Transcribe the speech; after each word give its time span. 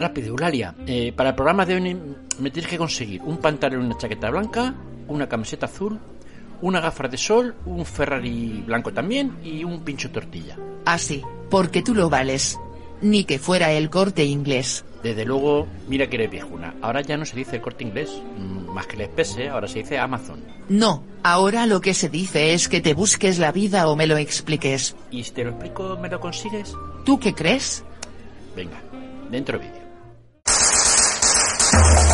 Rápido, 0.00 0.28
Eulalia. 0.28 0.74
Eh, 0.86 1.12
para 1.14 1.30
el 1.30 1.34
programa 1.34 1.66
de 1.66 1.74
hoy 1.74 1.96
me 2.38 2.50
tienes 2.50 2.70
que 2.70 2.78
conseguir 2.78 3.20
un 3.20 3.36
pantalón 3.36 3.82
y 3.82 3.84
una 3.84 3.98
chaqueta 3.98 4.30
blanca, 4.30 4.74
una 5.08 5.28
camiseta 5.28 5.66
azul, 5.66 5.98
una 6.62 6.80
gafas 6.80 7.10
de 7.10 7.18
sol, 7.18 7.54
un 7.66 7.84
Ferrari 7.84 8.64
blanco 8.66 8.94
también 8.94 9.36
y 9.44 9.62
un 9.62 9.84
pincho 9.84 10.10
tortilla. 10.10 10.56
Así, 10.86 11.22
porque 11.50 11.82
tú 11.82 11.94
lo 11.94 12.08
vales. 12.08 12.58
Ni 13.02 13.24
que 13.24 13.38
fuera 13.38 13.72
el 13.72 13.90
corte 13.90 14.24
inglés. 14.24 14.86
Desde 15.02 15.26
luego, 15.26 15.66
mira 15.86 16.08
que 16.08 16.16
eres 16.16 16.30
viejuna. 16.30 16.76
Ahora 16.80 17.02
ya 17.02 17.18
no 17.18 17.26
se 17.26 17.36
dice 17.36 17.56
el 17.56 17.62
corte 17.62 17.84
inglés, 17.84 18.22
mm, 18.38 18.72
más 18.72 18.86
que 18.86 18.96
les 18.96 19.08
pese, 19.08 19.50
ahora 19.50 19.68
se 19.68 19.80
dice 19.80 19.98
Amazon. 19.98 20.42
No, 20.70 21.04
ahora 21.22 21.66
lo 21.66 21.82
que 21.82 21.92
se 21.92 22.08
dice 22.08 22.54
es 22.54 22.70
que 22.70 22.80
te 22.80 22.94
busques 22.94 23.38
la 23.38 23.52
vida 23.52 23.86
o 23.86 23.96
me 23.96 24.06
lo 24.06 24.16
expliques. 24.16 24.96
¿Y 25.10 25.24
si 25.24 25.32
te 25.32 25.44
lo 25.44 25.50
explico, 25.50 25.98
me 26.00 26.08
lo 26.08 26.20
consigues? 26.20 26.74
¿Tú 27.04 27.18
qué 27.18 27.34
crees? 27.34 27.84
Venga, 28.56 28.80
dentro 29.30 29.58
vídeo. 29.58 29.79
Thank 31.72 32.04
you. 32.04 32.09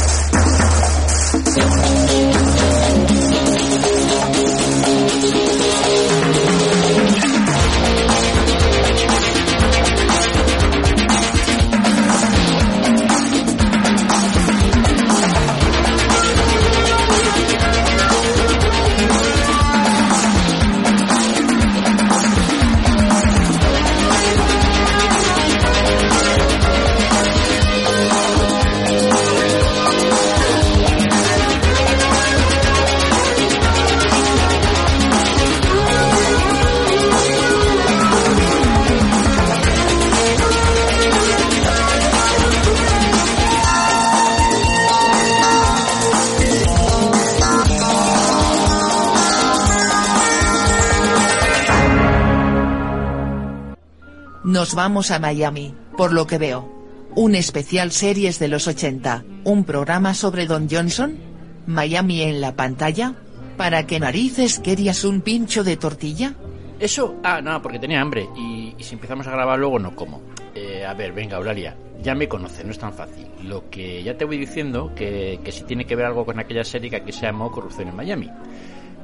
Nos 54.56 54.74
vamos 54.74 55.10
a 55.10 55.18
Miami, 55.18 55.74
por 55.98 56.14
lo 56.14 56.26
que 56.26 56.38
veo. 56.38 56.66
Un 57.14 57.34
especial 57.34 57.92
series 57.92 58.38
de 58.38 58.48
los 58.48 58.66
80, 58.66 59.22
un 59.44 59.64
programa 59.64 60.14
sobre 60.14 60.46
Don 60.46 60.66
Johnson. 60.66 61.18
Miami 61.66 62.22
en 62.22 62.40
la 62.40 62.56
pantalla. 62.56 63.16
¿Para 63.58 63.86
qué 63.86 64.00
narices 64.00 64.58
querías 64.58 65.04
un 65.04 65.20
pincho 65.20 65.62
de 65.62 65.76
tortilla? 65.76 66.32
Eso, 66.80 67.16
ah, 67.22 67.42
no, 67.42 67.60
porque 67.60 67.78
tenía 67.78 68.00
hambre 68.00 68.30
y, 68.34 68.74
si 68.78 68.94
empezamos 68.94 69.26
a 69.26 69.32
grabar 69.32 69.58
luego 69.58 69.78
no 69.78 69.94
como. 69.94 70.22
Eh, 70.54 70.86
a 70.86 70.94
ver, 70.94 71.12
venga, 71.12 71.36
Eulalia, 71.36 71.76
ya 72.00 72.14
me 72.14 72.26
conoce, 72.26 72.64
no 72.64 72.70
es 72.70 72.78
tan 72.78 72.94
fácil. 72.94 73.26
Lo 73.42 73.68
que 73.68 74.02
ya 74.02 74.16
te 74.16 74.24
voy 74.24 74.38
diciendo, 74.38 74.90
que, 74.96 75.38
que 75.44 75.52
si 75.52 75.64
tiene 75.64 75.84
que 75.84 75.96
ver 75.96 76.06
algo 76.06 76.24
con 76.24 76.40
aquella 76.40 76.64
serie 76.64 76.88
que 76.88 76.96
aquí 76.96 77.12
se 77.12 77.26
llamó 77.26 77.52
Corrupción 77.52 77.88
en 77.88 77.96
Miami. 77.96 78.30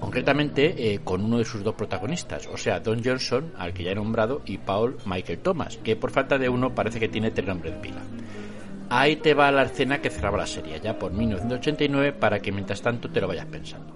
Concretamente 0.03 0.93
eh, 0.93 0.99
con 1.05 1.25
uno 1.25 1.39
de 1.39 1.45
sus 1.45 1.63
dos 1.63 1.77
protagonistas, 1.77 2.49
o 2.49 2.57
sea, 2.57 2.81
Don 2.81 3.05
Johnson, 3.05 3.53
al 3.57 3.73
que 3.73 3.85
ya 3.85 3.93
he 3.93 3.95
nombrado, 3.95 4.43
y 4.45 4.59
Paul 4.59 4.97
Michael 5.07 5.39
Thomas, 5.39 5.77
que 5.77 5.95
por 5.95 6.11
falta 6.11 6.39
de 6.39 6.49
uno 6.49 6.75
parece 6.75 6.99
que 6.99 7.09
tiene 7.09 7.31
tres 7.31 7.47
nombres 7.47 7.73
de 7.73 7.81
pila. 7.81 8.03
Ahí 8.91 9.15
te 9.15 9.33
va 9.33 9.53
la 9.53 9.63
escena 9.63 10.01
que 10.01 10.11
cerraba 10.11 10.39
la 10.39 10.47
serie, 10.49 10.81
ya 10.83 10.99
por 10.99 11.13
1989, 11.13 12.15
para 12.15 12.41
que 12.41 12.51
mientras 12.51 12.83
tanto 12.83 13.11
te 13.11 13.21
lo 13.21 13.29
vayas 13.29 13.47
pensando. 13.47 13.95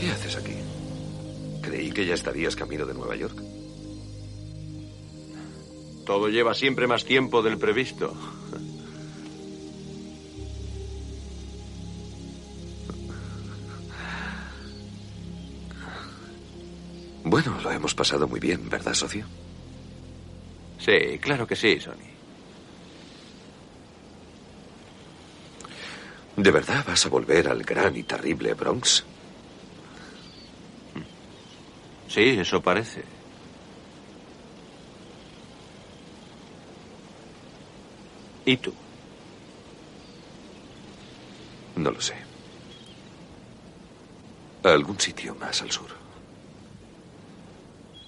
¿Qué 0.00 0.10
haces 0.10 0.36
aquí? 0.36 0.56
Creí 1.62 1.92
que 1.92 2.04
ya 2.04 2.14
estarías 2.14 2.56
camino 2.56 2.84
de 2.86 2.94
Nueva 2.94 3.14
York. 3.14 3.40
Todo 6.04 6.28
lleva 6.28 6.54
siempre 6.54 6.88
más 6.88 7.04
tiempo 7.04 7.40
del 7.40 7.56
previsto. 7.56 8.16
Bueno, 17.30 17.60
lo 17.62 17.70
hemos 17.70 17.94
pasado 17.94 18.26
muy 18.26 18.40
bien, 18.40 18.68
¿verdad, 18.68 18.92
socio? 18.94 19.30
Sí, 20.84 21.18
claro 21.20 21.46
que 21.46 21.56
sí, 21.56 21.78
Sonny. 21.80 22.08
¿De 26.44 26.50
verdad 26.50 26.84
vas 26.86 27.04
a 27.04 27.10
volver 27.10 27.48
al 27.48 27.62
gran 27.64 27.94
y 27.96 28.04
terrible 28.04 28.54
Bronx? 28.54 29.06
Sí, 32.06 32.30
eso 32.40 32.60
parece. 32.62 33.04
¿Y 38.44 38.56
tú? 38.58 38.76
No 41.76 41.90
lo 41.92 42.00
sé. 42.00 42.14
A 44.62 44.68
algún 44.72 45.00
sitio 45.00 45.34
más 45.34 45.62
al 45.62 45.72
sur. 45.72 45.97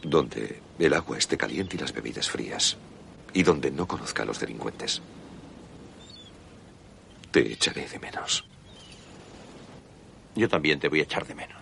Donde 0.03 0.61
el 0.79 0.95
agua 0.95 1.19
esté 1.19 1.37
caliente 1.37 1.77
y 1.77 1.79
las 1.79 1.93
bebidas 1.93 2.31
frías. 2.31 2.77
Y 3.33 3.43
donde 3.43 3.71
no 3.71 3.87
conozca 3.87 4.23
a 4.23 4.27
los 4.27 4.41
delincuentes. 4.41 5.03
Te 7.31 7.53
echaré 7.53 7.87
de 7.89 7.99
menos. 7.99 8.45
Yo 10.35 10.49
también 10.49 10.81
te 10.81 10.89
voy 10.89 11.01
a 11.01 11.05
echar 11.05 11.27
de 11.27 11.35
menos. 11.35 11.61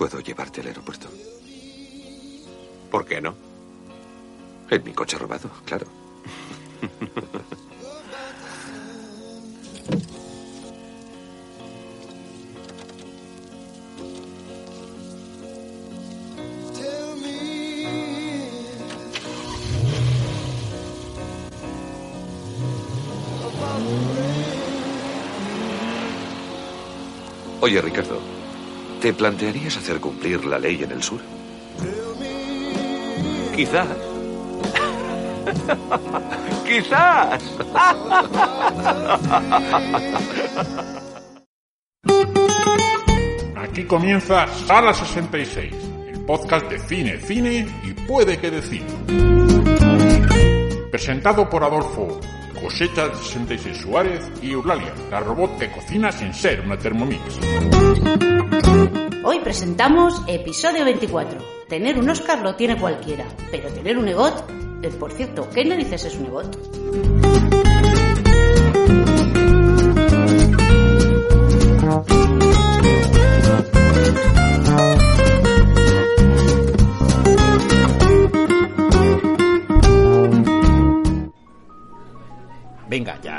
¿Puedo 0.00 0.20
llevarte 0.20 0.62
al 0.62 0.68
aeropuerto? 0.68 1.08
¿Por 2.90 3.04
qué 3.04 3.20
no? 3.20 3.34
En 4.70 4.82
mi 4.82 4.94
coche 4.94 5.18
robado, 5.18 5.50
claro. 5.66 5.99
Oye, 27.62 27.82
Ricardo, 27.82 28.18
¿te 29.02 29.12
plantearías 29.12 29.76
hacer 29.76 30.00
cumplir 30.00 30.46
la 30.46 30.58
ley 30.58 30.82
en 30.82 30.92
el 30.92 31.02
sur? 31.02 31.20
Quizás. 33.54 33.86
Quizás. 36.66 37.42
Aquí 43.56 43.84
comienza 43.84 44.46
Sala 44.46 44.94
66, 44.94 45.74
el 46.14 46.20
podcast 46.24 46.66
de 46.70 46.78
cine, 46.78 47.18
cine 47.18 47.66
y 47.84 47.92
puede 48.06 48.38
que 48.38 48.50
decir. 48.50 48.82
Presentado 50.90 51.50
por 51.50 51.62
Adolfo, 51.62 52.18
Cosecha 52.58 53.14
66 53.14 53.76
Suárez 53.76 54.29
y 54.42 54.52
Eulalia, 54.52 54.92
la 55.10 55.20
robot 55.20 55.58
que 55.58 55.70
cocina 55.70 56.10
sin 56.12 56.32
ser 56.32 56.60
una 56.60 56.76
Thermomix. 56.78 57.38
Hoy 59.24 59.40
presentamos 59.40 60.22
episodio 60.26 60.84
24. 60.84 61.38
Tener 61.68 61.98
un 61.98 62.08
Oscar 62.08 62.40
lo 62.40 62.54
tiene 62.56 62.78
cualquiera, 62.78 63.26
pero 63.50 63.68
tener 63.70 63.98
un 63.98 64.08
EGOT, 64.08 64.60
Eh, 64.82 64.88
por 64.98 65.12
cierto, 65.12 65.46
¿qué 65.50 65.62
narices 65.62 66.06
es 66.06 66.16
un 66.16 66.24
ebot? 66.24 66.56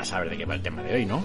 Ya 0.02 0.06
sabes 0.06 0.30
de 0.30 0.36
qué 0.36 0.46
va 0.46 0.56
el 0.56 0.62
tema 0.62 0.82
de 0.82 0.94
hoy, 0.94 1.06
¿no? 1.06 1.24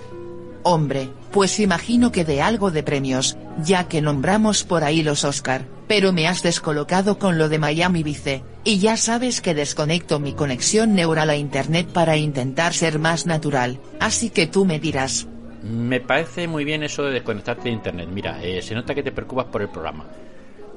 Hombre, 0.62 1.10
pues 1.32 1.60
imagino 1.60 2.12
que 2.12 2.24
de 2.24 2.44
algo 2.44 2.70
de 2.70 2.84
premios, 2.84 3.36
ya 3.58 3.88
que 3.88 4.04
nombramos 4.04 4.64
por 4.64 4.84
ahí 4.84 5.02
los 5.02 5.24
Oscar, 5.24 5.66
pero 5.88 6.14
me 6.14 6.28
has 6.28 6.44
descolocado 6.44 7.18
con 7.18 7.40
lo 7.40 7.50
de 7.50 7.58
Miami 7.58 8.04
Vice, 8.04 8.44
y 8.64 8.78
ya 8.78 8.96
sabes 8.96 9.42
que 9.42 9.56
desconecto 9.56 10.20
mi 10.20 10.34
conexión 10.34 10.94
neural 10.94 11.32
a 11.32 11.38
internet 11.38 11.88
para 11.92 12.18
intentar 12.18 12.76
ser 12.76 13.00
más 13.00 13.26
natural, 13.26 13.80
así 14.00 14.30
que 14.30 14.46
tú 14.46 14.64
me 14.64 14.80
dirás. 14.80 15.26
Me 15.64 16.00
parece 16.00 16.48
muy 16.48 16.64
bien 16.64 16.84
eso 16.84 17.02
de 17.02 17.14
desconectarte 17.14 17.64
de 17.64 17.72
internet. 17.72 18.10
Mira, 18.12 18.44
eh, 18.44 18.62
se 18.62 18.76
nota 18.76 18.94
que 18.94 19.02
te 19.02 19.12
preocupas 19.12 19.46
por 19.46 19.64
el 19.64 19.70
programa. 19.70 20.06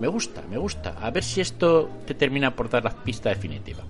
Me 0.00 0.08
gusta, 0.08 0.40
me 0.48 0.56
gusta. 0.56 0.94
A 1.02 1.10
ver 1.10 1.22
si 1.22 1.42
esto 1.42 1.90
te 2.06 2.14
termina 2.14 2.56
por 2.56 2.70
dar 2.70 2.82
la 2.82 2.92
pista 2.92 3.28
definitiva. 3.28 3.84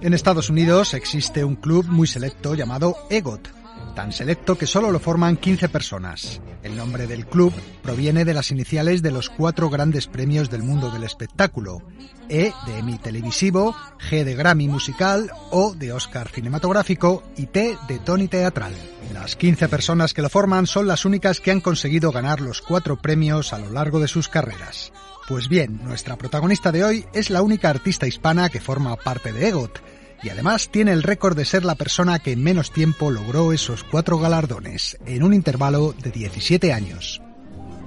En 0.00 0.14
Estados 0.14 0.50
Unidos 0.50 0.94
existe 0.94 1.44
un 1.44 1.56
club 1.56 1.86
muy 1.86 2.06
selecto 2.06 2.54
llamado 2.54 2.96
EGOT, 3.10 3.48
tan 3.94 4.12
selecto 4.12 4.58
que 4.58 4.66
solo 4.66 4.90
lo 4.90 4.98
forman 4.98 5.36
15 5.36 5.68
personas. 5.68 6.40
El 6.62 6.76
nombre 6.76 7.06
del 7.06 7.26
club 7.26 7.52
proviene 7.82 8.24
de 8.24 8.34
las 8.34 8.50
iniciales 8.50 9.02
de 9.02 9.12
los 9.12 9.30
cuatro 9.30 9.70
grandes 9.70 10.06
premios 10.06 10.50
del 10.50 10.62
mundo 10.62 10.90
del 10.90 11.04
espectáculo, 11.04 11.82
E 12.28 12.52
de 12.66 12.78
Emmy 12.78 12.98
televisivo, 12.98 13.76
G 14.10 14.24
de 14.24 14.34
Grammy 14.34 14.68
musical, 14.68 15.30
O 15.50 15.74
de 15.74 15.92
Oscar 15.92 16.28
cinematográfico 16.28 17.22
y 17.36 17.46
T 17.46 17.76
de 17.88 17.98
Tony 18.00 18.28
teatral. 18.28 18.74
Las 19.12 19.36
15 19.36 19.68
personas 19.68 20.12
que 20.12 20.22
lo 20.22 20.28
forman 20.28 20.66
son 20.66 20.86
las 20.86 21.04
únicas 21.04 21.40
que 21.40 21.50
han 21.50 21.60
conseguido 21.60 22.10
ganar 22.10 22.40
los 22.40 22.62
cuatro 22.62 23.00
premios 23.00 23.52
a 23.52 23.58
lo 23.58 23.70
largo 23.70 24.00
de 24.00 24.08
sus 24.08 24.28
carreras. 24.28 24.92
Pues 25.26 25.48
bien, 25.48 25.80
nuestra 25.82 26.16
protagonista 26.16 26.70
de 26.70 26.84
hoy 26.84 27.06
es 27.14 27.30
la 27.30 27.40
única 27.40 27.70
artista 27.70 28.06
hispana 28.06 28.50
que 28.50 28.60
forma 28.60 28.94
parte 28.96 29.32
de 29.32 29.48
EGOT, 29.48 29.80
y 30.22 30.28
además 30.28 30.68
tiene 30.70 30.92
el 30.92 31.02
récord 31.02 31.34
de 31.34 31.46
ser 31.46 31.64
la 31.64 31.76
persona 31.76 32.18
que 32.18 32.32
en 32.32 32.42
menos 32.42 32.70
tiempo 32.70 33.10
logró 33.10 33.52
esos 33.52 33.84
cuatro 33.84 34.18
galardones, 34.18 34.98
en 35.06 35.22
un 35.22 35.32
intervalo 35.32 35.94
de 35.94 36.10
17 36.10 36.74
años. 36.74 37.22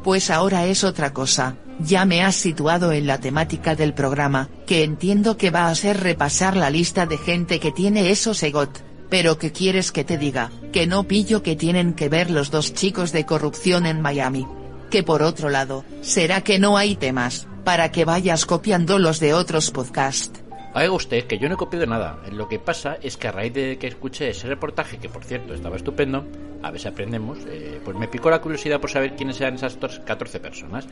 Pues 0.04 0.32
ahora 0.32 0.66
es 0.66 0.84
otra 0.84 1.14
cosa, 1.14 1.58
ya 1.80 2.06
me 2.06 2.24
has 2.24 2.36
situado 2.36 2.92
en 2.92 3.06
la 3.06 3.20
temática 3.20 3.76
del 3.76 3.94
programa, 3.94 4.50
que 4.66 4.84
entiendo 4.84 5.38
que 5.38 5.52
va 5.52 5.68
a 5.68 5.76
ser 5.76 6.00
repasar 6.00 6.56
la 6.58 6.72
lista 6.72 7.06
de 7.06 7.20
gente 7.20 7.60
que 7.60 7.72
tiene 7.72 8.10
esos 8.10 8.42
EGOT. 8.42 8.80
Pero 9.10 9.38
¿qué 9.38 9.52
quieres 9.52 9.92
que 9.92 10.04
te 10.04 10.18
diga? 10.18 10.52
Que 10.74 10.88
no 10.88 11.04
pillo 11.04 11.44
que 11.44 11.56
tienen 11.56 11.94
que 11.94 12.10
ver 12.10 12.32
los 12.32 12.50
dos 12.50 12.74
chicos 12.74 13.12
de 13.12 13.26
corrupción 13.26 13.86
en 13.86 14.02
Miami. 14.02 14.48
Que 14.90 15.04
por 15.04 15.22
otro 15.22 15.50
lado, 15.50 15.84
¿será 16.02 16.42
que 16.42 16.60
no 16.60 16.78
hay 16.78 16.96
temas, 16.96 17.48
para 17.64 17.92
que 17.92 18.06
vayas 18.06 18.46
copiando 18.46 19.00
los 19.00 19.20
de 19.20 19.34
otros 19.34 19.72
podcasts? 19.72 20.44
Oiga 20.74 20.92
usted, 20.92 21.26
que 21.26 21.40
yo 21.40 21.50
no 21.50 21.56
he 21.56 21.58
copiado 21.58 21.86
nada. 21.88 22.20
Lo 22.32 22.48
que 22.48 22.60
pasa 22.60 22.98
es 23.02 23.18
que 23.18 23.28
a 23.28 23.32
raíz 23.32 23.54
de 23.54 23.78
que 23.78 23.88
escuché 23.88 24.30
ese 24.30 24.48
reportaje, 24.48 24.98
que 24.98 25.10
por 25.10 25.26
cierto 25.26 25.54
estaba 25.54 25.76
estupendo, 25.76 26.24
a 26.62 26.72
ver 26.72 26.80
si 26.80 26.88
aprendemos, 26.88 27.40
eh, 27.48 27.82
pues 27.84 27.98
me 27.98 28.08
picó 28.08 28.30
la 28.30 28.40
curiosidad 28.42 28.80
por 28.80 28.92
saber 28.92 29.16
quiénes 29.16 29.42
eran 29.42 29.56
esas 29.56 29.76
14 29.76 30.40
personas. 30.40 30.88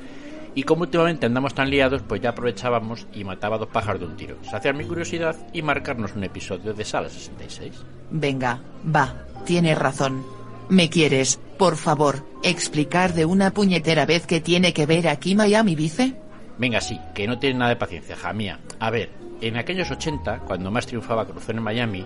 Y 0.56 0.64
como 0.64 0.82
últimamente 0.82 1.26
andamos 1.26 1.54
tan 1.54 1.70
liados, 1.70 2.02
pues 2.02 2.20
ya 2.20 2.30
aprovechábamos 2.30 3.08
y 3.14 3.24
mataba 3.24 3.58
dos 3.58 3.68
pájaros 3.68 4.02
de 4.02 4.08
un 4.08 4.18
tiro. 4.18 4.38
Saciar 4.42 4.74
mi 4.74 4.86
curiosidad 4.86 5.36
y 5.54 5.62
marcarnos 5.62 6.16
un 6.16 6.24
episodio 6.24 6.74
de 6.74 6.84
Sala 6.84 7.10
66. 7.10 7.76
Venga, 8.10 8.60
va, 8.94 9.14
tienes 9.46 9.78
razón. 9.78 10.35
¿Me 10.70 10.90
quieres, 10.90 11.40
por 11.60 11.78
favor, 11.78 12.26
explicar 12.42 13.14
de 13.14 13.26
una 13.26 13.52
puñetera 13.52 14.06
vez 14.08 14.26
que 14.26 14.42
tiene 14.42 14.74
que 14.74 14.88
ver 14.88 15.08
aquí 15.08 15.36
Miami 15.36 15.76
Vice? 15.76 16.16
Venga, 16.58 16.82
sí, 16.82 17.00
que 17.14 17.28
no 17.28 17.38
tiene 17.38 17.60
nada 17.60 17.70
de 17.70 17.76
paciencia, 17.76 18.16
jamía. 18.16 18.60
A 18.80 18.90
ver, 18.90 19.12
en 19.42 19.58
aquellos 19.58 19.92
80, 19.92 20.40
cuando 20.40 20.72
más 20.72 20.88
triunfaba 20.88 21.28
Cruzón 21.28 21.58
en 21.58 21.64
Miami, 21.64 22.06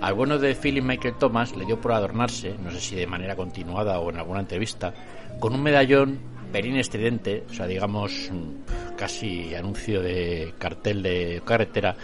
al 0.00 0.14
bueno 0.14 0.38
de 0.38 0.54
Philip 0.54 0.82
Michael 0.82 1.16
Thomas 1.18 1.54
le 1.54 1.66
dio 1.66 1.80
por 1.80 1.92
adornarse, 1.92 2.54
no 2.62 2.70
sé 2.70 2.80
si 2.80 2.96
de 2.96 3.06
manera 3.06 3.36
continuada 3.36 3.98
o 3.98 4.08
en 4.08 4.16
alguna 4.16 4.40
entrevista, 4.40 4.94
con 5.38 5.54
un 5.54 5.62
medallón 5.62 6.18
perín 6.50 6.76
estridente, 6.76 7.44
o 7.50 7.52
sea, 7.52 7.66
digamos, 7.66 8.30
casi 8.96 9.54
anuncio 9.54 10.00
de 10.00 10.54
cartel 10.58 11.02
de 11.02 11.42
carretera, 11.44 11.94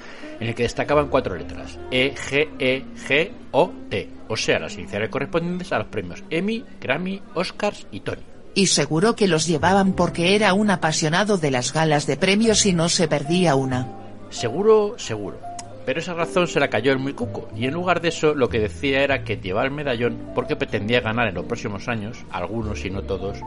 en 0.40 0.48
el 0.48 0.54
que 0.54 0.64
destacaban 0.64 1.08
cuatro 1.08 1.36
letras: 1.36 1.78
E, 1.90 2.14
G, 2.14 2.48
E, 2.58 2.84
G, 3.08 3.30
O, 3.52 3.72
T. 3.88 4.08
O 4.28 4.36
sea, 4.36 4.58
las 4.58 4.74
iniciales 4.76 5.10
correspondientes 5.10 5.72
a 5.72 5.78
los 5.78 5.88
premios 5.88 6.22
Emmy, 6.30 6.64
Grammy, 6.80 7.22
Oscars 7.34 7.86
y 7.90 8.00
Tony. 8.00 8.22
Y 8.54 8.68
seguro 8.68 9.16
que 9.16 9.28
los 9.28 9.46
llevaban 9.46 9.94
porque 9.94 10.36
era 10.36 10.54
un 10.54 10.70
apasionado 10.70 11.38
de 11.38 11.50
las 11.50 11.72
galas 11.72 12.06
de 12.06 12.16
premios 12.16 12.64
y 12.66 12.72
no 12.72 12.88
se 12.88 13.08
perdía 13.08 13.56
una. 13.56 13.88
Seguro, 14.30 14.94
seguro. 14.96 15.38
Pero 15.84 16.00
esa 16.00 16.14
razón 16.14 16.46
se 16.46 16.60
la 16.60 16.68
cayó 16.68 16.92
el 16.92 16.98
muy 16.98 17.12
cuco, 17.12 17.48
y 17.54 17.66
en 17.66 17.74
lugar 17.74 18.00
de 18.00 18.08
eso 18.08 18.34
lo 18.34 18.48
que 18.48 18.58
decía 18.58 19.02
era 19.02 19.22
que 19.22 19.36
llevaba 19.36 19.66
el 19.66 19.70
medallón 19.70 20.30
porque 20.34 20.56
pretendía 20.56 21.00
ganar 21.00 21.28
en 21.28 21.34
los 21.34 21.44
próximos 21.44 21.88
años, 21.88 22.24
algunos 22.30 22.84
y 22.84 22.90
no 22.90 23.02
todos, 23.02 23.38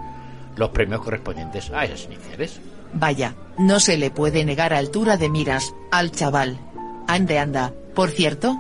los 0.56 0.70
premios 0.70 1.02
correspondientes 1.02 1.72
a 1.72 1.86
esas 1.86 2.06
iniciales. 2.06 2.62
Vaya, 2.94 3.36
no 3.58 3.80
se 3.80 3.98
le 3.98 4.12
puede 4.12 4.46
negar 4.46 4.74
altura 4.74 5.18
de 5.18 5.30
miras, 5.30 5.74
al 5.92 6.12
chaval. 6.12 6.60
Ande 7.08 7.40
anda, 7.40 7.74
por 7.96 8.10
cierto. 8.10 8.56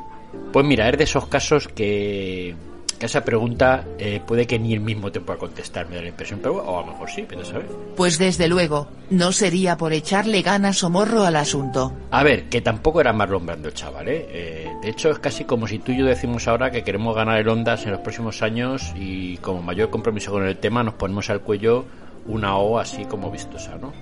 Pues 0.51 0.65
mira, 0.65 0.89
es 0.89 0.97
de 0.97 1.03
esos 1.03 1.27
casos 1.27 1.67
que, 1.67 2.55
que 2.99 3.05
esa 3.05 3.23
pregunta 3.23 3.85
eh, 3.97 4.21
puede 4.25 4.47
que 4.47 4.57
ni 4.57 4.73
el 4.73 4.79
mismo 4.79 5.11
te 5.11 5.19
pueda 5.19 5.38
contestar, 5.38 5.88
me 5.88 5.95
da 5.95 6.01
la 6.01 6.07
impresión, 6.07 6.39
pero 6.41 6.55
o 6.55 6.79
a 6.79 6.85
lo 6.85 6.91
mejor 6.91 7.09
sí, 7.09 7.25
pero 7.27 7.45
sabes. 7.45 7.67
Pues 7.95 8.17
desde 8.17 8.47
luego, 8.47 8.88
no 9.09 9.31
sería 9.31 9.77
por 9.77 9.94
echarle 9.94 10.41
ganas 10.41 10.83
o 10.83 10.89
morro 10.89 11.23
al 11.23 11.35
asunto. 11.35 11.94
A 12.11 12.23
ver, 12.23 12.45
que 12.49 12.61
tampoco 12.61 13.01
era 13.01 13.13
Marlon 13.13 13.45
Brando 13.45 13.67
el 13.67 13.73
chaval, 13.73 14.07
¿eh? 14.07 14.25
¿eh? 14.29 14.67
De 14.81 14.89
hecho, 14.89 15.11
es 15.11 15.19
casi 15.19 15.43
como 15.43 15.67
si 15.67 15.79
tú 15.79 15.91
y 15.91 16.00
yo 16.00 16.05
decimos 16.05 16.47
ahora 16.47 16.71
que 16.71 16.83
queremos 16.83 17.15
ganar 17.15 17.39
el 17.39 17.47
Ondas 17.47 17.85
en 17.85 17.91
los 17.91 18.01
próximos 18.01 18.41
años 18.41 18.93
y 18.95 19.38
como 19.38 19.61
mayor 19.61 19.89
compromiso 19.89 20.31
con 20.31 20.45
el 20.45 20.57
tema 20.57 20.83
nos 20.83 20.95
ponemos 20.95 21.29
al 21.29 21.41
cuello 21.41 21.86
una 22.25 22.57
O 22.57 22.77
así 22.79 23.05
como 23.05 23.31
vistosa, 23.31 23.77
¿no? 23.77 23.93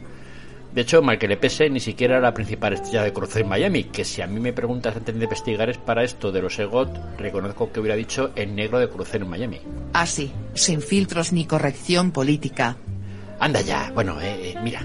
De 0.75 0.82
hecho, 0.82 1.01
mal 1.01 1.17
que 1.17 1.29
le 1.29 1.38
pese, 1.38 1.70
ni 1.70 1.79
siquiera 1.79 2.15
era 2.15 2.22
la 2.22 2.34
principal 2.34 2.74
estrella 2.74 3.01
de 3.03 3.13
cruce 3.13 3.39
en 3.39 3.48
Miami, 3.48 3.86
que 3.86 4.03
si 4.03 4.22
a 4.22 4.27
mí 4.27 4.41
me 4.41 4.51
preguntas 4.51 4.94
antes 4.94 5.15
de 5.17 5.24
investigar 5.24 5.70
es 5.70 5.77
para 5.77 6.03
esto 6.03 6.34
de 6.34 6.41
los 6.41 6.60
EGOT, 6.60 7.17
reconozco 7.17 7.72
que 7.72 7.79
hubiera 7.79 7.96
dicho 7.96 8.32
el 8.36 8.53
negro 8.53 8.79
de 8.79 8.89
crucero 8.89 9.24
en 9.24 9.32
Miami. 9.32 9.62
Así, 9.94 10.34
sin 10.53 10.82
filtros 10.82 11.32
ni 11.32 11.46
corrección 11.46 12.12
política. 12.12 12.75
Anda 13.39 13.62
ya, 13.62 13.89
bueno, 13.94 14.20
eh, 14.20 14.50
eh, 14.50 14.55
mira, 14.62 14.82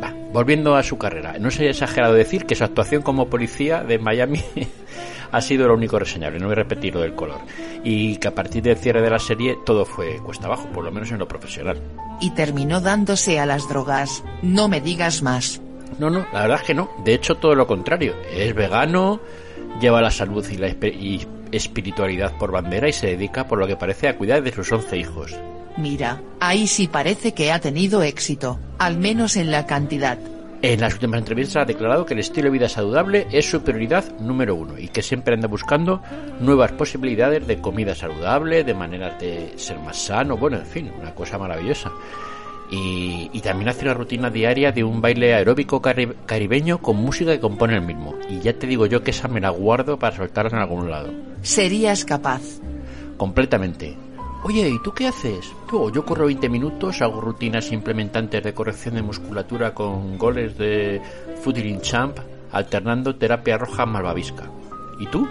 va, 0.00 0.14
volviendo 0.32 0.76
a 0.76 0.84
su 0.84 0.96
carrera, 0.96 1.40
no 1.40 1.50
sería 1.50 1.70
exagerado 1.70 2.14
decir 2.14 2.46
que 2.46 2.54
su 2.54 2.62
actuación 2.62 3.02
como 3.02 3.28
policía 3.28 3.82
de 3.82 3.98
Miami 3.98 4.44
ha 5.36 5.40
sido 5.42 5.68
lo 5.68 5.74
único 5.74 5.98
reseñable, 5.98 6.38
no 6.38 6.46
voy 6.46 6.52
a 6.54 6.56
repetir 6.56 6.94
lo 6.94 7.00
del 7.00 7.14
color. 7.14 7.40
Y 7.84 8.16
que 8.16 8.28
a 8.28 8.34
partir 8.34 8.62
del 8.62 8.76
cierre 8.76 9.02
de 9.02 9.10
la 9.10 9.18
serie 9.18 9.58
todo 9.64 9.84
fue 9.84 10.18
cuesta 10.18 10.46
abajo, 10.46 10.68
por 10.72 10.84
lo 10.84 10.90
menos 10.90 11.10
en 11.10 11.18
lo 11.18 11.28
profesional. 11.28 11.80
Y 12.20 12.30
terminó 12.30 12.80
dándose 12.80 13.38
a 13.38 13.46
las 13.46 13.68
drogas. 13.68 14.24
No 14.42 14.68
me 14.68 14.80
digas 14.80 15.22
más. 15.22 15.60
No, 15.98 16.10
no, 16.10 16.26
la 16.32 16.42
verdad 16.42 16.60
es 16.60 16.66
que 16.66 16.74
no. 16.74 16.90
De 17.04 17.14
hecho, 17.14 17.36
todo 17.36 17.54
lo 17.54 17.66
contrario. 17.66 18.14
Es 18.32 18.54
vegano, 18.54 19.20
lleva 19.80 20.00
la 20.00 20.10
salud 20.10 20.44
y 20.50 20.56
la 20.56 20.68
y 20.68 21.26
espiritualidad 21.52 22.36
por 22.38 22.50
bandera 22.50 22.88
y 22.88 22.92
se 22.92 23.08
dedica, 23.08 23.46
por 23.46 23.58
lo 23.58 23.66
que 23.66 23.76
parece, 23.76 24.08
a 24.08 24.16
cuidar 24.16 24.42
de 24.42 24.52
sus 24.52 24.70
once 24.72 24.96
hijos. 24.96 25.34
Mira, 25.76 26.22
ahí 26.40 26.66
sí 26.66 26.88
parece 26.88 27.34
que 27.34 27.52
ha 27.52 27.60
tenido 27.60 28.02
éxito, 28.02 28.58
al 28.78 28.96
menos 28.96 29.36
en 29.36 29.50
la 29.50 29.66
cantidad. 29.66 30.18
En 30.62 30.80
las 30.80 30.94
últimas 30.94 31.18
entrevistas 31.18 31.62
ha 31.62 31.64
declarado 31.64 32.06
que 32.06 32.14
el 32.14 32.20
estilo 32.20 32.46
de 32.46 32.52
vida 32.52 32.68
saludable 32.68 33.26
es 33.30 33.48
su 33.48 33.62
prioridad 33.62 34.04
número 34.18 34.54
uno 34.54 34.78
y 34.78 34.88
que 34.88 35.02
siempre 35.02 35.34
anda 35.34 35.48
buscando 35.48 36.02
nuevas 36.40 36.72
posibilidades 36.72 37.46
de 37.46 37.60
comida 37.60 37.94
saludable, 37.94 38.64
de 38.64 38.74
maneras 38.74 39.20
de 39.20 39.52
ser 39.56 39.78
más 39.78 39.96
sano, 39.98 40.36
bueno, 40.36 40.56
en 40.56 40.66
fin, 40.66 40.90
una 40.98 41.14
cosa 41.14 41.38
maravillosa. 41.38 41.92
Y, 42.68 43.30
y 43.32 43.40
también 43.42 43.68
hace 43.68 43.84
una 43.84 43.94
rutina 43.94 44.28
diaria 44.28 44.72
de 44.72 44.82
un 44.82 45.00
baile 45.00 45.34
aeróbico 45.34 45.80
cari- 45.80 46.14
caribeño 46.26 46.78
con 46.78 46.96
música 46.96 47.30
que 47.32 47.38
compone 47.38 47.74
el 47.76 47.82
mismo. 47.82 48.16
Y 48.28 48.40
ya 48.40 48.52
te 48.54 48.66
digo 48.66 48.86
yo 48.86 49.04
que 49.04 49.12
esa 49.12 49.28
me 49.28 49.40
la 49.40 49.50
guardo 49.50 49.98
para 49.98 50.16
soltarla 50.16 50.50
en 50.56 50.62
algún 50.62 50.90
lado. 50.90 51.12
Serías 51.42 52.04
capaz. 52.04 52.42
Completamente. 53.16 53.96
Oye, 54.48 54.68
¿y 54.68 54.78
tú 54.78 54.92
qué 54.94 55.08
haces? 55.08 55.52
Yo, 55.72 55.90
yo 55.90 56.06
corro 56.06 56.26
20 56.26 56.48
minutos, 56.48 57.02
hago 57.02 57.20
rutinas 57.20 57.72
implementantes 57.72 58.44
de 58.44 58.54
corrección 58.54 58.94
de 58.94 59.02
musculatura 59.02 59.74
con 59.74 60.16
goles 60.18 60.56
de 60.56 61.02
Footing 61.42 61.80
Champ, 61.80 62.16
alternando 62.52 63.16
terapia 63.16 63.58
roja 63.58 63.84
malvavisca. 63.86 64.44
¿Y 65.00 65.06
tú? 65.06 65.28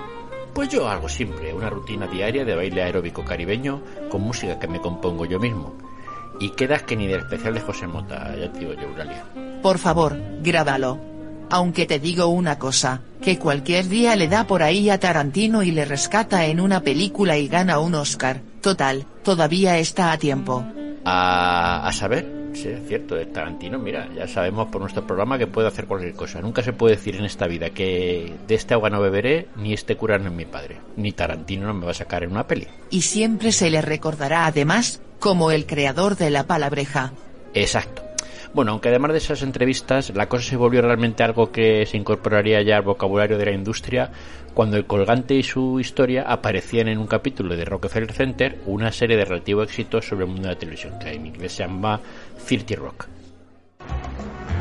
Pues 0.53 0.67
yo 0.67 0.89
algo 0.89 1.07
simple, 1.07 1.53
una 1.53 1.69
rutina 1.69 2.07
diaria 2.07 2.43
de 2.43 2.55
baile 2.55 2.83
aeróbico 2.83 3.23
caribeño 3.23 3.81
con 4.09 4.19
música 4.19 4.59
que 4.59 4.67
me 4.67 4.81
compongo 4.81 5.25
yo 5.25 5.39
mismo. 5.39 5.73
Y 6.41 6.49
quedas 6.49 6.83
que 6.83 6.97
ni 6.97 7.07
del 7.07 7.21
especial 7.21 7.53
de 7.53 7.61
José 7.61 7.87
Mota, 7.87 8.35
ya 8.37 8.51
te 8.51 8.59
digo 8.59 8.73
yo. 8.73 9.61
Por 9.61 9.77
favor, 9.77 10.19
grábalo. 10.41 10.99
Aunque 11.51 11.85
te 11.85 12.01
digo 12.01 12.27
una 12.27 12.59
cosa, 12.59 12.99
que 13.21 13.39
cualquier 13.39 13.87
día 13.87 14.17
le 14.17 14.27
da 14.27 14.45
por 14.45 14.61
ahí 14.61 14.89
a 14.89 14.99
Tarantino 14.99 15.63
y 15.63 15.71
le 15.71 15.85
rescata 15.85 16.47
en 16.47 16.59
una 16.59 16.81
película 16.81 17.37
y 17.37 17.47
gana 17.47 17.79
un 17.79 17.95
Oscar. 17.95 18.41
Total, 18.65 19.05
todavía 19.21 19.77
está 19.77 20.11
a 20.11 20.17
tiempo. 20.17 20.65
A, 21.05 21.87
a 21.87 21.93
saber, 21.93 22.49
sí, 22.55 22.69
es 22.69 22.87
cierto, 22.87 23.15
Tarantino, 23.27 23.77
mira, 23.77 24.09
ya 24.15 24.27
sabemos 24.27 24.69
por 24.69 24.81
nuestro 24.81 25.05
programa 25.05 25.37
que 25.37 25.45
puede 25.45 25.67
hacer 25.67 25.85
cualquier 25.85 26.15
cosa. 26.15 26.41
Nunca 26.41 26.63
se 26.63 26.73
puede 26.73 26.95
decir 26.95 27.15
en 27.15 27.25
esta 27.25 27.45
vida 27.45 27.69
que 27.69 28.33
de 28.47 28.55
este 28.55 28.73
agua 28.73 28.89
no 28.89 28.99
beberé, 28.99 29.49
ni 29.55 29.73
este 29.73 29.95
cura 29.97 30.17
no 30.17 30.29
es 30.29 30.35
mi 30.35 30.45
padre, 30.45 30.77
ni 30.97 31.11
Tarantino 31.11 31.67
no 31.67 31.75
me 31.75 31.85
va 31.85 31.91
a 31.91 31.93
sacar 31.93 32.23
en 32.23 32.31
una 32.31 32.47
peli. 32.47 32.65
Y 32.89 33.03
siempre 33.03 33.51
se 33.51 33.69
le 33.69 33.83
recordará 33.83 34.47
además, 34.47 34.99
como 35.19 35.51
el 35.51 35.67
creador 35.67 36.17
de 36.17 36.31
la 36.31 36.47
palabreja. 36.47 37.13
Exacto. 37.53 38.04
Bueno, 38.55 38.71
aunque 38.71 38.87
además 38.87 39.11
de 39.11 39.17
esas 39.17 39.41
entrevistas, 39.41 40.13
la 40.15 40.29
cosa 40.29 40.45
se 40.51 40.55
volvió 40.55 40.81
realmente 40.81 41.23
algo 41.23 41.51
que 41.51 41.85
se 41.85 41.97
incorporaría 41.97 42.61
ya 42.61 42.77
al 42.77 42.83
vocabulario 42.83 43.37
de 43.37 43.47
la 43.47 43.51
industria 43.51 44.11
cuando 44.53 44.77
el 44.77 44.85
colgante 44.85 45.35
y 45.35 45.43
su 45.43 45.77
historia 45.81 46.23
aparecían 46.23 46.87
en 46.87 46.99
un 46.99 47.05
capítulo 47.05 47.57
de 47.57 47.65
Rockefeller 47.65 48.13
Center, 48.13 48.61
una 48.65 48.93
serie 48.93 49.17
de 49.17 49.25
relativo 49.25 49.61
éxito 49.61 50.01
sobre 50.01 50.23
el 50.23 50.31
mundo 50.31 50.47
de 50.47 50.53
la 50.53 50.57
televisión, 50.57 50.97
que 50.99 51.11
en 51.11 51.25
inglés 51.25 51.51
se 51.51 51.63
llama 51.63 51.99
30 52.47 52.75
Rock. 52.75 53.07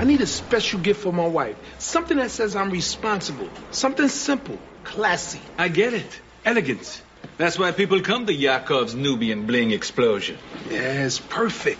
I 0.02 0.04
need 0.04 0.22
a 0.22 0.26
special 0.26 0.82
gift 0.82 1.00
for 1.00 1.12
my 1.12 1.28
wife. 1.28 1.54
Something 1.78 2.16
that 2.16 2.30
says 2.30 2.56
I'm 2.56 2.72
responsible. 2.72 3.46
Something 3.70 4.08
simple, 4.08 4.58
classy. 4.82 5.38
I 5.56 5.68
get 5.68 5.94
it. 5.94 6.20
Elegance. 6.44 7.00
That's 7.38 7.60
why 7.60 7.70
people 7.70 8.02
come 8.02 8.26
to 8.26 8.32
Yakov's 8.32 8.96
Nubian 8.96 9.46
Bling 9.46 9.70
Explosion. 9.70 10.36
Yes, 10.68 11.20
perfect. 11.20 11.78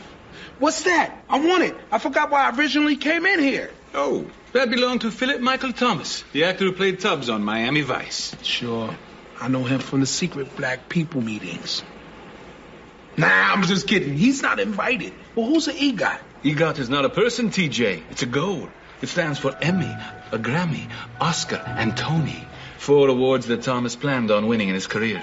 What's 0.58 0.84
that? 0.84 1.25
I 1.28 1.40
want 1.40 1.64
it. 1.64 1.76
I 1.90 1.99
forgot 1.99 2.30
why 2.30 2.49
I 2.49 2.56
originally 2.56 2.96
came 2.96 3.26
in 3.26 3.40
here. 3.40 3.70
Oh, 3.92 4.26
that 4.52 4.70
belonged 4.70 5.02
to 5.02 5.11
Philip 5.11 5.40
Michael 5.40 5.73
Thomas, 5.73 6.25
the 6.32 6.44
actor 6.44 6.64
who 6.64 6.73
played 6.73 7.00
Tubbs 7.00 7.28
on 7.28 7.42
Miami 7.42 7.82
Vice. 7.82 8.37
Sure. 8.42 8.94
I 9.40 9.49
know 9.49 9.64
him 9.64 9.80
from 9.80 10.00
the 10.00 10.06
secret 10.06 10.56
black 10.56 10.88
people 10.88 11.20
meetings. 11.20 11.82
Nah, 13.16 13.52
I'm 13.52 13.62
just 13.62 13.87
kidding. 13.87 14.16
He's 14.16 14.42
not 14.42 14.58
invited. 14.58 15.12
Well, 15.34 15.46
who's 15.46 15.66
the 15.66 15.73
EGOT? 15.73 16.18
EGOT 16.44 16.78
is 16.78 16.88
not 16.88 17.04
a 17.04 17.08
person, 17.08 17.50
TJ. 17.50 18.02
It's 18.11 18.23
a 18.23 18.26
goal. 18.26 18.68
It 19.02 19.08
stands 19.08 19.38
for 19.38 19.56
Emmy, 19.61 19.94
a 20.32 20.38
Grammy, 20.38 20.88
Oscar, 21.20 21.62
and 21.66 21.96
Tony. 21.96 22.46
Four 22.78 23.08
awards 23.08 23.46
that 23.46 23.62
Thomas 23.62 23.96
planned 23.96 24.30
on 24.30 24.46
winning 24.46 24.68
in 24.68 24.75
his 24.75 24.87
career. 24.87 25.23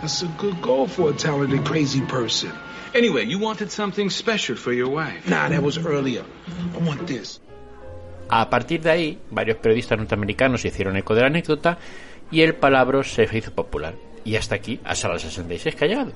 That's 0.00 0.22
a 0.22 0.26
good 0.26 0.60
goal 0.62 0.86
for 0.86 1.10
a 1.10 1.12
talented, 1.12 1.64
crazy 1.64 2.00
person. 2.00 2.52
Anyway, 2.96 3.26
you 3.26 3.38
wanted 3.38 3.70
something 3.70 4.08
special 4.08 4.56
for 4.56 4.72
your 4.72 4.88
wife. 4.88 5.28
Nah, 5.28 5.50
that 5.50 5.62
was 5.62 5.76
earlier. 5.76 6.24
I 6.74 6.82
want 6.82 7.06
this. 7.06 7.40
A 8.30 8.48
partir 8.48 8.80
de 8.80 8.90
ahí, 8.90 9.18
varios 9.30 9.58
periodistas 9.58 9.98
norteamericanos 9.98 10.62
se 10.62 10.68
hicieron 10.68 10.96
eco 10.96 11.14
de 11.14 11.20
la 11.20 11.26
anécdota 11.26 11.78
y 12.30 12.40
el 12.40 12.54
palabra 12.54 13.04
se 13.04 13.28
hizo 13.30 13.52
popular. 13.52 13.94
Y 14.24 14.36
hasta 14.36 14.54
aquí, 14.54 14.80
a 14.82 14.94
Sala 14.94 15.18
66 15.18 15.74
que 15.74 15.84
ha 15.84 15.88
llegado. 15.88 16.12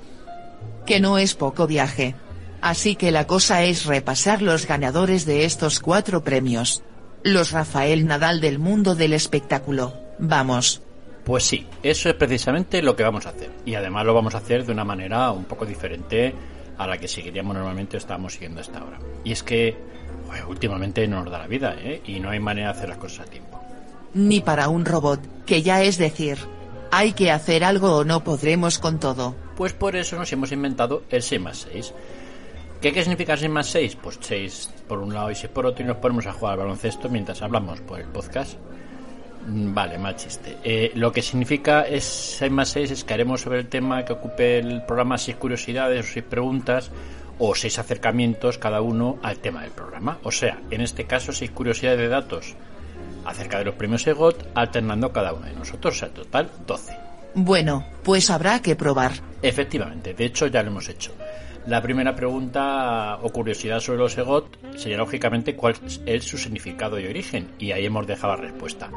Que 0.86 1.00
no 1.00 1.18
es 1.18 1.34
poco 1.34 1.66
viaje. 1.66 2.14
Así 2.62 2.96
que 2.96 3.10
la 3.10 3.26
cosa 3.26 3.62
es 3.62 3.84
repasar 3.84 4.40
los 4.40 4.66
ganadores 4.66 5.26
de 5.26 5.44
estos 5.44 5.80
cuatro 5.80 6.24
premios. 6.24 6.82
Los 7.22 7.52
Rafael 7.52 8.06
Nadal 8.06 8.40
del 8.40 8.58
mundo 8.58 8.94
del 8.94 9.12
espectáculo. 9.12 9.94
Vamos. 10.18 10.80
Pues 11.24 11.44
sí, 11.44 11.66
eso 11.82 12.08
es 12.08 12.14
precisamente 12.14 12.80
lo 12.80 12.96
que 12.96 13.02
vamos 13.02 13.26
a 13.26 13.30
hacer. 13.30 13.50
Y 13.66 13.74
además 13.74 14.06
lo 14.06 14.14
vamos 14.14 14.34
a 14.34 14.38
hacer 14.38 14.64
de 14.64 14.72
una 14.72 14.84
manera 14.84 15.30
un 15.30 15.44
poco 15.44 15.66
diferente 15.66 16.34
a 16.80 16.86
la 16.86 16.96
que 16.96 17.08
seguiríamos 17.08 17.54
normalmente 17.54 17.96
o 17.96 17.98
estábamos 17.98 18.32
siguiendo 18.32 18.62
hasta 18.62 18.78
ahora. 18.78 18.98
Y 19.22 19.32
es 19.32 19.42
que 19.42 19.76
últimamente 20.48 21.06
no 21.06 21.22
nos 21.22 21.30
da 21.30 21.40
la 21.40 21.46
vida, 21.46 21.76
¿eh? 21.78 22.00
Y 22.06 22.20
no 22.20 22.30
hay 22.30 22.40
manera 22.40 22.72
de 22.72 22.78
hacer 22.78 22.88
las 22.88 22.96
cosas 22.96 23.26
a 23.26 23.30
tiempo. 23.30 23.60
Ni 24.14 24.40
para 24.40 24.68
un 24.70 24.86
robot, 24.86 25.20
que 25.44 25.60
ya 25.60 25.82
es 25.82 25.98
decir, 25.98 26.38
hay 26.90 27.12
que 27.12 27.30
hacer 27.30 27.64
algo 27.64 27.96
o 27.96 28.04
no 28.04 28.24
podremos 28.24 28.78
con 28.78 28.98
todo. 28.98 29.36
Pues 29.56 29.74
por 29.74 29.94
eso 29.94 30.16
nos 30.16 30.32
hemos 30.32 30.52
inventado 30.52 31.02
el 31.10 31.22
6 31.22 31.40
más 31.42 31.68
6. 31.70 31.92
¿Qué, 32.80 32.92
¿Qué 32.94 33.02
significa 33.02 33.36
6 33.36 33.50
más 33.50 33.66
6? 33.66 33.98
Pues 34.02 34.18
6 34.18 34.70
por 34.88 35.00
un 35.00 35.12
lado 35.12 35.30
y 35.30 35.34
6 35.34 35.52
por 35.52 35.66
otro 35.66 35.84
y 35.84 35.86
nos 35.86 35.98
ponemos 35.98 36.26
a 36.26 36.32
jugar 36.32 36.54
al 36.54 36.60
baloncesto 36.60 37.10
mientras 37.10 37.42
hablamos 37.42 37.82
por 37.82 38.00
el 38.00 38.06
podcast. 38.06 38.58
Mm, 39.46 39.74
Vale, 39.74 39.98
mal 39.98 40.16
chiste. 40.16 40.58
Eh, 40.62 40.92
lo 40.94 41.12
que 41.12 41.22
significa 41.22 41.82
es 41.82 42.04
6 42.04 42.52
más 42.52 42.68
6 42.70 42.90
es 42.90 43.04
que 43.04 43.14
haremos 43.14 43.40
sobre 43.40 43.58
el 43.60 43.68
tema 43.68 44.04
que 44.04 44.12
ocupe 44.12 44.58
el 44.58 44.82
programa 44.82 45.18
6 45.18 45.36
curiosidades 45.36 46.10
o 46.10 46.12
6 46.12 46.24
preguntas 46.28 46.90
o 47.38 47.54
6 47.54 47.78
acercamientos 47.78 48.58
cada 48.58 48.80
uno 48.82 49.18
al 49.22 49.38
tema 49.38 49.62
del 49.62 49.70
programa. 49.70 50.18
O 50.22 50.30
sea, 50.30 50.60
en 50.70 50.82
este 50.82 51.04
caso 51.04 51.32
6 51.32 51.50
curiosidades 51.52 51.98
de 51.98 52.08
datos 52.08 52.54
acerca 53.24 53.58
de 53.58 53.64
los 53.64 53.74
premios 53.74 54.06
EGOT 54.06 54.48
alternando 54.54 55.12
cada 55.12 55.32
uno 55.32 55.46
de 55.46 55.54
nosotros. 55.54 55.96
O 55.96 55.98
sea, 55.98 56.08
total 56.10 56.50
12. 56.66 56.96
Bueno, 57.34 57.86
pues 58.02 58.28
habrá 58.28 58.60
que 58.60 58.76
probar. 58.76 59.12
Efectivamente, 59.40 60.14
de 60.14 60.24
hecho 60.24 60.48
ya 60.48 60.62
lo 60.62 60.70
hemos 60.70 60.88
hecho. 60.88 61.12
La 61.66 61.82
primera 61.82 62.14
pregunta 62.16 63.18
o 63.22 63.30
curiosidad 63.30 63.80
sobre 63.80 63.98
los 63.98 64.16
EGOT 64.16 64.76
sería 64.76 64.96
lógicamente 64.96 65.54
cuál 65.54 65.76
es 66.06 66.24
su 66.24 66.38
significado 66.38 66.98
y 66.98 67.06
origen, 67.06 67.50
y 67.58 67.72
ahí 67.72 67.84
hemos 67.84 68.06
dejado 68.06 68.36
la 68.36 68.42
respuesta. 68.42 68.90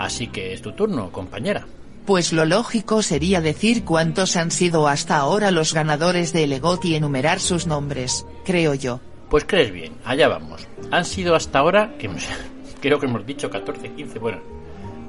Así 0.00 0.28
que 0.28 0.54
es 0.54 0.62
tu 0.62 0.72
turno, 0.72 1.12
compañera. 1.12 1.66
Pues 2.06 2.32
lo 2.32 2.46
lógico 2.46 3.02
sería 3.02 3.42
decir 3.42 3.84
cuántos 3.84 4.34
han 4.36 4.50
sido 4.50 4.88
hasta 4.88 5.18
ahora 5.18 5.50
los 5.50 5.74
ganadores 5.74 6.32
de 6.32 6.44
EGOT 6.44 6.86
y 6.86 6.94
enumerar 6.94 7.38
sus 7.38 7.66
nombres, 7.66 8.24
creo 8.46 8.72
yo. 8.72 9.00
Pues 9.28 9.44
crees 9.44 9.70
bien, 9.70 9.92
allá 10.06 10.26
vamos. 10.28 10.66
Han 10.90 11.04
sido 11.04 11.34
hasta 11.34 11.58
ahora, 11.58 11.98
que 11.98 12.10
creo 12.80 12.98
que 12.98 13.04
hemos 13.04 13.26
dicho 13.26 13.50
14, 13.50 13.90
15, 13.90 14.18
bueno, 14.18 14.38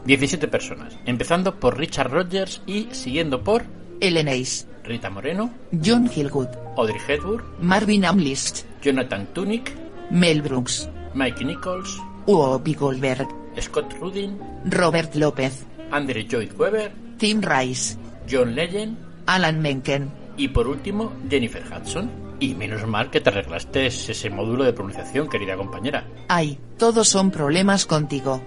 17 0.03 0.49
personas. 0.49 0.97
Empezando 1.05 1.57
por 1.57 1.77
Richard 1.77 2.11
Rogers 2.11 2.61
y 2.67 2.89
siguiendo 2.91 3.41
por 3.41 3.63
Ellen 4.01 4.27
Ace, 4.27 4.65
Rita 4.83 5.09
Moreno, 5.09 5.51
John 5.83 6.11
Hillgood, 6.13 6.49
Audrey 6.75 6.99
Hepburn, 7.07 7.45
Marvin 7.61 8.03
Amlist, 8.03 8.65
Jonathan 8.81 9.25
Tunick, 9.33 9.71
Mel 10.09 10.41
Brooks, 10.41 10.89
Mike 11.13 11.45
Nichols, 11.45 11.97
Whoopi 12.25 12.73
Goldberg, 12.73 13.40
Scott 13.59 13.93
Rudin, 13.99 14.39
Robert 14.65 15.15
López, 15.15 15.65
Andre 15.91 16.23
Lloyd 16.25 16.51
Webber, 16.57 16.91
Tim 17.17 17.41
Rice, 17.41 17.97
John 18.29 18.55
Legend 18.55 18.97
Alan 19.25 19.61
Menken. 19.61 20.11
y 20.37 20.47
por 20.47 20.67
último 20.67 21.11
Jennifer 21.29 21.63
Hudson. 21.63 22.09
Y 22.39 22.55
menos 22.55 22.87
mal 22.87 23.11
que 23.11 23.21
te 23.21 23.29
arreglaste 23.29 23.85
ese 23.85 24.29
módulo 24.31 24.63
de 24.63 24.73
pronunciación, 24.73 25.29
querida 25.29 25.55
compañera. 25.55 26.07
Ay, 26.27 26.57
todos 26.77 27.07
son 27.07 27.29
problemas 27.29 27.85
contigo. 27.85 28.41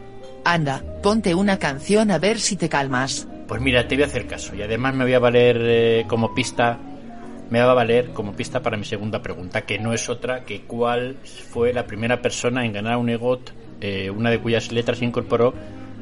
Anda, 0.45 0.83
ponte 1.01 1.35
una 1.35 1.59
canción 1.61 2.11
a 2.11 2.19
ver 2.19 2.41
si 2.41 2.57
te 2.57 2.69
calmas. 2.69 3.29
Pues 3.47 3.61
mira, 3.61 3.87
te 3.87 3.95
voy 3.95 4.03
a 4.03 4.07
hacer 4.07 4.27
caso 4.27 4.55
y 4.57 4.63
además 4.63 4.95
me 4.97 5.05
voy 5.05 5.15
a 5.15 5.21
valer 5.21 5.59
eh, 5.61 6.05
como 6.09 6.35
pista, 6.35 6.79
me 7.51 7.61
va 7.61 7.71
a 7.71 7.75
valer 7.75 8.11
como 8.11 8.33
pista 8.33 8.63
para 8.63 8.77
mi 8.77 8.85
segunda 8.85 9.23
pregunta, 9.23 9.63
que 9.63 9.79
no 9.79 9.93
es 9.93 10.09
otra 10.09 10.45
que 10.45 10.63
cuál 10.63 11.19
fue 11.51 11.73
la 11.73 11.87
primera 11.87 12.21
persona 12.21 12.65
en 12.65 12.73
ganar 12.73 12.97
un 12.97 13.11
EGOT, 13.11 13.53
eh, 13.81 14.11
una 14.11 14.31
de 14.31 14.41
cuyas 14.41 14.73
letras 14.73 15.03
incorporó 15.03 15.55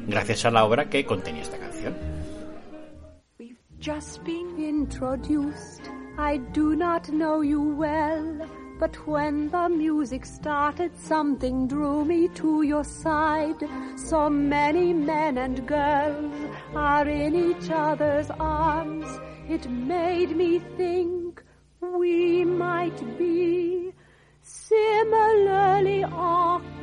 gracias 0.07 0.45
a 0.45 0.51
la 0.51 0.65
obra 0.65 0.89
que 0.89 1.05
contenía 1.05 1.41
esta 1.41 1.57
canción. 1.57 1.93
We've 3.39 3.57
just 3.79 4.23
been 4.23 4.57
introduced. 4.57 5.83
I 6.17 6.37
do 6.53 6.75
not 6.75 7.09
know 7.09 7.41
you 7.41 7.61
well, 7.61 8.47
but 8.79 8.95
when 9.07 9.49
the 9.49 9.67
music 9.69 10.25
started, 10.25 10.91
something 10.95 11.67
drew 11.67 12.05
me 12.05 12.29
to 12.35 12.63
your 12.63 12.83
side. 12.83 13.67
So 13.95 14.29
many 14.29 14.93
men 14.93 15.37
and 15.37 15.65
girls 15.65 16.33
are 16.75 17.07
in 17.07 17.35
each 17.35 17.71
other's 17.71 18.29
arms. 18.39 19.07
It 19.49 19.67
made 19.69 20.35
me 20.35 20.59
think 20.77 21.43
we 21.81 22.45
might 22.45 23.17
be 23.17 23.93
similarly 24.43 26.03
occupied. 26.03 26.73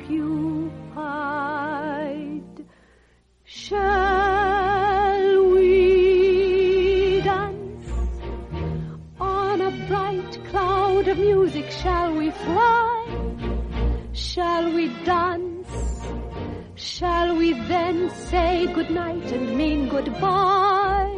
Shall 3.53 5.45
we 5.55 7.21
dance 7.21 7.91
on 9.21 9.61
a 9.61 9.71
bright 9.87 10.39
cloud 10.51 11.07
of 11.09 11.19
music? 11.19 11.71
Shall 11.71 12.15
we 12.17 12.31
fly? 12.31 13.07
Shall 14.13 14.73
we 14.73 14.89
dance? 15.05 15.69
Shall 16.75 17.37
we 17.37 17.53
then 17.53 18.11
say 18.11 18.67
goodnight 18.73 19.31
and 19.33 19.57
mean 19.57 19.89
goodbye? 19.89 21.17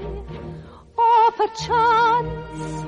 Or 0.97 1.31
perchance, 1.33 2.85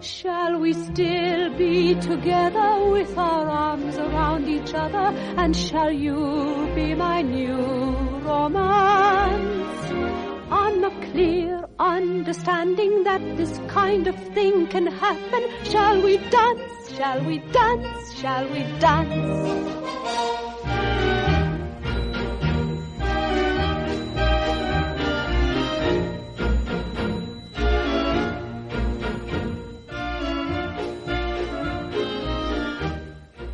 Shall 0.00 0.58
we 0.58 0.72
still 0.72 1.56
be 1.56 1.94
together 1.94 2.90
with 2.90 3.16
our 3.16 3.48
arms 3.48 3.96
around 3.98 4.48
each 4.48 4.74
other? 4.74 5.06
And 5.36 5.56
shall 5.56 5.92
you 5.92 6.70
be 6.74 6.94
my 6.94 7.22
new 7.22 7.56
romance? 8.30 9.90
On 10.50 10.84
a 10.84 11.10
clear 11.10 11.64
understanding 11.78 13.04
that 13.04 13.36
this 13.36 13.60
kind 13.68 14.06
of 14.06 14.16
thing 14.34 14.66
can 14.68 14.86
happen, 14.86 15.42
shall 15.64 16.00
we 16.02 16.16
dance? 16.18 16.96
Shall 16.96 17.24
we 17.24 17.38
dance? 17.38 18.14
Shall 18.18 18.48
we 18.48 18.62
dance? 18.78 20.41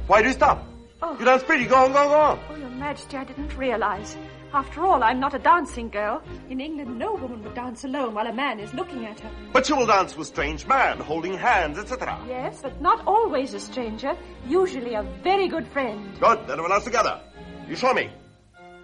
Why 0.09 0.23
do 0.23 0.29
you 0.29 0.35
stop? 0.35 0.67
Oh. 1.03 1.17
You 1.19 1.25
dance 1.27 1.43
pretty. 1.43 1.67
Go 1.67 1.77
on, 1.77 1.93
go 1.93 1.99
on, 1.99 2.09
go 2.09 2.15
on. 2.19 2.41
Oh, 2.51 2.57
Your 2.57 2.71
Majesty, 2.71 3.17
I 3.19 3.25
didn't 3.25 3.55
realize. 3.59 4.17
After 4.55 4.87
all, 4.87 5.03
I'm 5.05 5.21
not 5.21 5.35
a 5.35 5.39
dancing 5.39 5.91
girl. 5.91 6.23
In 6.49 6.63
England, 6.63 6.99
no 6.99 7.13
woman 7.13 7.45
would 7.45 7.55
dance 7.55 7.85
alone 7.85 8.15
while 8.15 8.27
a 8.27 8.33
man 8.33 8.59
is 8.59 8.73
looking 8.73 9.05
at 9.05 9.21
her. 9.21 9.31
But 9.53 9.69
you 9.69 9.77
will 9.77 9.85
dance 9.87 10.17
with 10.17 10.27
strange 10.27 10.67
man, 10.67 10.99
holding 10.99 11.35
hands, 11.35 11.79
etc. 11.79 12.19
Yes, 12.27 12.61
but 12.63 12.81
not 12.81 13.07
always 13.07 13.53
a 13.53 13.61
stranger. 13.61 14.17
Usually 14.47 14.95
a 14.95 15.03
very 15.23 15.47
good 15.47 15.69
friend. 15.69 16.19
Good. 16.19 16.47
Then 16.47 16.59
we'll 16.59 16.71
dance 16.71 16.85
together. 16.85 17.21
You 17.69 17.77
show 17.77 17.93
me. 17.93 18.11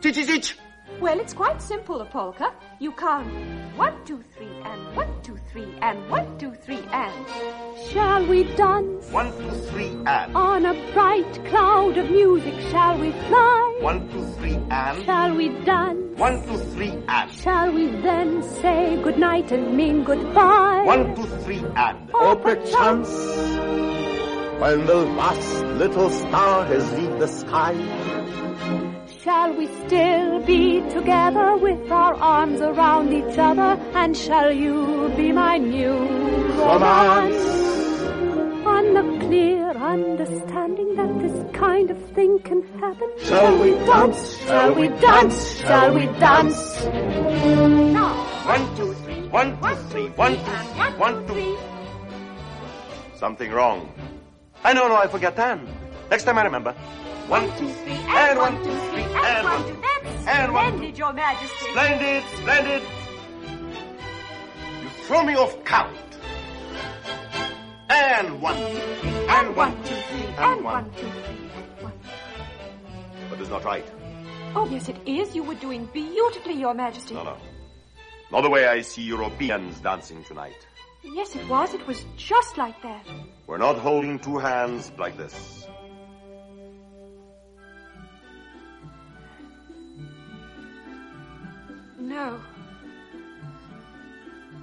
Teach, 0.03 0.17
teach, 0.17 0.27
teach. 0.27 0.59
Well, 1.01 1.19
it's 1.19 1.35
quite 1.35 1.61
simple, 1.61 2.01
a 2.01 2.05
polka. 2.05 2.53
You 2.79 2.93
count 2.93 3.27
one, 3.77 3.95
two, 4.05 4.23
three, 4.37 4.55
and 4.65 4.97
one, 4.97 5.09
two, 5.23 5.39
three, 5.51 5.75
and 5.81 6.09
one, 6.11 6.39
two, 6.39 6.53
three, 6.55 6.81
and. 6.93 7.27
Shall 7.91 8.27
we 8.27 8.45
dance? 8.55 9.11
One, 9.11 9.33
two, 9.39 9.51
three, 9.71 9.89
and. 10.07 10.37
On 10.37 10.67
a 10.67 10.75
bright 10.93 11.45
cloud 11.47 11.97
of 11.99 12.11
music, 12.11 12.55
shall 12.71 12.99
we 12.99 13.13
fly? 13.13 13.79
One, 13.81 14.09
two, 14.11 14.25
three, 14.39 14.59
and. 14.71 15.05
Shall 15.05 15.35
we 15.35 15.49
dance? 15.65 16.19
One, 16.19 16.43
two, 16.47 16.59
three, 16.59 16.93
and. 17.09 17.33
Shall 17.33 17.73
we 17.73 17.87
then 17.87 18.43
say 18.43 19.01
goodnight 19.03 19.53
and 19.53 19.77
mean 19.77 20.05
goodbye? 20.05 20.83
One, 20.85 21.15
two, 21.17 21.27
three, 21.45 21.65
and. 21.77 22.11
Or 22.15 22.37
perchance, 22.37 23.09
when 24.61 24.87
the 24.87 25.07
last 25.17 25.65
little 25.65 26.11
star 26.11 26.65
has 26.67 26.93
leave 26.93 27.19
the 27.19 27.29
sky. 27.29 27.73
Shall 29.25 29.55
we 29.55 29.67
still 29.87 30.41
be 30.41 30.83
together 30.91 31.57
with 31.57 31.91
our 31.91 32.13
arms 32.13 32.61
around 32.61 33.11
each 33.11 33.39
other? 33.39 33.81
And 33.95 34.15
shall 34.15 34.53
you 34.53 35.11
be 35.17 35.33
my 35.33 35.57
new 35.57 35.95
romance? 36.61 37.35
On 38.67 38.93
the 38.93 39.25
clear 39.25 39.71
understanding 39.71 40.95
that 40.97 41.19
this 41.21 41.57
kind 41.57 41.91
of 41.91 41.97
thing 42.11 42.39
can 42.41 42.61
happen. 42.79 43.11
Shall 43.23 43.57
we 43.63 43.71
dance? 43.87 44.37
Shall 44.45 44.75
we 44.75 44.89
dance? 44.89 45.57
Shall 45.57 45.95
we 45.95 46.05
dance? 46.21 46.85
Now, 46.85 48.13
One, 48.45 48.77
two, 48.77 48.93
three. 48.93 49.29
One, 49.29 49.57
two, 49.63 49.75
three. 49.89 50.09
One, 50.21 50.37
two, 50.37 50.45
three. 50.45 50.93
One, 51.01 51.27
two. 51.27 51.59
Something 53.17 53.53
wrong. 53.53 53.91
I 54.63 54.75
know, 54.75 54.87
no, 54.87 54.97
I 54.97 55.07
forget 55.07 55.35
Dan. 55.35 55.67
Next 56.11 56.25
time 56.25 56.37
I 56.37 56.43
remember. 56.45 56.75
One, 57.29 57.47
two, 57.59 57.69
three, 57.69 57.93
and 57.93 58.39
one, 58.39 58.57
two, 58.63 58.65
three, 58.91 59.03
and 59.03 59.45
one, 59.45 59.67
two, 59.67 59.81
That's 60.03 60.27
and 60.27 60.53
one, 60.53 60.65
two. 60.65 60.77
splendid, 60.77 60.99
Your 60.99 61.13
Majesty. 61.13 61.71
Splendid, 61.71 62.25
splendid. 62.37 62.83
You 64.83 64.89
throw 65.07 65.25
me 65.25 65.35
off 65.35 65.65
count. 65.65 65.97
And 67.89 68.41
one, 68.43 68.57
and 68.57 69.57
one, 69.57 69.77
two, 69.85 69.95
three, 69.95 70.27
and 70.37 70.65
one. 70.65 70.91
two, 70.93 70.99
three, 71.01 71.09
and 71.09 71.83
one. 71.83 71.93
But 73.31 73.41
it's 73.41 73.51
not 73.51 73.65
right. 73.65 73.87
Oh, 74.55 74.69
yes, 74.71 74.89
it 74.89 74.97
is. 75.07 75.35
You 75.35 75.43
were 75.45 75.55
doing 75.57 75.87
beautifully, 75.93 76.55
Your 76.55 76.75
Majesty. 76.75 77.15
No, 77.15 77.25
no. 77.25 77.37
Not 78.33 78.43
the 78.43 78.51
way 78.51 78.67
I 78.67 78.83
see 78.83 79.03
Europeans 79.03 79.81
dancing 79.81 80.23
tonight. 80.25 80.67
Yes, 81.03 81.35
it 81.37 81.49
was. 81.49 81.75
It 81.75 81.87
was 81.87 82.05
just 82.17 82.57
like 82.59 82.81
that. 82.83 83.07
We're 83.47 83.59
not 83.59 83.79
holding 83.79 84.19
two 84.19 84.39
hands 84.39 84.93
like 84.99 85.17
this. 85.17 85.64
No. 92.05 92.39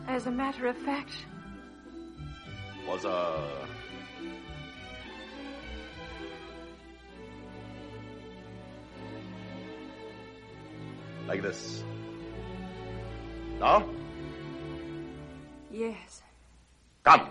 As 0.08 0.28
a 0.28 0.32
matter 0.32 0.68
of 0.68 0.78
fact, 0.78 1.12
Was 2.88 3.04
a 3.04 3.68
like 11.28 11.42
this. 11.42 11.84
Now, 13.60 13.90
yes. 15.72 16.22
come. 17.04 17.28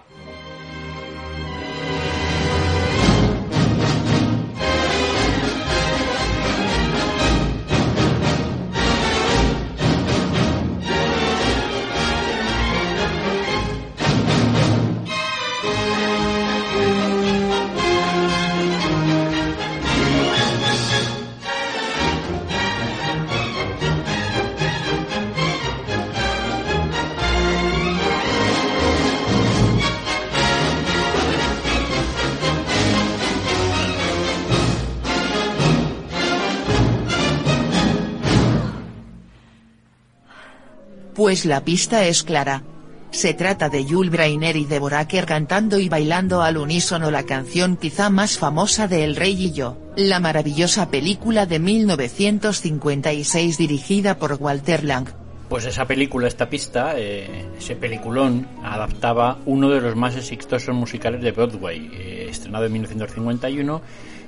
Pues 41.21 41.45
la 41.45 41.67
pista 41.67 42.07
es 42.07 42.23
clara. 42.23 42.63
Se 43.11 43.35
trata 43.35 43.69
de 43.69 43.85
Jules 43.85 44.11
Brainer 44.11 44.57
y 44.57 44.65
Deborah 44.65 45.07
Kerr 45.07 45.27
cantando 45.27 45.79
y 45.79 45.91
bailando 45.91 46.41
al 46.41 46.57
unísono 46.57 47.11
la 47.11 47.25
canción 47.25 47.77
quizá 47.77 48.09
más 48.09 48.39
famosa 48.39 48.89
de 48.89 49.05
El 49.05 49.17
Rey 49.17 49.37
y 49.39 49.53
yo, 49.53 49.77
la 49.97 50.19
maravillosa 50.19 50.91
película 50.91 51.45
de 51.45 51.59
1956 51.59 53.59
dirigida 53.59 54.17
por 54.17 54.39
Walter 54.41 54.83
Lang. 54.83 55.09
Pues 55.51 55.67
esa 55.67 55.85
película, 55.85 56.27
esta 56.27 56.49
pista, 56.49 56.95
eh, 56.97 57.45
ese 57.59 57.77
peliculón, 57.77 58.49
adaptaba 58.65 59.41
uno 59.45 59.69
de 59.69 59.83
los 59.83 59.97
más 59.97 60.17
exitosos 60.17 60.75
musicales 60.75 61.21
de 61.21 61.33
Broadway, 61.33 61.91
eh, 61.93 62.29
estrenado 62.31 62.65
en 62.65 62.73
1951 62.73 63.83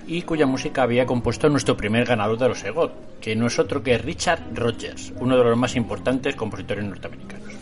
y 0.06 0.22
cuya 0.22 0.46
música 0.46 0.82
había 0.82 1.06
compuesto 1.06 1.48
nuestro 1.48 1.76
primer 1.76 2.04
ganador 2.04 2.38
de 2.38 2.48
los 2.48 2.64
EGOT, 2.64 3.20
que 3.20 3.36
no 3.36 3.46
es 3.46 3.58
otro 3.58 3.82
que 3.82 3.98
Richard 3.98 4.42
Rodgers, 4.54 5.12
uno 5.20 5.36
de 5.36 5.44
los 5.44 5.56
más 5.56 5.76
importantes 5.76 6.34
compositores 6.36 6.84
norteamericanos. 6.84 7.54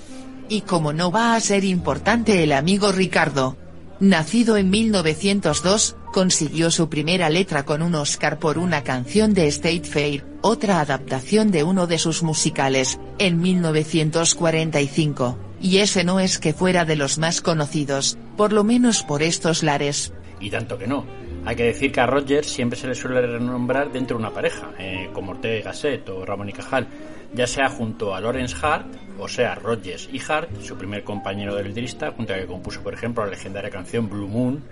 Y 0.49 0.63
como 0.63 0.93
no 0.93 1.11
va 1.11 1.35
a 1.35 1.41
ser 1.41 1.65
importante 1.65 2.43
el 2.43 2.53
amigo 2.53 2.93
Ricardo. 2.93 3.57
Nacido 4.01 4.57
en 4.57 4.71
1902, 4.71 5.97
consiguió 6.13 6.71
su 6.71 6.89
primera 6.89 7.29
letra 7.29 7.65
con 7.65 7.83
un 7.83 7.95
Oscar 7.95 8.39
por 8.39 8.59
una 8.59 8.83
canción 8.83 9.35
de 9.35 9.47
State 9.49 9.85
Fair, 9.85 10.25
otra 10.41 10.81
adaptación 10.81 11.51
de 11.51 11.65
uno 11.65 11.87
de 11.87 11.99
sus 11.99 12.23
musicales, 12.23 12.99
en 13.19 13.41
1945, 13.41 15.39
y 15.61 15.79
ese 15.79 16.03
no 16.05 16.19
es 16.19 16.39
que 16.39 16.55
fuera 16.55 16.85
de 16.85 16.97
los 16.97 17.19
más 17.19 17.43
conocidos, 17.43 18.17
por 18.37 18.53
lo 18.53 18.65
menos 18.65 19.03
por 19.03 19.23
estos 19.23 19.63
lares. 19.63 20.15
Y 20.41 20.51
tanto 20.51 20.79
que 20.79 20.87
no. 20.87 21.05
Hay 21.45 21.57
que 21.57 21.65
decir 21.65 21.91
que 21.91 22.01
a 22.01 22.07
Rogers 22.07 22.47
siempre 22.47 22.79
se 22.79 22.87
le 22.87 22.95
suele 22.95 23.23
renombrar 23.23 23.91
dentro 23.91 24.17
de 24.17 24.23
una 24.23 24.33
pareja, 24.33 24.73
eh, 24.79 25.09
como 25.13 25.33
Ortega 25.33 25.57
y 25.57 25.63
Gasset 25.63 26.09
o 26.11 26.25
Ramón 26.25 26.51
y 26.51 26.53
Cajal, 26.53 26.87
ya 27.33 27.47
sea 27.47 27.69
junto 27.69 28.15
a 28.15 28.21
Lawrence 28.21 28.55
Hart, 28.61 28.87
o 29.19 29.27
sea, 29.27 29.55
Rogers 29.55 30.09
y 30.13 30.21
Hart, 30.21 30.51
su 30.61 30.77
primer 30.77 31.03
compañero 31.03 31.55
del 31.55 31.69
letrista, 31.69 32.13
junto 32.13 32.35
a 32.35 32.37
que 32.37 32.47
compuso, 32.47 32.83
por 32.83 32.93
ejemplo, 32.93 33.25
la 33.25 33.31
legendaria 33.31 33.71
canción 33.71 34.09
Blue 34.09 34.29
Moon, 34.29 34.63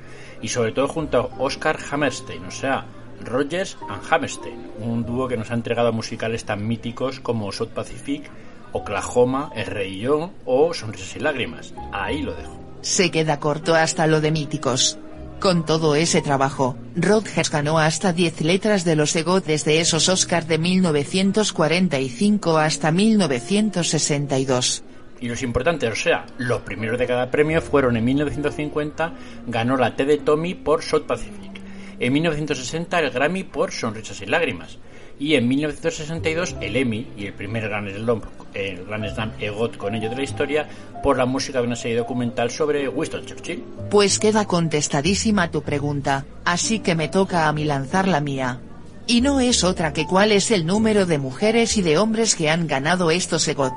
y 0.43 0.49
sobre 0.49 0.73
todo 0.73 0.89
junto 0.89 1.19
a 1.19 1.43
Oscar 1.43 1.79
Hammerstein, 1.91 2.45
o 2.45 2.51
sea, 2.51 2.85
Rogers 3.25 3.77
and 3.89 4.03
Hammerstein, 4.11 4.71
un 4.81 5.05
dúo 5.05 5.27
que 5.27 5.37
nos 5.37 5.51
ha 5.51 5.55
entregado 5.55 5.93
musicales 5.93 6.45
tan 6.45 6.67
míticos 6.67 7.21
como 7.21 7.51
South 7.51 7.71
Pacific, 7.75 8.31
Oklahoma, 8.73 9.51
El 9.55 9.67
Rey 9.67 9.99
yo 9.99 10.31
o 10.45 10.75
Sonrisas 10.75 11.17
y 11.17 11.21
Lágrimas. 11.21 11.75
Ahí 11.93 12.23
lo 12.23 12.35
dejo. 12.35 12.59
Se 12.83 13.11
queda 13.11 13.41
corto 13.41 13.75
hasta 13.75 14.07
lo 14.07 14.21
de 14.21 14.31
míticos. 14.31 14.99
Con 15.41 15.65
todo 15.65 15.95
ese 15.95 16.21
trabajo, 16.21 16.77
Rodgers 16.97 17.49
ganó 17.49 17.79
hasta 17.79 18.13
10 18.13 18.41
letras 18.41 18.85
de 18.85 18.97
los 18.97 19.15
EGOT 19.15 19.47
desde 19.47 19.79
esos 19.79 20.09
Oscars 20.09 20.49
de 20.49 20.59
1945 20.59 22.59
hasta 22.59 22.91
1962. 22.91 24.83
Y 25.21 25.29
los 25.29 25.43
importantes, 25.43 25.93
o 25.93 25.97
sea, 25.97 26.27
los 26.39 26.63
primeros 26.63 26.99
de 26.99 27.07
cada 27.07 27.31
premio 27.31 27.63
fueron 27.63 27.97
en 27.97 28.05
1950 28.05 29.13
ganó 29.47 29.77
la 29.77 29.95
T 29.95 30.07
de 30.07 30.19
Tommy 30.19 30.55
por 30.55 30.83
South 30.83 31.07
Pacific, 31.07 31.53
en 32.01 32.13
1960 32.13 32.99
el 32.99 33.11
Grammy 33.11 33.45
por 33.45 33.71
Sonrisas 33.71 34.21
y 34.21 34.27
Lágrimas, 34.27 34.79
y 35.19 35.35
en 35.35 35.49
1962 35.49 36.57
el 36.61 36.77
Emmy 36.77 37.07
y 37.17 37.27
el 37.27 37.35
primer 37.35 37.69
Grand 37.69 37.91
Slam, 37.91 38.23
el 38.55 38.85
Grand 38.85 39.09
Slam 39.13 39.33
EGOT 39.41 39.77
con 39.77 39.95
ello 39.95 40.11
de 40.11 40.17
la 40.17 40.23
historia 40.23 40.69
por 41.03 41.17
la 41.17 41.27
música 41.27 41.61
de 41.61 41.67
una 41.67 41.77
serie 41.77 41.97
documental 41.97 42.51
sobre 42.51 42.89
Winston 42.89 43.27
Churchill. 43.27 43.65
Pues 43.91 44.19
queda 44.19 44.47
contestadísima 44.47 45.51
tu 45.51 45.63
pregunta, 45.63 46.27
así 46.45 46.81
que 46.81 46.95
me 46.95 47.09
toca 47.09 47.49
a 47.49 47.53
mí 47.53 47.65
lanzar 47.65 48.09
la 48.09 48.21
mía. 48.21 48.61
Y 49.07 49.23
no 49.23 49.41
es 49.41 49.65
otra 49.65 49.93
que 49.93 50.07
cuál 50.07 50.33
es 50.33 50.51
el 50.51 50.67
número 50.67 51.07
de 51.07 51.19
mujeres 51.19 51.77
y 51.79 51.83
de 51.83 51.97
hombres 51.97 52.35
que 52.35 52.51
han 52.51 52.67
ganado 52.67 53.11
estos 53.11 53.49
EGOT. 53.49 53.73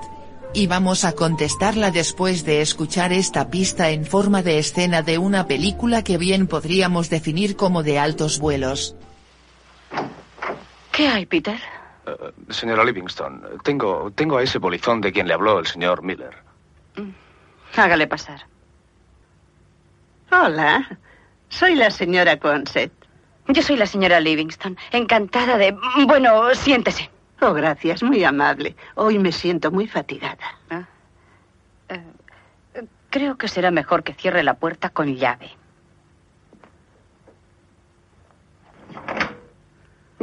Y 0.53 0.67
vamos 0.67 1.05
a 1.05 1.13
contestarla 1.13 1.91
después 1.91 2.43
de 2.43 2.61
escuchar 2.61 3.13
esta 3.13 3.49
pista 3.49 3.91
en 3.91 4.05
forma 4.05 4.43
de 4.43 4.59
escena 4.59 5.01
de 5.01 5.17
una 5.17 5.47
película 5.47 6.03
que 6.03 6.17
bien 6.17 6.47
podríamos 6.47 7.09
definir 7.09 7.55
como 7.55 7.83
de 7.83 7.97
altos 7.97 8.39
vuelos. 8.39 8.97
¿Qué 10.91 11.07
hay, 11.07 11.25
Peter? 11.25 11.59
Eh, 12.05 12.31
señora 12.49 12.83
Livingston, 12.83 13.43
tengo, 13.63 14.11
tengo 14.11 14.37
a 14.37 14.43
ese 14.43 14.59
polizón 14.59 15.01
de 15.01 15.11
quien 15.11 15.27
le 15.27 15.33
habló 15.33 15.59
el 15.59 15.65
señor 15.65 16.03
Miller. 16.03 16.35
Hágale 17.75 18.07
pasar. 18.07 18.45
Hola, 20.31 20.99
soy 21.49 21.75
la 21.75 21.91
señora 21.91 22.37
Consett. 22.37 22.91
Yo 23.47 23.61
soy 23.61 23.75
la 23.77 23.85
señora 23.85 24.19
Livingston. 24.19 24.77
Encantada 24.91 25.57
de... 25.57 25.77
Bueno, 26.05 26.53
siéntese. 26.55 27.09
Oh, 27.41 27.53
gracias, 27.53 28.03
muy 28.03 28.23
amable. 28.23 28.75
Hoy 28.95 29.17
me 29.19 29.31
siento 29.31 29.71
muy 29.71 29.87
fatigada. 29.87 30.59
Ah. 30.69 30.83
Eh, 31.89 32.01
creo 33.09 33.37
que 33.37 33.47
será 33.47 33.71
mejor 33.71 34.03
que 34.03 34.13
cierre 34.13 34.43
la 34.43 34.53
puerta 34.53 34.89
con 34.89 35.15
llave. 35.15 35.51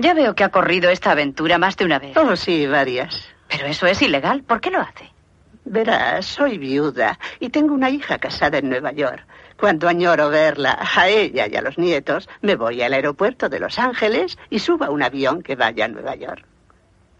Ya 0.01 0.15
veo 0.15 0.37
que 0.37 0.45
ha 0.45 0.51
corrido 0.51 0.91
esta 0.91 1.11
aventura 1.11 1.59
más 1.59 1.77
de 1.77 1.85
una 1.85 1.99
vez. 1.99 2.17
Oh, 2.17 2.37
sí, 2.37 2.69
varias. 2.69 3.29
Pero 3.49 3.67
eso 3.67 3.85
es 3.89 4.01
ilegal. 4.01 4.45
¿Por 4.45 4.61
qué 4.61 4.71
lo 4.71 4.81
hace? 4.81 5.11
Verás, 5.65 6.25
soy 6.25 6.57
viuda 6.57 7.19
y 7.41 7.49
tengo 7.49 7.75
una 7.75 7.91
hija 7.91 8.19
casada 8.19 8.59
en 8.59 8.69
Nueva 8.69 8.93
York. 8.93 9.27
Cuando 9.59 9.89
añoro 9.89 10.31
verla, 10.31 10.79
a 10.95 11.09
ella 11.09 11.49
y 11.49 11.57
a 11.57 11.63
los 11.63 11.79
nietos, 11.79 12.29
me 12.43 12.55
voy 12.55 12.81
al 12.81 12.93
aeropuerto 12.93 13.49
de 13.49 13.59
Los 13.59 13.81
Ángeles 13.81 14.39
y 14.51 14.61
subo 14.61 14.85
a 14.85 14.91
un 14.91 15.03
avión 15.03 15.43
que 15.43 15.57
vaya 15.57 15.87
a 15.87 15.89
Nueva 15.89 16.15
York. 16.15 16.45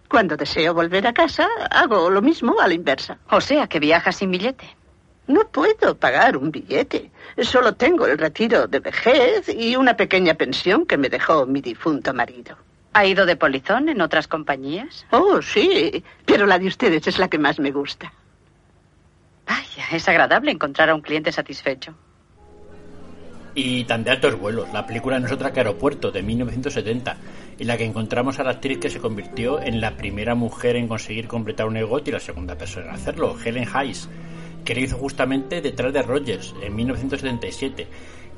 Cuando 0.09 0.37
deseo 0.37 0.73
volver 0.73 1.05
a 1.09 1.13
casa, 1.13 1.49
hago 1.73 2.09
lo 2.11 2.23
mismo 2.23 2.61
a 2.61 2.69
la 2.69 2.75
inversa. 2.75 3.19
O 3.29 3.41
sea, 3.41 3.67
que 3.67 3.81
viaja 3.81 4.13
sin 4.13 4.31
billete. 4.31 4.77
No 5.27 5.49
puedo 5.49 5.99
pagar 5.99 6.37
un 6.37 6.53
billete. 6.53 7.11
Solo 7.43 7.75
tengo 7.75 8.07
el 8.07 8.17
retiro 8.17 8.69
de 8.69 8.79
vejez 8.79 9.49
y 9.49 9.75
una 9.75 9.97
pequeña 9.97 10.35
pensión 10.35 10.87
que 10.87 10.97
me 10.97 11.09
dejó 11.09 11.45
mi 11.45 11.61
difunto 11.61 12.15
marido. 12.15 12.57
¿Ha 12.93 13.07
ido 13.07 13.27
de 13.27 13.37
polizón 13.37 13.89
en 13.89 14.01
otras 14.01 14.27
compañías? 14.27 15.07
Oh, 15.11 15.41
sí, 15.43 16.03
pero 16.25 16.47
la 16.47 16.59
de 16.59 16.67
ustedes 16.67 17.07
es 17.07 17.19
la 17.19 17.29
que 17.29 17.39
más 17.39 17.59
me 17.59 17.71
gusta. 17.71 18.13
Vaya, 19.47 19.85
es 19.93 20.09
agradable 20.09 20.51
encontrar 20.51 20.91
a 20.91 20.95
un 20.95 21.01
cliente 21.01 21.31
satisfecho. 21.33 21.95
Y 23.55 23.85
tan 23.85 24.05
de 24.05 24.13
altos 24.13 24.39
vuelos, 24.39 24.73
la 24.73 24.87
película 24.87 25.19
no 25.19 25.27
es 25.27 25.33
otra 25.33 25.53
que 25.53 25.61
Aeropuerto, 25.61 26.13
de 26.13 26.23
1970, 26.23 27.17
en 27.59 27.67
la 27.67 27.77
que 27.77 27.85
encontramos 27.85 28.39
a 28.39 28.45
la 28.45 28.53
actriz 28.53 28.79
que 28.79 28.91
se 28.91 29.01
convirtió 29.01 29.61
en 29.61 29.81
la 29.81 29.97
primera 29.97 30.35
mujer 30.35 30.77
en 30.77 30.87
conseguir 30.87 31.27
completar 31.27 31.67
un 31.67 31.77
EGOT 31.77 32.09
y 32.09 32.13
la 32.13 32.21
segunda 32.21 32.57
persona 32.57 32.87
en 32.87 32.95
hacerlo, 32.95 33.37
Helen 33.45 33.67
Hayes, 33.73 34.09
que 34.65 34.75
lo 34.75 34.81
hizo 34.81 34.97
justamente 34.97 35.61
detrás 35.61 35.93
de 35.93 36.03
Rogers, 36.03 36.55
en 36.63 36.77
1977, 36.77 37.89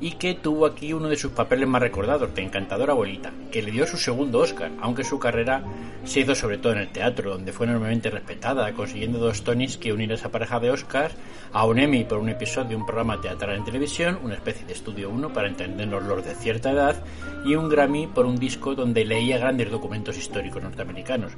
y 0.01 0.13
que 0.13 0.33
tuvo 0.33 0.65
aquí 0.65 0.93
uno 0.93 1.07
de 1.07 1.15
sus 1.15 1.31
papeles 1.31 1.67
más 1.67 1.81
recordados, 1.81 2.33
de 2.33 2.41
encantadora 2.41 2.93
abuelita, 2.93 3.31
que 3.51 3.61
le 3.61 3.71
dio 3.71 3.85
su 3.85 3.97
segundo 3.97 4.39
Oscar, 4.39 4.71
aunque 4.81 5.03
su 5.03 5.19
carrera 5.19 5.63
se 6.03 6.21
hizo 6.21 6.33
sobre 6.33 6.57
todo 6.57 6.73
en 6.73 6.79
el 6.79 6.89
teatro, 6.89 7.31
donde 7.31 7.53
fue 7.53 7.67
enormemente 7.67 8.09
respetada, 8.09 8.73
consiguiendo 8.73 9.19
dos 9.19 9.43
Tonys 9.43 9.77
que 9.77 9.93
unir 9.93 10.11
a 10.11 10.15
esa 10.15 10.31
pareja 10.31 10.59
de 10.59 10.71
Oscars, 10.71 11.13
a 11.53 11.65
un 11.65 11.77
Emmy 11.77 12.03
por 12.03 12.17
un 12.17 12.29
episodio 12.29 12.69
de 12.69 12.75
un 12.75 12.85
programa 12.85 13.21
teatral 13.21 13.55
en 13.55 13.63
televisión, 13.63 14.17
una 14.23 14.33
especie 14.33 14.65
de 14.65 14.73
estudio 14.73 15.11
1 15.11 15.31
para 15.33 15.47
entendernos 15.47 16.03
los 16.03 16.25
de 16.25 16.33
cierta 16.33 16.71
edad, 16.71 17.03
y 17.45 17.53
un 17.53 17.69
Grammy 17.69 18.07
por 18.07 18.25
un 18.25 18.37
disco 18.37 18.73
donde 18.73 19.05
leía 19.05 19.37
grandes 19.37 19.69
documentos 19.69 20.17
históricos 20.17 20.63
norteamericanos, 20.63 21.33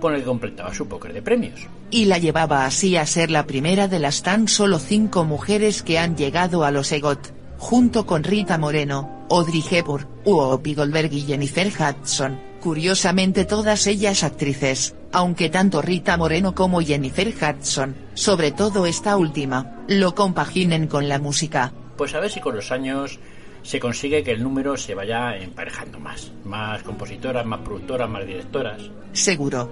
con 0.00 0.14
el 0.14 0.20
que 0.20 0.26
completaba 0.26 0.74
su 0.74 0.88
póker 0.88 1.12
de 1.12 1.22
premios. 1.22 1.68
Y 1.90 2.06
la 2.06 2.18
llevaba 2.18 2.64
así 2.64 2.96
a 2.96 3.06
ser 3.06 3.30
la 3.30 3.46
primera 3.46 3.86
de 3.86 4.00
las 4.00 4.22
tan 4.22 4.48
solo 4.48 4.80
cinco 4.80 5.24
mujeres 5.24 5.82
que 5.84 5.98
han 5.98 6.16
llegado 6.16 6.64
a 6.64 6.72
los 6.72 6.90
EGOT 6.90 7.37
junto 7.58 8.06
con 8.06 8.24
Rita 8.24 8.56
Moreno, 8.56 9.26
Audrey 9.30 9.62
Hepburn, 9.68 10.06
Whoopi 10.24 10.74
Goldberg 10.74 11.12
y 11.12 11.22
Jennifer 11.22 11.66
Hudson, 11.68 12.40
curiosamente 12.60 13.44
todas 13.44 13.86
ellas 13.86 14.24
actrices, 14.24 14.94
aunque 15.12 15.50
tanto 15.50 15.82
Rita 15.82 16.16
Moreno 16.16 16.54
como 16.54 16.80
Jennifer 16.80 17.28
Hudson, 17.28 17.94
sobre 18.14 18.52
todo 18.52 18.86
esta 18.86 19.16
última, 19.16 19.84
lo 19.88 20.14
compaginen 20.14 20.86
con 20.86 21.08
la 21.08 21.18
música. 21.18 21.72
Pues 21.96 22.14
a 22.14 22.20
ver 22.20 22.30
si 22.30 22.40
con 22.40 22.54
los 22.54 22.70
años 22.70 23.18
se 23.62 23.80
consigue 23.80 24.22
que 24.22 24.32
el 24.32 24.42
número 24.42 24.76
se 24.76 24.94
vaya 24.94 25.36
emparejando 25.36 25.98
más, 25.98 26.30
más 26.44 26.82
compositoras, 26.82 27.44
más 27.44 27.60
productoras, 27.60 28.08
más 28.08 28.24
directoras. 28.24 28.80
Seguro. 29.12 29.70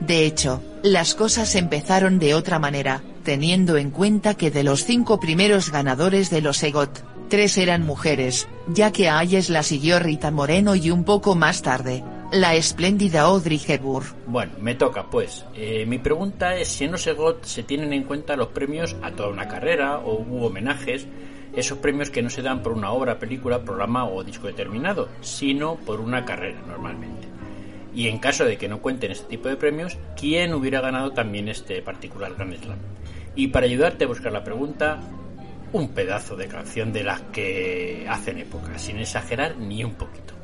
De 0.00 0.26
hecho, 0.26 0.62
las 0.82 1.14
cosas 1.14 1.54
empezaron 1.56 2.18
de 2.18 2.34
otra 2.34 2.58
manera, 2.58 3.02
teniendo 3.24 3.76
en 3.76 3.90
cuenta 3.90 4.34
que 4.34 4.50
de 4.50 4.62
los 4.62 4.84
cinco 4.84 5.18
primeros 5.18 5.72
ganadores 5.72 6.30
de 6.30 6.40
los 6.40 6.62
EGOT, 6.62 7.02
tres 7.28 7.58
eran 7.58 7.84
mujeres, 7.84 8.48
ya 8.66 8.90
que 8.90 9.08
a 9.08 9.18
Ayes 9.18 9.50
la 9.50 9.62
siguió 9.62 9.98
Rita 9.98 10.30
Moreno 10.30 10.74
y 10.74 10.90
un 10.90 11.04
poco 11.04 11.34
más 11.34 11.62
tarde, 11.62 12.02
la 12.32 12.54
espléndida 12.54 13.22
Audrey 13.22 13.60
Hepburn. 13.66 14.06
Bueno, 14.26 14.52
me 14.60 14.74
toca 14.74 15.08
pues. 15.10 15.44
Eh, 15.54 15.84
mi 15.86 15.98
pregunta 15.98 16.56
es 16.56 16.68
si 16.68 16.84
en 16.84 16.92
los 16.92 17.06
EGOT 17.06 17.44
se 17.44 17.62
tienen 17.62 17.92
en 17.92 18.04
cuenta 18.04 18.36
los 18.36 18.48
premios 18.48 18.96
a 19.02 19.12
toda 19.12 19.28
una 19.28 19.48
carrera 19.48 19.98
o 19.98 20.20
hubo 20.20 20.46
homenajes, 20.46 21.06
esos 21.54 21.78
premios 21.78 22.10
que 22.10 22.22
no 22.22 22.30
se 22.30 22.42
dan 22.42 22.62
por 22.62 22.72
una 22.72 22.90
obra, 22.90 23.18
película, 23.18 23.62
programa 23.62 24.06
o 24.06 24.24
disco 24.24 24.46
determinado, 24.46 25.08
sino 25.20 25.76
por 25.76 26.00
una 26.00 26.24
carrera 26.24 26.60
normalmente. 26.66 27.28
Y 27.94 28.08
en 28.08 28.18
caso 28.18 28.44
de 28.44 28.56
que 28.58 28.68
no 28.68 28.80
cuenten 28.80 29.10
este 29.10 29.28
tipo 29.28 29.48
de 29.48 29.56
premios, 29.56 29.98
¿quién 30.16 30.54
hubiera 30.54 30.80
ganado 30.80 31.12
también 31.12 31.48
este 31.48 31.82
particular 31.82 32.34
Grand 32.34 32.54
Slam? 32.54 32.78
Y 33.34 33.48
para 33.48 33.66
ayudarte 33.66 34.04
a 34.04 34.08
buscar 34.08 34.32
la 34.32 34.44
pregunta, 34.44 35.00
un 35.72 35.88
pedazo 35.88 36.36
de 36.36 36.48
canción 36.48 36.92
de 36.92 37.04
las 37.04 37.20
que 37.32 38.06
hacen 38.08 38.38
época, 38.38 38.78
sin 38.78 38.98
exagerar 38.98 39.56
ni 39.56 39.84
un 39.84 39.94
poquito. 39.94 40.37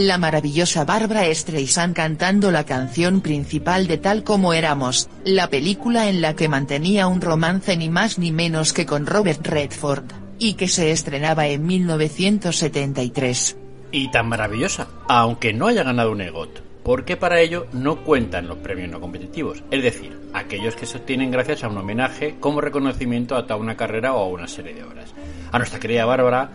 La 0.00 0.16
maravillosa 0.16 0.84
Barbara 0.84 1.24
Streisand 1.34 1.92
cantando 1.92 2.52
la 2.52 2.62
canción 2.62 3.20
principal 3.20 3.88
de 3.88 3.98
Tal 3.98 4.22
como 4.22 4.54
éramos, 4.54 5.10
la 5.24 5.50
película 5.50 6.08
en 6.08 6.20
la 6.20 6.36
que 6.36 6.46
mantenía 6.48 7.08
un 7.08 7.20
romance 7.20 7.76
ni 7.76 7.90
más 7.90 8.16
ni 8.16 8.30
menos 8.30 8.72
que 8.72 8.86
con 8.86 9.06
Robert 9.06 9.44
Redford, 9.44 10.04
y 10.38 10.54
que 10.54 10.68
se 10.68 10.92
estrenaba 10.92 11.48
en 11.48 11.66
1973. 11.66 13.56
Y 13.90 14.08
tan 14.12 14.28
maravillosa, 14.28 14.86
aunque 15.08 15.52
no 15.52 15.66
haya 15.66 15.82
ganado 15.82 16.12
un 16.12 16.20
EGOT, 16.20 16.60
porque 16.84 17.16
para 17.16 17.40
ello 17.40 17.66
no 17.72 18.04
cuentan 18.04 18.46
los 18.46 18.58
premios 18.58 18.92
no 18.92 19.00
competitivos, 19.00 19.64
es 19.72 19.82
decir, 19.82 20.16
aquellos 20.32 20.76
que 20.76 20.86
se 20.86 20.98
obtienen 20.98 21.32
gracias 21.32 21.64
a 21.64 21.68
un 21.68 21.76
homenaje 21.76 22.36
como 22.38 22.60
reconocimiento 22.60 23.34
a 23.34 23.48
toda 23.48 23.56
una 23.56 23.76
carrera 23.76 24.14
o 24.14 24.22
a 24.22 24.28
una 24.28 24.46
serie 24.46 24.74
de 24.74 24.84
obras. 24.84 25.12
A 25.50 25.58
nuestra 25.58 25.80
querida 25.80 26.04
Bárbara 26.04 26.52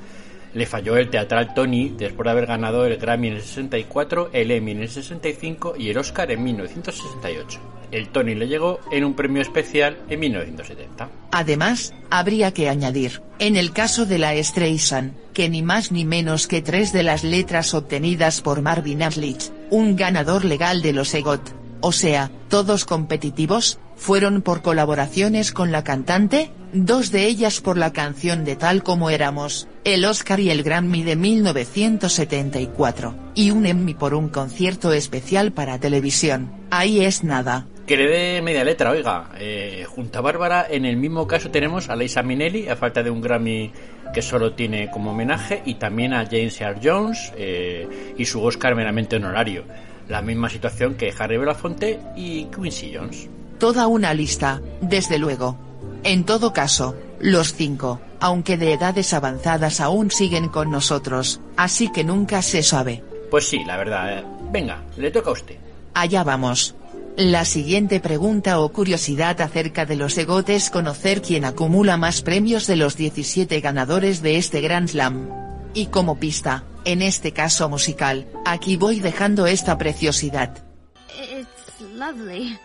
le 0.53 0.65
falló 0.65 0.97
el 0.97 1.09
teatral 1.09 1.53
Tony 1.53 1.89
después 1.89 2.25
de 2.25 2.31
haber 2.31 2.45
ganado 2.45 2.85
el 2.85 2.97
Grammy 2.97 3.27
en 3.27 3.33
el 3.35 3.41
64, 3.41 4.29
el 4.33 4.51
Emmy 4.51 4.71
en 4.71 4.81
el 4.81 4.89
65 4.89 5.75
y 5.77 5.89
el 5.89 5.97
Oscar 5.97 6.31
en 6.31 6.43
1968. 6.43 7.59
El 7.91 8.09
Tony 8.09 8.33
le 8.33 8.47
llegó 8.47 8.79
en 8.91 9.03
un 9.03 9.13
premio 9.13 9.41
especial 9.41 9.97
en 10.09 10.19
1970. 10.19 11.09
Además, 11.31 11.93
habría 12.09 12.51
que 12.51 12.69
añadir, 12.69 13.21
en 13.37 13.55
el 13.55 13.71
caso 13.71 14.05
de 14.05 14.17
la 14.17 14.41
Streisand, 14.41 15.13
que 15.33 15.49
ni 15.49 15.61
más 15.61 15.91
ni 15.91 16.05
menos 16.05 16.47
que 16.47 16.61
tres 16.61 16.91
de 16.91 17.03
las 17.03 17.23
letras 17.23 17.73
obtenidas 17.73 18.41
por 18.41 18.61
Marvin 18.61 19.03
Aslich, 19.03 19.51
un 19.69 19.95
ganador 19.95 20.45
legal 20.45 20.81
de 20.81 20.93
los 20.93 21.13
EGOT, 21.13 21.62
o 21.85 21.91
sea, 21.91 22.31
todos 22.47 22.85
competitivos, 22.85 23.77
fueron 23.97 24.41
por 24.41 24.61
colaboraciones 24.61 25.51
con 25.51 25.73
la 25.73 25.83
cantante, 25.83 26.49
dos 26.71 27.11
de 27.11 27.25
ellas 27.25 27.59
por 27.59 27.77
la 27.77 27.91
canción 27.91 28.45
de 28.45 28.55
Tal 28.55 28.83
como 28.83 29.09
éramos, 29.09 29.67
el 29.83 30.05
Oscar 30.05 30.39
y 30.39 30.49
el 30.49 30.63
Grammy 30.63 31.03
de 31.03 31.17
1974, 31.17 33.15
y 33.35 33.51
un 33.51 33.65
Emmy 33.65 33.95
por 33.95 34.13
un 34.13 34.29
concierto 34.29 34.93
especial 34.93 35.51
para 35.51 35.77
televisión, 35.77 36.53
ahí 36.71 37.03
es 37.03 37.25
nada. 37.25 37.67
Que 37.85 37.97
le 37.97 38.07
dé 38.07 38.41
media 38.41 38.63
letra, 38.63 38.91
oiga. 38.91 39.31
Eh, 39.37 39.85
junto 39.85 40.19
a 40.19 40.21
Bárbara, 40.21 40.65
en 40.69 40.85
el 40.85 40.95
mismo 40.95 41.27
caso 41.27 41.51
tenemos 41.51 41.89
a 41.89 41.97
Lisa 41.97 42.23
Minnelli, 42.23 42.69
a 42.69 42.77
falta 42.77 43.03
de 43.03 43.09
un 43.09 43.19
Grammy 43.19 43.73
que 44.13 44.21
solo 44.21 44.53
tiene 44.53 44.89
como 44.89 45.11
homenaje, 45.11 45.61
y 45.65 45.73
también 45.75 46.13
a 46.13 46.25
James 46.25 46.61
Earl 46.61 46.79
Jones 46.81 47.33
eh, 47.35 48.13
y 48.17 48.23
su 48.23 48.41
Oscar 48.41 48.73
meramente 48.73 49.17
honorario. 49.17 49.65
La 50.07 50.21
misma 50.21 50.49
situación 50.49 50.95
que 50.95 51.13
Harry 51.17 51.37
Belafonte 51.37 51.99
y 52.15 52.45
Quincy 52.45 52.93
Jones. 52.95 53.29
Toda 53.59 53.87
una 53.87 54.13
lista, 54.13 54.61
desde 54.81 55.17
luego. 55.17 55.57
En 56.03 56.25
todo 56.25 56.51
caso, 56.51 56.95
los 57.19 57.53
cinco, 57.53 58.01
aunque 58.19 58.57
de 58.57 58.73
edades 58.73 59.13
avanzadas 59.13 59.79
aún 59.79 60.11
siguen 60.11 60.49
con 60.49 60.69
nosotros, 60.69 61.39
así 61.55 61.91
que 61.91 62.03
nunca 62.03 62.41
se 62.41 62.63
sabe. 62.63 63.03
Pues 63.31 63.47
sí, 63.47 63.63
la 63.65 63.77
verdad. 63.77 64.19
eh. 64.19 64.23
Venga, 64.51 64.83
le 64.97 65.09
toca 65.11 65.29
a 65.29 65.33
usted. 65.33 65.55
Allá 65.93 66.23
vamos. 66.23 66.75
La 67.15 67.45
siguiente 67.45 67.99
pregunta 67.99 68.59
o 68.59 68.69
curiosidad 68.69 69.39
acerca 69.39 69.85
de 69.85 69.95
los 69.95 70.17
EGOT 70.17 70.49
es 70.49 70.69
conocer 70.69 71.21
quién 71.21 71.45
acumula 71.45 71.95
más 71.95 72.21
premios 72.23 72.65
de 72.67 72.75
los 72.75 72.97
17 72.97 73.61
ganadores 73.61 74.21
de 74.21 74.37
este 74.37 74.61
Grand 74.61 74.89
Slam. 74.89 75.29
Y 75.75 75.87
como 75.87 76.17
pista, 76.19 76.63
en 76.85 77.01
este 77.01 77.31
caso 77.31 77.69
musical, 77.69 78.27
aquí 78.45 78.75
voy 78.77 78.99
dejando 78.99 79.47
esta 79.47 79.77
preciosidad. 79.77 80.63
It's 81.09 81.81
lovely. 81.95 82.57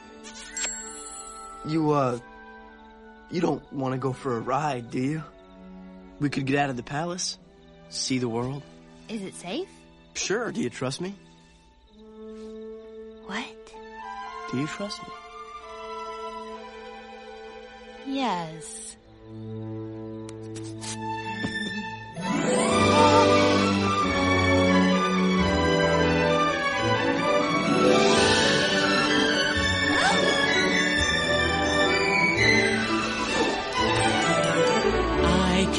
You, 1.66 1.92
uh, 1.92 2.18
you 3.30 3.40
don't 3.40 3.62
want 3.72 3.94
to 3.94 3.98
go 3.98 4.12
for 4.12 4.36
a 4.36 4.40
ride, 4.40 4.90
do 4.90 4.98
you? 4.98 5.22
We 6.20 6.30
could 6.30 6.46
get 6.46 6.58
out 6.58 6.70
of 6.70 6.76
the 6.76 6.82
palace, 6.82 7.38
see 7.90 8.18
the 8.18 8.28
world. 8.28 8.62
Is 9.08 9.22
it 9.22 9.34
safe? 9.34 9.68
Sure, 10.14 10.50
do 10.50 10.60
you 10.60 10.70
trust 10.70 11.00
me? 11.00 11.14
What? 13.26 13.44
Do 14.50 14.58
you 14.58 14.66
trust 14.66 15.00
me? 15.02 15.08
Yes. 18.06 18.96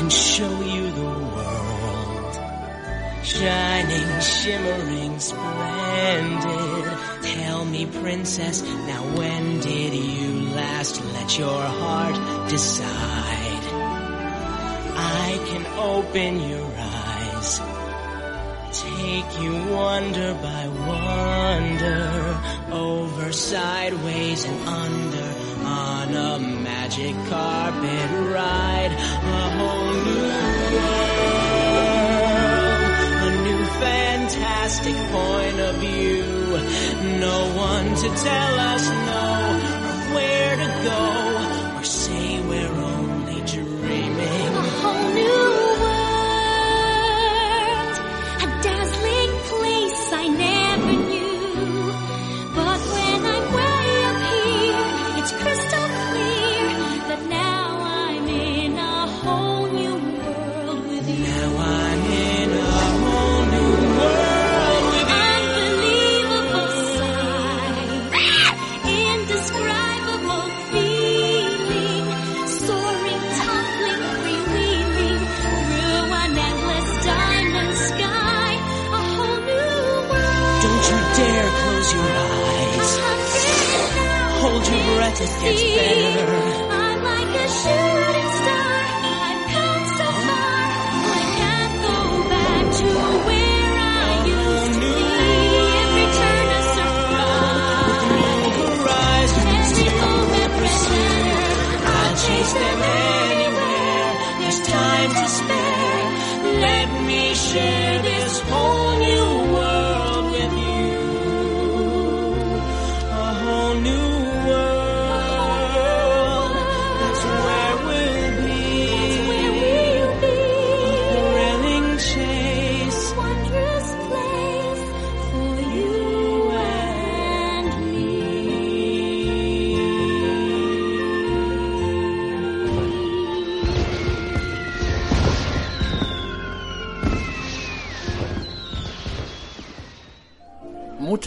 Show 0.10 0.62
you 0.62 0.92
the 0.92 1.02
world. 1.02 2.36
Shining, 3.24 4.22
shimmering, 4.22 5.20
splendid. 5.20 6.98
Tell 7.22 7.66
me, 7.66 7.86
princess, 7.86 8.64
now 8.64 9.04
when 9.16 9.60
did 9.60 9.94
you 9.94 10.50
last 10.56 11.04
let 11.14 11.38
your 11.38 11.62
heart 11.62 12.50
decide? 12.50 13.64
I 14.98 15.40
can 15.48 15.66
open 15.78 16.50
your 16.50 16.72
eyes. 16.76 17.79
Take 18.72 19.42
you 19.42 19.54
wonder 19.74 20.34
by 20.36 20.68
wonder. 20.68 22.40
Over, 22.72 23.32
sideways, 23.32 24.46
and 24.46 24.70
under. 24.70 25.34
On 25.66 26.16
a 26.16 26.40
magic 26.40 27.16
carpet 27.30 28.12
ride. 28.32 28.92
A 28.92 29.50
whole 29.58 29.94
new 30.06 30.22
world. 30.76 31.10
A 33.26 33.32
new 33.48 33.66
fantastic 33.82 34.96
point 34.96 35.60
of 35.60 35.76
view. 35.78 36.26
No 37.20 37.38
one 37.56 37.96
to 37.96 38.08
tell 38.24 38.60
us 38.60 38.88
no. 39.10 39.26
Or 39.90 40.16
where 40.16 40.56
to 40.58 40.68
go. 40.84 41.19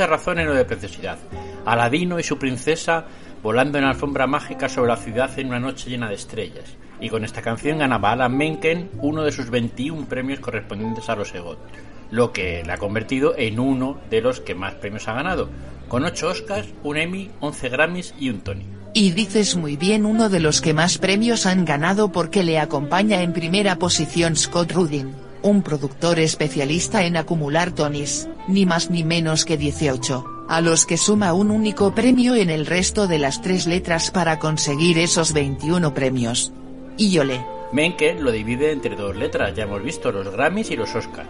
Muchas 0.03 0.19
razones 0.19 0.47
no 0.47 0.55
de 0.55 0.65
preciosidad. 0.65 1.17
Aladino 1.65 2.19
y 2.19 2.25
su 2.25 2.37
princesa 2.37 3.05
volando 3.41 3.79
en 3.79 3.85
alfombra 3.85 4.27
mágica 4.27 4.69
sobre 4.69 4.89
la 4.89 4.97
ciudad 4.97 5.31
en 5.39 5.47
una 5.47 5.61
noche 5.61 5.91
llena 5.91 6.09
de 6.09 6.17
estrellas. 6.17 6.75
Y 7.01 7.09
con 7.09 7.25
esta 7.25 7.41
canción 7.41 7.79
ganaba 7.79 8.11
Alan 8.11 8.37
Menken 8.37 8.91
uno 8.99 9.23
de 9.23 9.31
sus 9.31 9.49
21 9.49 10.07
premios 10.07 10.41
correspondientes 10.41 11.09
a 11.09 11.15
los 11.15 11.33
EGOT, 11.33 11.57
lo 12.11 12.33
que 12.33 12.65
le 12.67 12.73
ha 12.73 12.79
convertido 12.79 13.37
en 13.39 13.61
uno 13.61 14.01
de 14.11 14.23
los 14.23 14.41
que 14.41 14.57
más 14.57 14.75
premios 14.75 15.07
ha 15.07 15.13
ganado, 15.13 15.49
con 15.87 16.05
8 16.05 16.29
Oscars, 16.31 16.67
un 16.83 16.97
Emmy, 16.97 17.31
11 17.39 17.69
Grammys 17.69 18.13
y 18.19 18.31
un 18.31 18.41
Tony. 18.41 18.67
Y 18.95 19.13
dices 19.13 19.55
muy 19.55 19.77
bien 19.77 20.05
uno 20.05 20.31
de 20.31 20.41
los 20.41 20.61
que 20.61 20.75
más 20.75 20.99
premios 20.99 21.47
han 21.47 21.65
ganado 21.65 22.11
porque 22.11 22.43
le 22.43 22.59
acompaña 22.59 23.23
en 23.23 23.33
primera 23.33 23.77
posición 23.77 24.35
Scott 24.35 24.73
Rudin, 24.73 25.15
un 25.43 25.63
productor 25.63 26.19
especialista 26.19 27.05
en 27.05 27.17
acumular 27.17 27.73
Tonys, 27.73 28.29
ni 28.49 28.67
más 28.67 28.91
ni 28.91 29.05
menos 29.05 29.45
que 29.45 29.57
18, 29.57 30.47
a 30.49 30.61
los 30.61 30.87
que 30.87 30.97
suma 30.97 31.33
un 31.33 31.51
único 31.51 31.95
premio 31.95 32.35
en 32.35 32.51
el 32.51 32.67
resto 32.67 33.07
de 33.07 33.19
las 33.19 33.43
tres 33.43 33.67
letras 33.67 34.11
para 34.11 34.39
conseguir 34.39 34.99
esos 34.99 35.33
21 35.33 35.95
premios. 35.95 36.53
Y 36.97 37.11
Yole. 37.11 37.45
Menken 37.73 38.23
lo 38.23 38.31
divide 38.31 38.71
entre 38.71 38.97
dos 38.97 39.17
letras, 39.17 39.55
ya 39.57 39.65
hemos 39.65 39.83
visto, 39.83 40.13
los 40.13 40.31
Grammys 40.31 40.71
y 40.71 40.77
los 40.77 40.95
Oscars, 40.95 41.29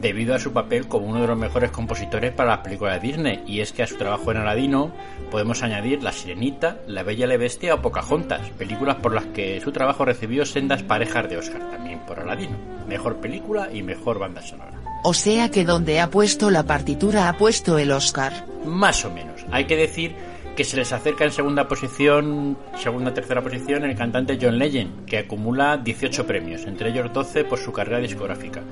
debido 0.00 0.34
a 0.34 0.38
su 0.38 0.52
papel 0.52 0.86
como 0.86 1.06
uno 1.06 1.20
de 1.20 1.26
los 1.26 1.38
mejores 1.38 1.70
compositores 1.70 2.32
para 2.32 2.50
las 2.50 2.60
películas 2.60 3.00
de 3.00 3.08
Disney, 3.08 3.42
y 3.46 3.60
es 3.60 3.72
que 3.72 3.82
a 3.82 3.86
su 3.86 3.96
trabajo 3.96 4.30
en 4.30 4.38
Aladino 4.38 4.92
podemos 5.30 5.62
añadir 5.62 6.02
La 6.02 6.12
Sirenita, 6.12 6.78
La 6.86 7.02
Bella 7.02 7.26
y 7.26 7.28
la 7.28 7.36
Bestia 7.36 7.74
o 7.74 7.82
Pocahontas, 7.82 8.50
películas 8.50 8.96
por 8.96 9.14
las 9.14 9.26
que 9.26 9.60
su 9.60 9.72
trabajo 9.72 10.04
recibió 10.04 10.46
sendas 10.46 10.82
parejas 10.82 11.28
de 11.28 11.38
Oscar, 11.38 11.70
también 11.70 12.00
por 12.00 12.20
Aladino, 12.20 12.56
mejor 12.86 13.16
película 13.16 13.68
y 13.72 13.82
mejor 13.82 14.18
banda 14.18 14.42
sonora. 14.42 14.78
O 15.04 15.14
sea 15.14 15.50
que 15.50 15.64
donde 15.64 16.00
ha 16.00 16.10
puesto 16.10 16.50
la 16.50 16.64
partitura 16.64 17.28
ha 17.28 17.36
puesto 17.36 17.78
el 17.78 17.92
Oscar. 17.92 18.46
Más 18.64 19.04
o 19.04 19.10
menos, 19.10 19.44
hay 19.50 19.64
que 19.64 19.76
decir 19.76 20.14
que 20.56 20.64
se 20.64 20.76
les 20.76 20.92
acerca 20.92 21.24
en 21.24 21.30
segunda 21.30 21.68
posición, 21.68 22.58
segunda 22.76 23.14
tercera 23.14 23.40
posición 23.40 23.84
el 23.84 23.96
cantante 23.96 24.38
John 24.42 24.58
Legend, 24.58 25.04
que 25.04 25.18
acumula 25.18 25.76
18 25.76 26.26
premios, 26.26 26.64
entre 26.64 26.90
ellos 26.90 27.12
12 27.12 27.44
por 27.44 27.60
su 27.60 27.72
carrera 27.72 28.00
discográfica. 28.00 28.62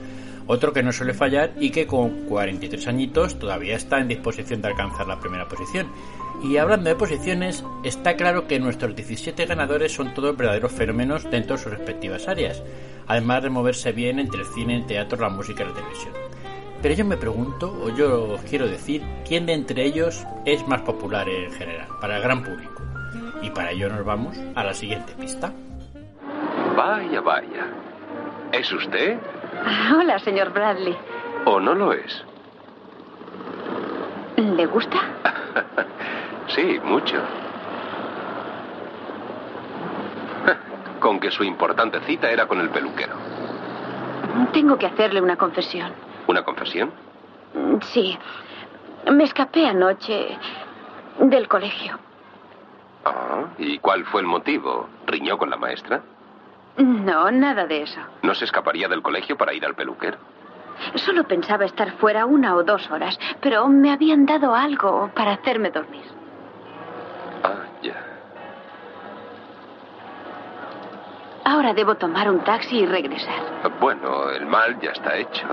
Otro 0.49 0.73
que 0.73 0.83
no 0.83 0.93
suele 0.93 1.13
fallar 1.13 1.53
y 1.59 1.71
que 1.71 1.87
con 1.87 2.27
43 2.27 2.87
añitos 2.87 3.39
todavía 3.39 3.75
está 3.75 3.99
en 3.99 4.09
disposición 4.09 4.63
de 4.63 4.69
alcanzar 4.69 5.09
la 5.09 5.19
primera 5.19 5.49
posición. 5.49 5.89
Y 6.43 6.57
hablando 6.59 6.89
de 6.89 6.97
posiciones, 6.97 7.65
está 7.83 8.15
claro 8.15 8.47
que 8.47 8.61
nuestros 8.61 8.95
17 8.95 9.47
ganadores 9.47 9.93
son 9.93 10.15
todos 10.15 10.37
verdaderos 10.37 10.73
fenómenos 10.73 11.29
dentro 11.31 11.57
de 11.57 11.63
sus 11.63 11.73
respectivas 11.73 12.29
áreas, 12.29 12.63
además 13.07 13.43
de 13.43 13.51
moverse 13.51 13.93
bien 13.93 14.19
entre 14.19 14.43
el 14.43 14.47
cine, 14.47 14.77
el 14.77 14.87
teatro, 14.87 15.21
la 15.21 15.31
música 15.31 15.65
y 15.65 15.67
la 15.67 15.75
televisión. 15.75 16.13
Pero 16.83 16.95
yo 16.95 17.05
me 17.05 17.17
pregunto, 17.17 17.73
o 17.83 17.89
yo 17.97 18.35
os 18.35 18.43
quiero 18.43 18.69
decir, 18.69 19.03
quién 19.27 19.47
de 19.47 19.55
entre 19.55 19.85
ellos 19.85 20.25
es 20.45 20.67
más 20.69 20.83
popular 20.83 21.29
en 21.29 21.51
general, 21.53 21.89
para 22.01 22.19
el 22.19 22.23
gran 22.23 22.45
público. 22.45 22.83
Y 23.43 23.51
para 23.51 23.73
ello 23.73 23.89
nos 23.89 24.05
vamos 24.05 24.37
a 24.55 24.63
la 24.63 24.75
siguiente 24.75 25.13
pista. 25.15 25.53
Vaya, 26.77 27.21
vaya. 27.23 27.73
¿Es 28.53 28.71
usted 28.73 29.19
Hola, 29.99 30.19
señor 30.19 30.53
Bradley. 30.53 30.97
o 31.45 31.61
no 31.61 31.75
lo 31.75 31.93
es? 31.93 32.25
¿Le 34.37 34.67
gusta? 34.67 34.99
Sí, 36.49 36.79
mucho. 36.85 37.17
Con 41.01 41.19
que 41.19 41.29
su 41.33 41.43
importante 41.43 41.99
cita 42.07 42.31
era 42.31 42.47
con 42.47 42.61
el 42.61 42.71
peluquero. 42.71 43.17
Tengo 44.53 44.79
que 44.79 44.87
hacerle 44.87 45.21
una 45.21 45.35
confesión. 45.37 45.91
¿Una 46.29 46.45
confesión? 46.45 46.93
Sí. 47.83 48.17
Me 49.11 49.25
escapé 49.25 49.67
anoche 49.67 50.39
del 51.19 51.49
colegio. 51.49 51.99
Ah, 53.05 53.47
¿y 53.59 53.81
cuál 53.81 54.05
fue 54.05 54.21
el 54.21 54.29
motivo? 54.29 54.89
¿Riñó 55.07 55.37
con 55.37 55.51
la 55.51 55.57
maestra? 55.57 56.01
No, 56.79 57.31
nada 57.31 57.67
de 57.67 57.83
eso. 57.83 58.01
¿No 58.23 58.35
se 58.35 58.45
escaparía 58.45 58.89
del 58.89 59.03
colegio 59.03 59.37
para 59.37 59.55
ir 59.55 59.65
al 59.65 59.75
peluquero? 59.75 60.19
Solo 60.97 61.25
pensaba 61.25 61.65
estar 61.65 61.93
fuera 61.93 62.27
una 62.27 62.55
o 62.55 62.63
dos 62.63 62.91
horas, 62.91 63.19
pero 63.41 63.67
me 63.69 63.91
habían 63.93 64.27
dado 64.27 64.55
algo 64.55 65.11
para 65.15 65.33
hacerme 65.33 65.71
dormir. 65.71 66.05
Ah, 67.43 67.65
ya. 67.83 67.95
Ahora 71.45 71.73
debo 71.73 71.95
tomar 71.95 72.31
un 72.31 72.41
taxi 72.41 72.81
y 72.81 72.87
regresar. 72.87 73.71
Bueno, 73.81 74.31
el 74.31 74.45
mal 74.47 74.79
ya 74.81 74.91
está 74.91 75.17
hecho. 75.17 75.47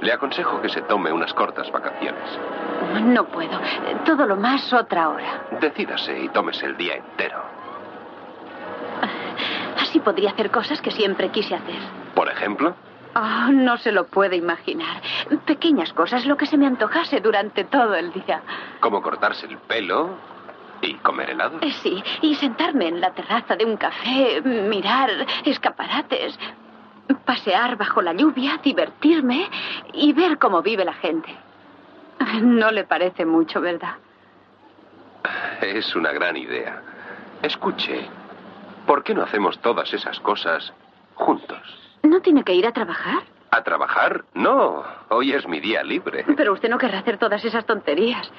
Le 0.00 0.12
aconsejo 0.12 0.60
que 0.60 0.68
se 0.68 0.82
tome 0.82 1.10
unas 1.12 1.32
cortas 1.34 1.70
vacaciones. 1.72 2.38
No 3.02 3.24
puedo. 3.24 3.58
Todo 4.04 4.26
lo 4.26 4.36
más 4.36 4.72
otra 4.72 5.08
hora. 5.08 5.42
Decídase 5.60 6.20
y 6.20 6.28
tómese 6.28 6.66
el 6.66 6.76
día 6.76 6.94
entero. 6.96 7.42
Así 9.88 10.00
podría 10.00 10.30
hacer 10.32 10.50
cosas 10.50 10.82
que 10.82 10.90
siempre 10.90 11.30
quise 11.30 11.54
hacer. 11.54 11.78
Por 12.14 12.28
ejemplo, 12.28 12.74
Oh, 13.14 13.50
no 13.50 13.78
se 13.78 13.90
lo 13.90 14.06
puede 14.06 14.36
imaginar. 14.36 15.00
Pequeñas 15.46 15.92
cosas, 15.94 16.26
lo 16.26 16.36
que 16.36 16.44
se 16.46 16.58
me 16.58 16.66
antojase 16.66 17.20
durante 17.20 17.64
todo 17.64 17.94
el 17.94 18.12
día. 18.12 18.42
como 18.80 19.00
cortarse 19.00 19.46
el 19.46 19.56
pelo 19.56 20.10
y 20.82 20.94
comer 20.96 21.30
helado. 21.30 21.58
Eh, 21.62 21.72
Sí, 21.72 22.04
y 22.20 22.34
sentarme 22.34 22.86
en 22.88 23.00
la 23.00 23.12
terraza 23.12 23.56
de 23.56 23.64
un 23.64 23.76
café, 23.78 24.42
mirar 24.42 25.10
escaparates, 25.46 26.38
pasear 27.24 27.76
bajo 27.76 28.02
la 28.02 28.12
lluvia, 28.12 28.58
divertirme 28.62 29.48
y 29.94 30.12
ver 30.12 30.36
cómo 30.38 30.60
vive 30.62 30.84
la 30.84 30.92
gente. 30.94 31.34
No 32.42 32.70
le 32.70 32.84
parece 32.84 33.24
mucho, 33.24 33.60
¿verdad? 33.62 33.94
Es 35.62 35.96
una 35.96 36.12
gran 36.12 36.36
idea. 36.36 36.82
Escuche, 37.42 38.06
¿por 38.88 39.04
qué 39.04 39.14
no 39.14 39.22
hacemos 39.22 39.60
todas 39.60 39.92
esas 39.92 40.18
cosas 40.20 40.72
juntos? 41.14 41.60
¿No 42.02 42.22
tiene 42.22 42.42
que 42.42 42.54
ir 42.54 42.66
a 42.66 42.72
trabajar? 42.72 43.22
¿A 43.50 43.62
trabajar? 43.62 44.24
No, 44.34 44.82
hoy 45.10 45.32
es 45.32 45.46
mi 45.46 45.60
día 45.60 45.82
libre. 45.82 46.24
Pero 46.36 46.54
usted 46.54 46.70
no 46.70 46.78
querrá 46.78 47.00
hacer 47.00 47.18
todas 47.18 47.44
esas 47.44 47.66
tonterías. 47.66 48.30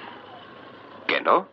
¿Que 1.08 1.22
no? 1.22 1.48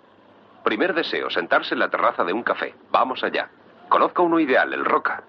Primer 0.65 0.95
deseo, 0.95 1.29
sentarse 1.31 1.75
en 1.75 1.81
la 1.81 1.91
terraza 1.91 2.25
de 2.25 2.33
un 2.33 2.43
café. 2.43 2.75
Vamos 2.91 3.23
allá. 3.23 3.51
Conozco 3.89 4.23
uno 4.23 4.41
ideal, 4.41 4.73
el 4.73 4.85
Roca. 4.85 5.25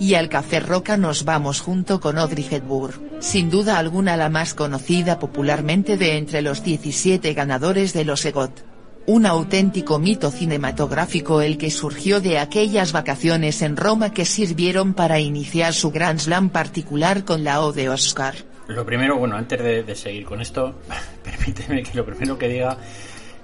Y 0.00 0.14
al 0.14 0.28
Café 0.28 0.60
Roca 0.60 0.96
nos 0.96 1.24
vamos 1.24 1.60
junto 1.60 2.00
con 2.00 2.18
Audrey 2.18 2.46
Hepburn, 2.50 3.20
sin 3.20 3.50
duda 3.50 3.78
alguna 3.78 4.16
la 4.16 4.30
más 4.30 4.54
conocida 4.54 5.18
popularmente 5.18 5.96
de 5.96 6.16
entre 6.16 6.40
los 6.40 6.62
17 6.64 7.34
ganadores 7.34 7.92
de 7.92 8.04
los 8.04 8.24
EGOT. 8.24 8.67
Un 9.08 9.24
auténtico 9.24 9.98
mito 9.98 10.30
cinematográfico 10.30 11.40
el 11.40 11.56
que 11.56 11.70
surgió 11.70 12.20
de 12.20 12.38
aquellas 12.38 12.92
vacaciones 12.92 13.62
en 13.62 13.78
Roma 13.78 14.12
que 14.12 14.26
sirvieron 14.26 14.92
para 14.92 15.18
iniciar 15.18 15.72
su 15.72 15.90
Grand 15.90 16.18
Slam 16.18 16.50
particular 16.50 17.24
con 17.24 17.42
la 17.42 17.62
O 17.62 17.72
de 17.72 17.88
Oscar. 17.88 18.34
Lo 18.66 18.84
primero, 18.84 19.16
bueno, 19.16 19.34
antes 19.34 19.62
de, 19.62 19.82
de 19.82 19.94
seguir 19.94 20.26
con 20.26 20.42
esto, 20.42 20.74
permíteme 21.24 21.82
que 21.82 21.96
lo 21.96 22.04
primero 22.04 22.36
que 22.36 22.48
diga 22.48 22.76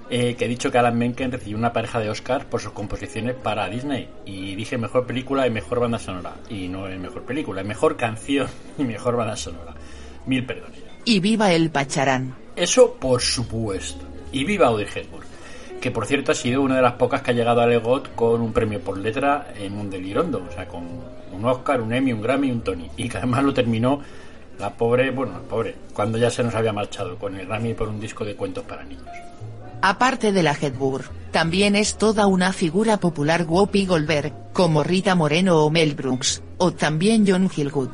eh, 0.07 0.35
que 0.35 0.45
he 0.45 0.47
dicho 0.47 0.71
que 0.71 0.77
Alan 0.77 0.99
Menken 0.99 1.31
recibió 1.31 1.57
una 1.57 1.73
pareja 1.73 1.99
de 1.99 2.11
Oscar 2.11 2.45
por 2.47 2.61
sus 2.61 2.71
composiciones 2.73 3.33
para 3.33 3.67
Disney. 3.67 4.07
Y 4.23 4.53
dije 4.53 4.77
mejor 4.77 5.07
película 5.07 5.47
y 5.47 5.49
mejor 5.49 5.79
banda 5.79 5.97
sonora. 5.97 6.35
Y 6.47 6.67
no 6.67 6.87
es 6.87 6.99
mejor 6.99 7.23
película, 7.23 7.61
es 7.61 7.67
mejor 7.67 7.97
canción 7.97 8.47
y 8.77 8.83
mejor 8.83 9.15
banda 9.15 9.35
sonora. 9.35 9.73
Mil 10.27 10.45
perdones. 10.45 10.79
Y 11.05 11.19
viva 11.21 11.51
el 11.53 11.71
Pacharán. 11.71 12.35
Eso 12.55 12.93
por 12.93 13.19
supuesto. 13.19 14.05
Y 14.31 14.43
viva 14.43 14.67
Audrey 14.67 14.87
Hepburn. 14.93 15.24
Que 15.85 15.91
por 15.91 16.07
cierto 16.07 16.31
ha 16.31 16.35
sido 16.35 16.63
una 16.63 16.77
de 16.77 16.81
las 16.81 16.93
pocas 16.93 17.21
que 17.21 17.29
ha 17.29 17.33
llegado 17.35 17.61
al 17.61 17.71
EGOT 17.71 18.15
con 18.15 18.41
un 18.41 18.51
premio 18.53 18.81
por 18.81 18.97
letra 18.97 19.53
en 19.55 19.77
un 19.77 19.87
delirondo, 19.91 20.43
o 20.49 20.51
sea, 20.51 20.67
con 20.67 20.81
un 21.31 21.45
Oscar, 21.45 21.79
un 21.79 21.93
Emmy, 21.93 22.11
un 22.11 22.23
Grammy 22.23 22.47
y 22.47 22.51
un 22.53 22.61
Tony. 22.61 22.89
Y 22.97 23.07
que 23.07 23.19
además 23.19 23.43
lo 23.43 23.53
terminó 23.53 24.01
la 24.57 24.71
pobre, 24.73 25.11
bueno, 25.11 25.33
pobre, 25.47 25.75
cuando 25.93 26.17
ya 26.17 26.31
se 26.31 26.43
nos 26.43 26.55
había 26.55 26.73
marchado 26.73 27.17
con 27.17 27.35
el 27.35 27.45
Grammy 27.45 27.75
por 27.75 27.87
un 27.87 27.99
disco 27.99 28.25
de 28.25 28.35
cuentos 28.35 28.63
para 28.63 28.83
niños. 28.83 29.05
Aparte 29.83 30.31
de 30.31 30.41
la 30.41 30.53
Hedburg, 30.59 31.05
también 31.29 31.75
es 31.75 31.99
toda 31.99 32.25
una 32.25 32.51
figura 32.51 32.97
popular 32.97 33.45
Whoopi 33.47 33.85
Goldberg, 33.85 34.33
como 34.53 34.83
Rita 34.83 35.13
Moreno 35.13 35.63
o 35.63 35.69
Mel 35.69 35.93
Brooks, 35.93 36.41
o 36.57 36.71
también 36.71 37.25
John 37.27 37.47
Gielgud. 37.47 37.89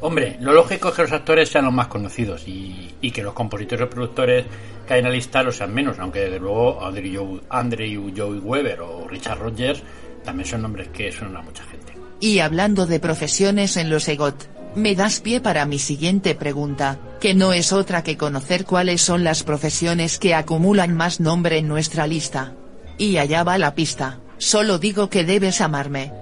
Hombre, 0.00 0.36
lo 0.40 0.52
lógico 0.52 0.88
es 0.88 0.94
que 0.94 1.02
los 1.02 1.12
actores 1.12 1.48
sean 1.48 1.64
los 1.64 1.74
más 1.74 1.88
conocidos 1.88 2.44
y, 2.46 2.92
que 3.14 3.22
los 3.22 3.34
compositores 3.34 3.86
o 3.86 3.90
productores 3.90 4.44
que 4.86 4.94
hay 4.94 4.98
en 4.98 5.06
la 5.06 5.10
lista 5.10 5.42
lo 5.42 5.52
sean 5.52 5.72
menos, 5.72 5.98
aunque 5.98 6.20
desde 6.20 6.38
luego 6.38 6.84
Andrew, 6.84 7.40
Andrew 7.48 8.12
Joey 8.14 8.40
Weber 8.40 8.80
o 8.80 9.08
Richard 9.08 9.38
Rogers 9.38 9.82
también 10.24 10.48
son 10.48 10.62
nombres 10.62 10.88
que 10.88 11.10
suenan 11.12 11.36
a 11.36 11.42
mucha 11.42 11.62
gente. 11.64 11.94
Y 12.20 12.40
hablando 12.40 12.86
de 12.86 13.00
profesiones 13.00 13.76
en 13.76 13.90
los 13.90 14.08
EGOT, 14.08 14.48
me 14.74 14.94
das 14.94 15.20
pie 15.20 15.40
para 15.40 15.64
mi 15.64 15.78
siguiente 15.78 16.34
pregunta, 16.34 16.98
que 17.20 17.34
no 17.34 17.52
es 17.52 17.72
otra 17.72 18.02
que 18.02 18.18
conocer 18.18 18.66
cuáles 18.66 19.00
son 19.00 19.24
las 19.24 19.42
profesiones 19.42 20.18
que 20.18 20.34
acumulan 20.34 20.94
más 20.94 21.20
nombre 21.20 21.58
en 21.58 21.68
nuestra 21.68 22.06
lista. 22.06 22.52
Y 22.98 23.16
allá 23.16 23.42
va 23.42 23.56
la 23.56 23.74
pista, 23.74 24.18
solo 24.36 24.78
digo 24.78 25.08
que 25.08 25.24
debes 25.24 25.60
amarme. 25.60 26.12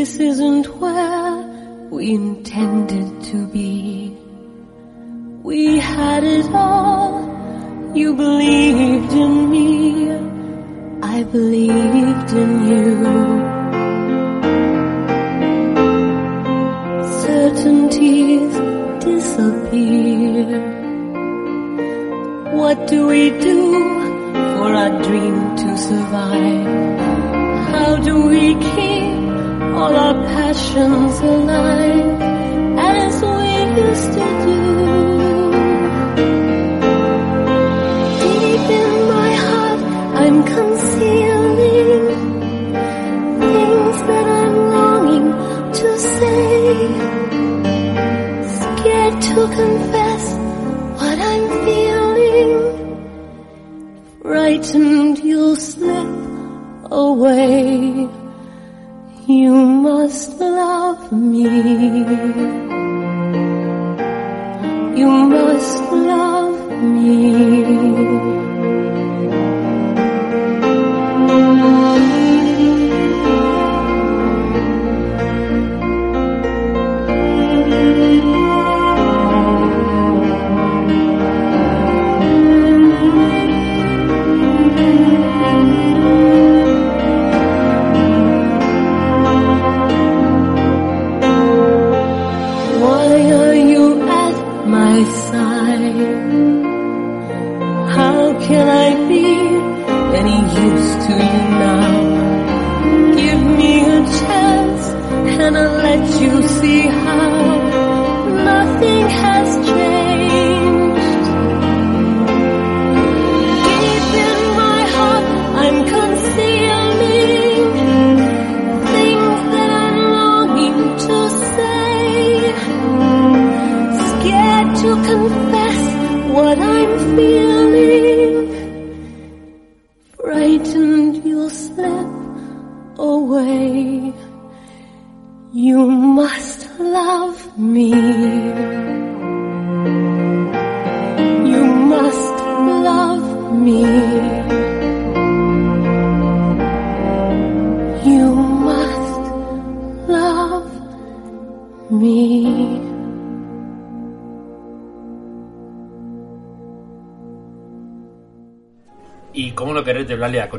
This 0.00 0.16
isn't 0.16 0.66
where 0.80 1.88
we 1.90 2.14
intended 2.14 3.22
to 3.24 3.46
be. 3.48 4.16
We 5.42 5.78
had 5.78 6.24
it 6.24 6.46
all. 6.54 7.20
You 7.94 8.14
believed 8.14 9.12
in 9.12 9.50
me. 9.50 10.10
I 11.02 11.22
believed 11.24 12.32
in 12.32 12.50
you. 12.70 12.86
Certainties 17.26 18.54
disappear. 19.04 20.46
What 22.56 22.86
do 22.88 23.06
we 23.06 23.28
do 23.48 23.60
for 24.32 24.68
our 24.82 25.02
dream 25.02 25.56
to 25.56 25.76
survive? 25.76 27.00
How 27.74 27.96
do 27.96 28.14
we 28.28 28.54
keep 28.54 28.99
all 29.80 29.96
our 29.96 30.14
passions 30.26 31.20
alive 31.20 32.20
as 32.76 33.14
we 33.22 33.50
used 33.82 34.10
to 34.16 34.26
do? 34.44 34.60
Deep 38.20 38.66
in 38.80 38.92
my 39.14 39.30
heart, 39.46 39.80
I'm 40.22 40.38
concealing 40.54 42.04
things 43.40 43.98
that 44.10 44.26
I'm 44.40 44.56
longing 44.76 45.28
to 45.80 45.88
say. 46.14 46.48
Scared 48.60 49.16
to 49.28 49.36
confess 49.60 50.24
what 51.00 51.18
I'm 51.30 51.44
feeling. 51.64 52.52
Frightened 54.22 55.18
you'll 55.20 55.56
slip 55.56 56.10
away. 56.90 58.19
You 59.30 59.54
must 59.54 60.40
love 60.40 61.12
me. 61.12 61.44
You 64.98 65.06
must 65.06 65.78
love 65.92 66.82
me. 66.82 67.79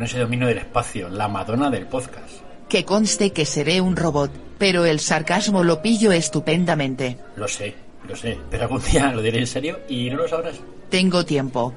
Con 0.02 0.08
ese 0.08 0.18
dominio 0.18 0.48
del 0.48 0.58
espacio, 0.58 1.10
la 1.10 1.28
Madonna 1.28 1.70
del 1.70 1.86
podcast. 1.86 2.42
Que 2.68 2.84
conste 2.84 3.34
que 3.34 3.46
seré 3.46 3.82
un 3.82 3.96
robot, 3.96 4.32
pero 4.58 4.84
el 4.86 5.00
sarcasmo 5.00 5.64
lo 5.64 5.84
pillo 5.84 6.12
estupendamente. 6.12 7.20
Lo 7.36 7.48
sé, 7.48 7.76
lo 8.08 8.16
sé, 8.16 8.36
pero 8.50 8.64
algún 8.64 8.82
día 8.82 9.12
lo 9.12 9.22
diré 9.22 9.38
en 9.38 9.46
serio 9.46 9.82
y 9.88 10.10
no 10.10 10.18
lo 10.18 10.28
sabrás. 10.28 10.60
Tengo 10.90 11.24
tiempo. 11.24 11.76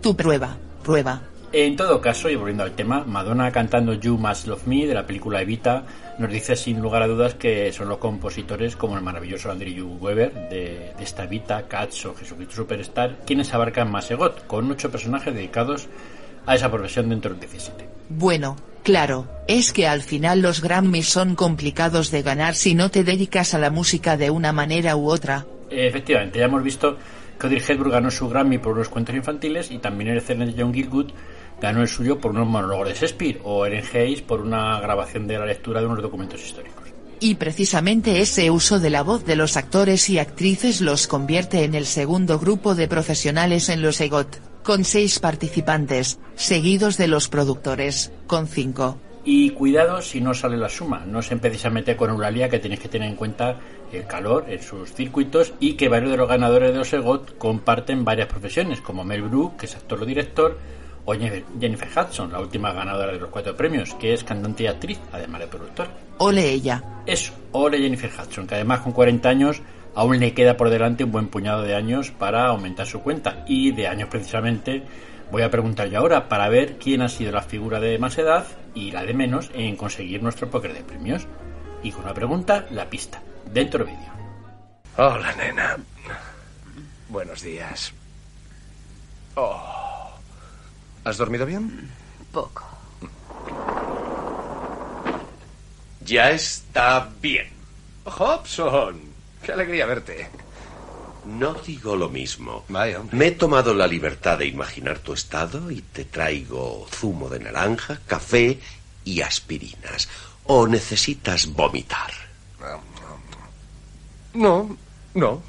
Tu 0.00 0.16
prueba, 0.16 0.56
prueba. 0.82 1.20
En 1.52 1.76
todo 1.76 2.00
caso, 2.00 2.30
y 2.30 2.36
volviendo 2.36 2.62
al 2.62 2.72
tema, 2.72 3.04
Madonna 3.04 3.52
cantando 3.52 3.92
You 3.92 4.16
Must 4.16 4.46
Love 4.46 4.66
Me 4.66 4.86
de 4.86 4.94
la 4.94 5.06
película 5.06 5.42
Evita 5.42 5.84
nos 6.18 6.32
dice 6.32 6.56
sin 6.56 6.80
lugar 6.80 7.02
a 7.02 7.08
dudas 7.08 7.34
que 7.34 7.72
son 7.74 7.90
los 7.90 7.98
compositores 7.98 8.74
como 8.74 8.96
el 8.96 9.02
maravilloso 9.02 9.50
Andrew 9.50 9.98
Weber 10.00 10.32
de, 10.48 10.94
de 10.96 11.04
esta 11.04 11.24
Evita, 11.24 11.68
Cats 11.68 12.06
o 12.06 12.14
Jesucristo 12.14 12.54
Superstar 12.54 13.18
quienes 13.26 13.52
abarcan 13.52 13.90
más 13.90 14.10
EGOT, 14.10 14.46
con 14.46 14.70
ocho 14.70 14.90
personajes 14.90 15.34
dedicados 15.34 15.88
a 16.46 16.54
esa 16.54 16.70
profesión 16.70 17.08
dentro 17.08 17.32
del 17.32 17.40
17. 17.40 17.88
Bueno, 18.08 18.56
claro, 18.82 19.26
es 19.48 19.72
que 19.72 19.86
al 19.86 20.02
final 20.02 20.40
los 20.40 20.62
Grammys 20.62 21.08
son 21.08 21.34
complicados 21.34 22.10
de 22.10 22.22
ganar 22.22 22.54
si 22.54 22.74
no 22.74 22.90
te 22.90 23.04
dedicas 23.04 23.54
a 23.54 23.58
la 23.58 23.70
música 23.70 24.16
de 24.16 24.30
una 24.30 24.52
manera 24.52 24.96
u 24.96 25.10
otra. 25.10 25.46
Efectivamente, 25.70 26.38
ya 26.38 26.46
hemos 26.46 26.62
visto 26.62 26.96
que 27.38 27.46
Audrey 27.46 27.62
Hepburn 27.66 27.90
ganó 27.90 28.10
su 28.10 28.28
Grammy 28.28 28.58
por 28.58 28.74
unos 28.74 28.88
cuentos 28.88 29.14
infantiles 29.14 29.70
y 29.70 29.78
también 29.78 30.10
el 30.10 30.18
excelente 30.18 30.54
John 30.56 30.72
Gielgud 30.72 31.10
ganó 31.60 31.82
el 31.82 31.88
suyo 31.88 32.18
por 32.18 32.32
unos 32.32 32.46
monólogos 32.46 32.88
de 32.88 32.94
Shakespeare 32.94 33.40
o 33.44 33.66
Ellen 33.66 33.84
Hayes 33.92 34.22
por 34.22 34.40
una 34.40 34.80
grabación 34.80 35.26
de 35.26 35.38
la 35.38 35.46
lectura 35.46 35.80
de 35.80 35.86
unos 35.86 36.02
documentos 36.02 36.42
históricos. 36.44 36.84
Y 37.18 37.36
precisamente 37.36 38.20
ese 38.20 38.50
uso 38.50 38.78
de 38.78 38.90
la 38.90 39.02
voz 39.02 39.24
de 39.24 39.36
los 39.36 39.56
actores 39.56 40.10
y 40.10 40.18
actrices 40.18 40.82
los 40.82 41.06
convierte 41.06 41.64
en 41.64 41.74
el 41.74 41.86
segundo 41.86 42.38
grupo 42.38 42.74
de 42.74 42.88
profesionales 42.88 43.70
en 43.70 43.80
los 43.80 44.00
EGOT, 44.02 44.36
con 44.66 44.82
seis 44.82 45.20
participantes, 45.20 46.18
seguidos 46.34 46.96
de 46.96 47.06
los 47.06 47.28
productores, 47.28 48.10
con 48.26 48.48
cinco. 48.48 48.98
Y 49.24 49.50
cuidado 49.50 50.02
si 50.02 50.20
no 50.20 50.34
sale 50.34 50.56
la 50.56 50.68
suma. 50.68 51.04
No 51.06 51.20
os 51.20 51.30
empecéis 51.30 51.66
a 51.66 51.70
meter 51.70 51.94
con 51.94 52.10
Eulalia, 52.10 52.48
que 52.48 52.58
tenéis 52.58 52.80
que 52.80 52.88
tener 52.88 53.08
en 53.08 53.14
cuenta 53.14 53.60
el 53.92 54.08
calor 54.08 54.46
en 54.48 54.60
sus 54.60 54.92
circuitos 54.92 55.54
y 55.60 55.74
que 55.74 55.88
varios 55.88 56.10
de 56.10 56.16
los 56.16 56.28
ganadores 56.28 56.72
de 56.72 56.78
los 56.78 56.92
EGOT 56.92 57.38
comparten 57.38 58.04
varias 58.04 58.26
profesiones, 58.26 58.80
como 58.80 59.04
Mel 59.04 59.22
Brooks, 59.22 59.56
que 59.56 59.66
es 59.66 59.76
actor 59.76 60.02
o 60.02 60.04
director, 60.04 60.58
o 61.04 61.12
Jennifer 61.12 61.44
Jennifer 61.60 61.88
Hudson, 61.88 62.32
la 62.32 62.40
última 62.40 62.72
ganadora 62.72 63.12
de 63.12 63.20
los 63.20 63.30
cuatro 63.30 63.56
premios, 63.56 63.94
que 63.94 64.14
es 64.14 64.24
cantante 64.24 64.64
y 64.64 64.66
actriz, 64.66 64.98
además 65.12 65.42
de 65.42 65.46
productora. 65.46 65.90
Ole 66.18 66.50
ella. 66.50 66.82
Eso, 67.06 67.32
ole 67.52 67.78
Jennifer 67.78 68.10
Hudson, 68.10 68.48
que 68.48 68.56
además 68.56 68.80
con 68.80 68.90
40 68.90 69.28
años 69.28 69.62
aún 69.96 70.20
le 70.20 70.34
queda 70.34 70.56
por 70.56 70.70
delante 70.70 71.04
un 71.04 71.10
buen 71.10 71.28
puñado 71.28 71.62
de 71.62 71.74
años 71.74 72.10
para 72.12 72.46
aumentar 72.46 72.86
su 72.86 73.00
cuenta. 73.00 73.44
Y 73.48 73.72
de 73.72 73.88
años 73.88 74.08
precisamente 74.10 74.82
voy 75.32 75.42
a 75.42 75.50
preguntar 75.50 75.88
yo 75.88 75.98
ahora 75.98 76.28
para 76.28 76.48
ver 76.48 76.76
quién 76.78 77.02
ha 77.02 77.08
sido 77.08 77.32
la 77.32 77.42
figura 77.42 77.80
de 77.80 77.98
más 77.98 78.16
edad 78.18 78.46
y 78.74 78.92
la 78.92 79.04
de 79.04 79.14
menos 79.14 79.50
en 79.54 79.74
conseguir 79.74 80.22
nuestro 80.22 80.50
póker 80.50 80.74
de 80.74 80.84
premios. 80.84 81.26
Y 81.82 81.90
con 81.90 82.04
la 82.04 82.14
pregunta, 82.14 82.66
la 82.70 82.88
pista. 82.88 83.22
Dentro 83.52 83.84
del 83.84 83.96
vídeo. 83.96 84.12
Hola, 84.98 85.34
nena. 85.34 85.76
Buenos 87.08 87.42
días. 87.42 87.92
Oh. 89.34 90.10
¿Has 91.04 91.16
dormido 91.16 91.46
bien? 91.46 91.90
Poco. 92.32 92.64
Ya 96.04 96.30
está 96.30 97.08
bien. 97.22 97.48
Hobson, 98.04 99.05
qué 99.46 99.52
alegría 99.52 99.86
verte. 99.86 100.28
No 101.24 101.54
digo 101.54 101.94
lo 101.94 102.08
mismo. 102.08 102.64
Vaya, 102.68 103.00
hombre. 103.00 103.16
Me 103.16 103.28
he 103.28 103.30
tomado 103.30 103.72
la 103.74 103.86
libertad 103.86 104.38
de 104.38 104.46
imaginar 104.46 104.98
tu 104.98 105.12
estado 105.12 105.70
y 105.70 105.82
te 105.82 106.04
traigo 106.04 106.86
zumo 106.90 107.28
de 107.28 107.38
naranja, 107.38 108.00
café 108.06 108.58
y 109.04 109.20
aspirinas. 109.20 110.08
¿O 110.44 110.66
necesitas 110.66 111.46
vomitar? 111.46 112.10
No, 114.34 114.76
no. 115.14 115.42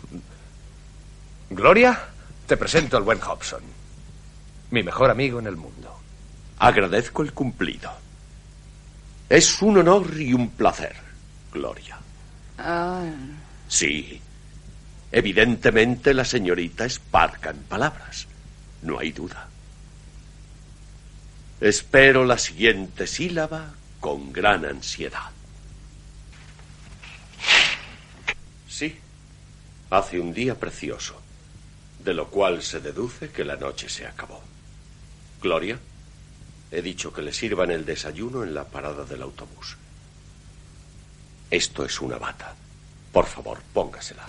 Gloria, 1.50 2.00
te 2.46 2.56
presento 2.56 2.98
al 2.98 3.04
buen 3.04 3.20
Hobson. 3.20 3.62
Mi 4.70 4.84
mejor 4.84 5.10
amigo 5.10 5.40
en 5.40 5.48
el 5.48 5.56
mundo. 5.56 6.00
Agradezco 6.60 7.24
el 7.24 7.34
cumplido. 7.34 7.92
Es 9.28 9.62
un 9.62 9.80
honor 9.80 10.20
y 10.20 10.34
un 10.34 10.52
placer, 10.52 10.96
Gloria. 11.52 11.98
Ah, 12.58 13.04
Sí. 13.68 14.22
Evidentemente 15.12 16.14
la 16.14 16.26
señorita 16.26 16.86
es 16.86 17.00
parca 17.00 17.50
en 17.52 17.64
palabras. 17.64 18.28
No 18.82 19.00
hay 19.00 19.12
duda. 19.12 19.48
Espero 21.60 22.26
la 22.26 22.38
siguiente 22.38 23.08
sílaba 23.08 23.74
con 24.00 24.32
gran 24.32 24.66
ansiedad. 24.66 25.32
Sí. 28.70 29.00
Hace 29.90 30.20
un 30.20 30.34
día 30.34 30.56
precioso, 30.56 31.20
de 32.04 32.14
lo 32.14 32.30
cual 32.30 32.62
se 32.62 32.80
deduce 32.80 33.30
que 33.30 33.46
la 33.46 33.56
noche 33.56 33.90
se 33.90 34.06
acabó. 34.06 34.44
Gloria, 35.42 35.80
he 36.72 36.82
dicho 36.82 37.14
que 37.14 37.22
le 37.22 37.34
sirvan 37.34 37.72
el 37.72 37.86
desayuno 37.86 38.44
en 38.44 38.54
la 38.54 38.66
parada 38.66 39.06
del 39.06 39.22
autobús. 39.22 39.78
Esto 41.50 41.86
es 41.86 42.02
una 42.02 42.18
bata. 42.18 42.54
Por 43.18 43.26
favor, 43.26 43.58
póngasela. 43.74 44.28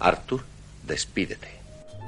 Arthur, 0.00 0.42
despídete. 0.86 1.48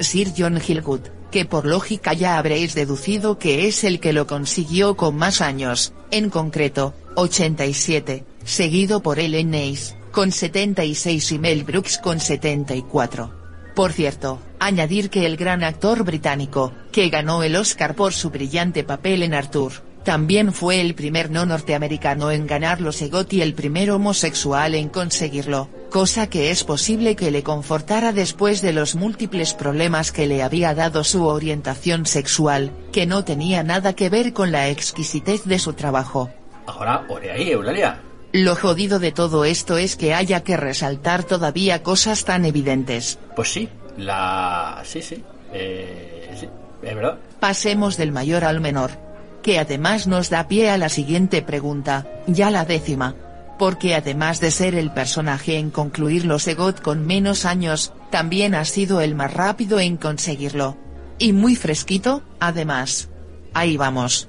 Sir 0.00 0.32
John 0.34 0.58
Gilgood, 0.58 1.02
que 1.30 1.44
por 1.44 1.66
lógica 1.66 2.14
ya 2.14 2.38
habréis 2.38 2.74
deducido 2.74 3.38
que 3.38 3.68
es 3.68 3.84
el 3.84 4.00
que 4.00 4.14
lo 4.14 4.26
consiguió 4.26 4.96
con 4.96 5.16
más 5.16 5.42
años, 5.42 5.92
en 6.10 6.30
concreto, 6.30 6.94
87, 7.16 8.24
seguido 8.42 9.02
por 9.02 9.18
Ellen 9.18 9.50
Neis, 9.50 9.96
con 10.12 10.32
76 10.32 11.30
y 11.32 11.38
Mel 11.38 11.62
Brooks 11.62 11.98
con 11.98 12.18
74. 12.18 13.30
Por 13.76 13.92
cierto, 13.92 14.40
añadir 14.58 15.10
que 15.10 15.26
el 15.26 15.36
gran 15.36 15.62
actor 15.62 16.04
británico, 16.04 16.72
que 16.90 17.10
ganó 17.10 17.42
el 17.42 17.54
Oscar 17.54 17.94
por 17.94 18.14
su 18.14 18.30
brillante 18.30 18.82
papel 18.82 19.24
en 19.24 19.34
Arthur, 19.34 19.82
también 20.04 20.52
fue 20.52 20.82
el 20.82 20.94
primer 20.94 21.30
no 21.30 21.46
norteamericano 21.46 22.30
en 22.30 22.46
ganar 22.46 22.80
los 22.80 23.00
EGOT 23.00 23.32
y 23.32 23.42
el 23.42 23.54
primer 23.54 23.90
homosexual 23.90 24.74
en 24.74 24.90
conseguirlo, 24.90 25.70
cosa 25.94 26.26
que 26.28 26.50
es 26.50 26.64
posible 26.64 27.14
que 27.14 27.30
le 27.30 27.44
confortara 27.44 28.12
después 28.12 28.60
de 28.62 28.72
los 28.72 28.96
múltiples 28.96 29.54
problemas 29.54 30.10
que 30.10 30.26
le 30.26 30.42
había 30.42 30.74
dado 30.74 31.04
su 31.04 31.24
orientación 31.24 32.04
sexual, 32.04 32.72
que 32.90 33.06
no 33.06 33.24
tenía 33.24 33.62
nada 33.62 33.92
que 33.92 34.10
ver 34.10 34.32
con 34.32 34.50
la 34.50 34.70
exquisitez 34.70 35.44
de 35.44 35.60
su 35.60 35.74
trabajo. 35.74 36.32
Ahora, 36.66 37.06
ore 37.08 37.30
ahí, 37.30 37.48
Eulalia. 37.52 38.00
Lo 38.32 38.56
jodido 38.56 38.98
de 38.98 39.12
todo 39.12 39.44
esto 39.44 39.78
es 39.78 39.94
que 39.94 40.14
haya 40.14 40.42
que 40.42 40.56
resaltar 40.56 41.22
todavía 41.22 41.84
cosas 41.84 42.24
tan 42.24 42.44
evidentes. 42.44 43.20
Pues 43.36 43.52
sí, 43.52 43.68
la... 43.96 44.82
Sí, 44.84 45.00
sí. 45.00 45.22
Eh, 45.52 46.28
sí, 46.40 46.48
es 46.82 46.94
verdad. 46.96 47.18
Pasemos 47.38 47.96
del 47.96 48.10
mayor 48.10 48.42
al 48.42 48.60
menor. 48.60 48.90
Que 49.44 49.60
además 49.60 50.08
nos 50.08 50.28
da 50.28 50.48
pie 50.48 50.70
a 50.70 50.76
la 50.76 50.88
siguiente 50.88 51.40
pregunta, 51.40 52.04
ya 52.26 52.50
la 52.50 52.64
décima. 52.64 53.14
Porque 53.58 53.94
además 53.94 54.40
de 54.40 54.50
ser 54.50 54.74
el 54.74 54.92
personaje 54.92 55.58
en 55.58 55.70
concluir 55.70 56.24
los 56.24 56.46
EGOT 56.46 56.80
con 56.80 57.06
menos 57.06 57.44
años, 57.44 57.92
también 58.10 58.54
ha 58.54 58.64
sido 58.64 59.00
el 59.00 59.14
más 59.14 59.32
rápido 59.32 59.78
en 59.78 59.96
conseguirlo. 59.96 60.76
Y 61.18 61.32
muy 61.32 61.54
fresquito, 61.54 62.22
además. 62.40 63.08
Ahí 63.52 63.76
vamos. 63.76 64.28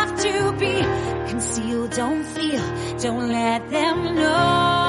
to 0.23 0.53
be. 0.59 0.75
Conceal, 1.29 1.87
don't 1.87 2.23
feel, 2.23 2.63
don't 2.99 3.29
let 3.29 3.69
them 3.71 4.15
know. 4.15 4.80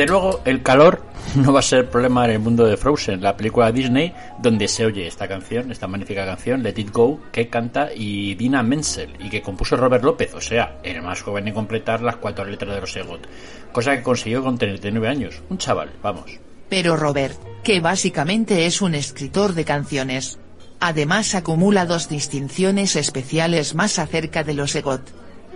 Desde 0.00 0.12
luego, 0.12 0.40
el 0.46 0.62
calor 0.62 1.02
no 1.34 1.52
va 1.52 1.58
a 1.58 1.62
ser 1.62 1.90
problema 1.90 2.24
en 2.24 2.30
el 2.30 2.38
mundo 2.38 2.64
de 2.64 2.78
Frozen, 2.78 3.20
la 3.20 3.36
película 3.36 3.70
Disney, 3.70 4.14
donde 4.38 4.66
se 4.66 4.86
oye 4.86 5.06
esta 5.06 5.28
canción, 5.28 5.70
esta 5.70 5.88
magnífica 5.88 6.24
canción, 6.24 6.62
Let 6.62 6.78
It 6.78 6.90
Go, 6.90 7.20
que 7.30 7.50
canta 7.50 7.90
y 7.94 8.34
Dina 8.34 8.62
Menzel, 8.62 9.14
y 9.18 9.28
que 9.28 9.42
compuso 9.42 9.76
Robert 9.76 10.02
López, 10.02 10.32
o 10.32 10.40
sea, 10.40 10.78
el 10.82 11.02
más 11.02 11.20
joven 11.20 11.48
en 11.48 11.52
completar 11.52 12.00
las 12.00 12.16
cuatro 12.16 12.46
letras 12.46 12.74
de 12.74 12.80
los 12.80 12.96
EGOT, 12.96 13.26
cosa 13.72 13.94
que 13.94 14.02
consiguió 14.02 14.42
con 14.42 14.56
39 14.56 15.06
años. 15.06 15.42
Un 15.50 15.58
chaval, 15.58 15.90
vamos. 16.02 16.30
Pero 16.70 16.96
Robert, 16.96 17.38
que 17.62 17.80
básicamente 17.80 18.64
es 18.64 18.80
un 18.80 18.94
escritor 18.94 19.52
de 19.52 19.66
canciones. 19.66 20.38
Además 20.80 21.34
acumula 21.34 21.84
dos 21.84 22.08
distinciones 22.08 22.96
especiales 22.96 23.74
más 23.74 23.98
acerca 23.98 24.44
de 24.44 24.54
los 24.54 24.74
EGOT. 24.74 25.02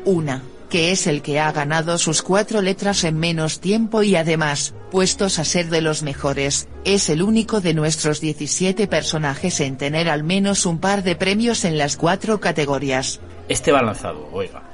Una, 0.05 0.43
que 0.75 0.91
es 0.91 1.07
el 1.07 1.23
que 1.23 1.39
ha 1.39 1.53
ganado 1.53 1.99
sus 1.99 2.21
cuatro 2.21 2.61
letras 2.61 3.05
en 3.05 3.17
menos 3.17 3.61
tiempo 3.61 4.03
y 4.03 4.17
además, 4.17 4.75
puestos 4.91 5.39
a 5.39 5.45
ser 5.45 5.67
de 5.67 5.81
los 5.81 6.03
mejores, 6.03 6.67
es 6.85 7.09
el 7.11 7.23
único 7.23 7.61
de 7.61 7.75
nuestros 7.75 8.21
17 8.21 8.89
personajes 8.89 9.61
en 9.61 9.77
tener 9.77 10.09
al 10.09 10.25
menos 10.25 10.67
un 10.67 10.81
par 10.81 11.05
de 11.05 11.15
premios 11.15 11.65
en 11.65 11.79
las 11.79 11.97
cuatro 11.97 12.41
categorías. 12.41 13.21
Este 13.49 13.71
va 13.71 13.83
lanzado, 13.83 14.29
oiga. 14.33 14.65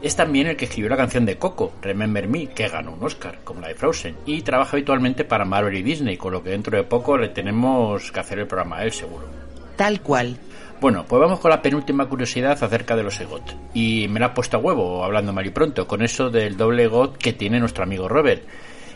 Es 0.00 0.14
también 0.14 0.46
el 0.46 0.56
que 0.56 0.66
escribió 0.66 0.88
la 0.88 0.96
canción 0.96 1.26
de 1.26 1.36
Coco, 1.36 1.72
Remember 1.82 2.28
Me, 2.28 2.46
que 2.46 2.68
ganó 2.68 2.92
un 2.92 3.02
Oscar, 3.02 3.40
como 3.42 3.60
la 3.60 3.66
de 3.66 3.74
Frozen, 3.74 4.18
y 4.26 4.42
trabaja 4.42 4.76
habitualmente 4.76 5.24
para 5.24 5.44
Marvel 5.44 5.76
y 5.76 5.82
Disney, 5.82 6.16
con 6.16 6.32
lo 6.32 6.44
que 6.44 6.50
dentro 6.50 6.76
de 6.76 6.84
poco 6.84 7.18
le 7.18 7.30
tenemos 7.30 8.12
que 8.12 8.20
hacer 8.20 8.38
el 8.38 8.46
programa 8.46 8.76
a 8.76 8.84
él, 8.84 8.92
seguro. 8.92 9.26
Tal 9.74 10.00
cual. 10.00 10.38
Bueno, 10.80 11.04
pues 11.06 11.20
vamos 11.20 11.40
con 11.40 11.50
la 11.50 11.60
penúltima 11.60 12.08
curiosidad 12.08 12.52
acerca 12.52 12.96
de 12.96 13.02
los 13.02 13.20
EGOT. 13.20 13.54
Y 13.74 14.08
me 14.08 14.18
la 14.18 14.26
ha 14.26 14.34
puesto 14.34 14.56
a 14.56 14.60
huevo, 14.60 15.04
hablando 15.04 15.30
mal 15.30 15.44
y 15.44 15.50
pronto, 15.50 15.86
con 15.86 16.00
eso 16.00 16.30
del 16.30 16.56
doble 16.56 16.84
EGOT 16.84 17.18
que 17.18 17.34
tiene 17.34 17.60
nuestro 17.60 17.84
amigo 17.84 18.08
Robert. 18.08 18.42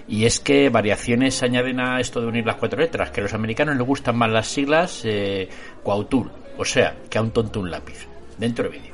Y 0.08 0.24
es 0.24 0.40
que 0.40 0.70
variaciones 0.70 1.42
añaden 1.42 1.80
a 1.80 2.00
esto 2.00 2.22
de 2.22 2.28
unir 2.28 2.46
las 2.46 2.56
cuatro 2.56 2.80
letras, 2.80 3.10
que 3.10 3.20
a 3.20 3.24
los 3.24 3.34
americanos 3.34 3.76
les 3.76 3.86
gustan 3.86 4.16
más 4.16 4.30
las 4.30 4.46
siglas 4.46 5.02
eh, 5.04 5.46
Cuautul, 5.82 6.30
o 6.56 6.64
sea, 6.64 6.96
que 7.10 7.18
a 7.18 7.22
un 7.22 7.32
tonto 7.32 7.60
un 7.60 7.70
lápiz. 7.70 8.06
Dentro 8.38 8.64
de 8.64 8.70
vídeo. 8.70 8.93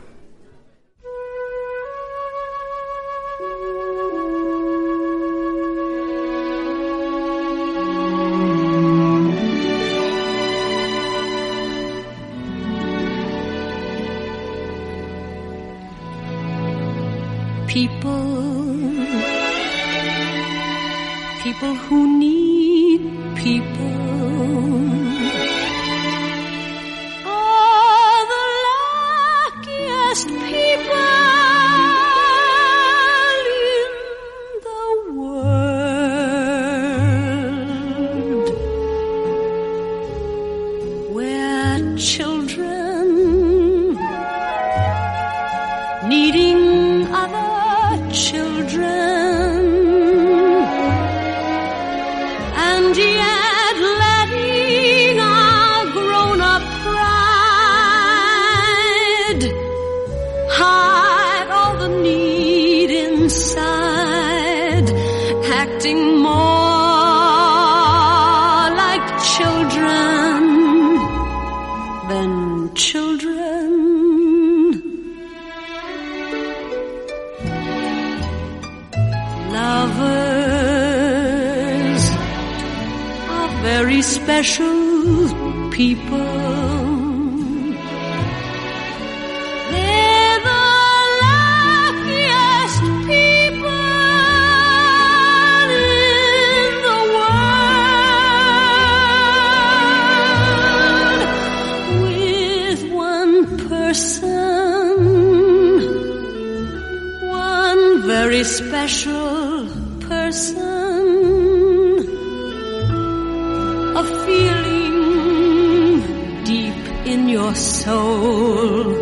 Your 117.50 117.56
soul 117.56 118.94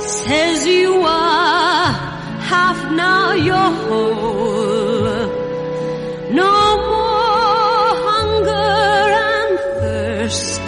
says 0.00 0.66
you 0.66 0.94
are 1.02 1.92
half 2.52 2.78
now 2.92 3.32
you're 3.34 3.72
whole. 3.86 5.04
No 6.40 6.54
more 6.90 7.90
hunger 8.08 8.70
and 9.30 9.58
thirst, 9.80 10.66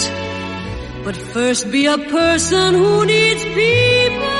but 1.05 1.16
first 1.16 1.72
be 1.72 1.86
a 1.86 1.99
person 1.99 2.74
who 2.74 3.05
needs. 3.07 3.44
People 3.44 4.36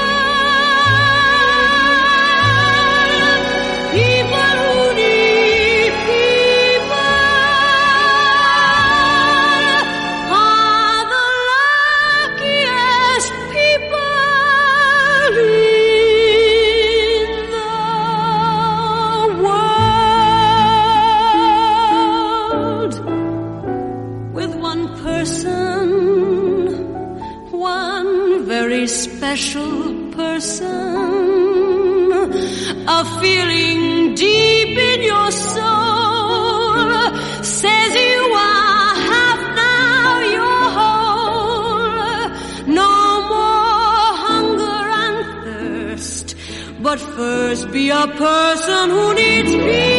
first 47.03 47.70
be 47.70 47.90
a 47.90 48.07
person 48.07 48.90
who 48.90 49.14
needs 49.14 49.51
people. 49.51 49.95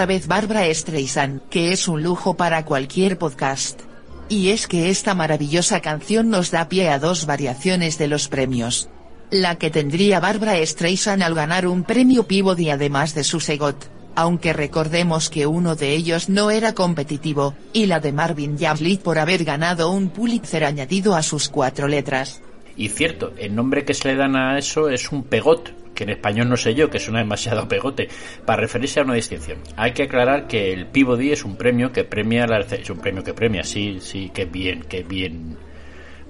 Otra 0.00 0.14
vez 0.14 0.28
Barbara 0.28 0.72
Streisand, 0.72 1.42
que 1.50 1.72
es 1.72 1.86
un 1.86 2.02
lujo 2.02 2.32
para 2.32 2.64
cualquier 2.64 3.18
podcast. 3.18 3.82
Y 4.30 4.48
es 4.48 4.66
que 4.66 4.88
esta 4.88 5.14
maravillosa 5.14 5.80
canción 5.80 6.30
nos 6.30 6.50
da 6.50 6.70
pie 6.70 6.88
a 6.88 6.98
dos 6.98 7.26
variaciones 7.26 7.98
de 7.98 8.08
los 8.08 8.28
premios. 8.28 8.88
La 9.30 9.56
que 9.56 9.68
tendría 9.68 10.18
Barbara 10.18 10.64
Streisand 10.64 11.22
al 11.22 11.34
ganar 11.34 11.66
un 11.66 11.82
premio 11.84 12.26
Peabody 12.26 12.70
además 12.70 13.14
de 13.14 13.24
su 13.24 13.40
Segot, 13.40 13.90
aunque 14.14 14.54
recordemos 14.54 15.28
que 15.28 15.46
uno 15.46 15.76
de 15.76 15.92
ellos 15.92 16.30
no 16.30 16.50
era 16.50 16.72
competitivo, 16.72 17.54
y 17.74 17.84
la 17.84 18.00
de 18.00 18.12
Marvin 18.12 18.56
Yamlet 18.56 19.02
por 19.02 19.18
haber 19.18 19.44
ganado 19.44 19.90
un 19.90 20.08
Pulitzer 20.08 20.64
añadido 20.64 21.14
a 21.14 21.22
sus 21.22 21.50
cuatro 21.50 21.88
letras. 21.88 22.40
Y 22.74 22.88
cierto, 22.88 23.34
el 23.36 23.54
nombre 23.54 23.84
que 23.84 23.92
se 23.92 24.08
le 24.08 24.16
dan 24.16 24.34
a 24.34 24.56
eso 24.58 24.88
es 24.88 25.12
un 25.12 25.24
pegot, 25.24 25.74
que 26.00 26.04
en 26.04 26.10
español 26.10 26.48
no 26.48 26.56
sé 26.56 26.74
yo, 26.74 26.88
que 26.88 26.98
suena 26.98 27.18
demasiado 27.18 27.68
pegote, 27.68 28.08
para 28.46 28.62
referirse 28.62 29.00
a 29.00 29.02
una 29.02 29.12
distinción. 29.12 29.58
Hay 29.76 29.92
que 29.92 30.04
aclarar 30.04 30.46
que 30.46 30.72
el 30.72 30.86
Peabody 30.86 31.30
es 31.30 31.44
un 31.44 31.56
premio 31.56 31.92
que 31.92 32.04
premia 32.04 32.46
la 32.46 32.60
es 32.60 32.88
un 32.88 33.00
premio 33.00 33.22
que 33.22 33.34
premia, 33.34 33.62
sí, 33.64 33.98
sí, 34.00 34.30
qué 34.32 34.46
bien, 34.46 34.84
qué 34.88 35.02
bien 35.02 35.58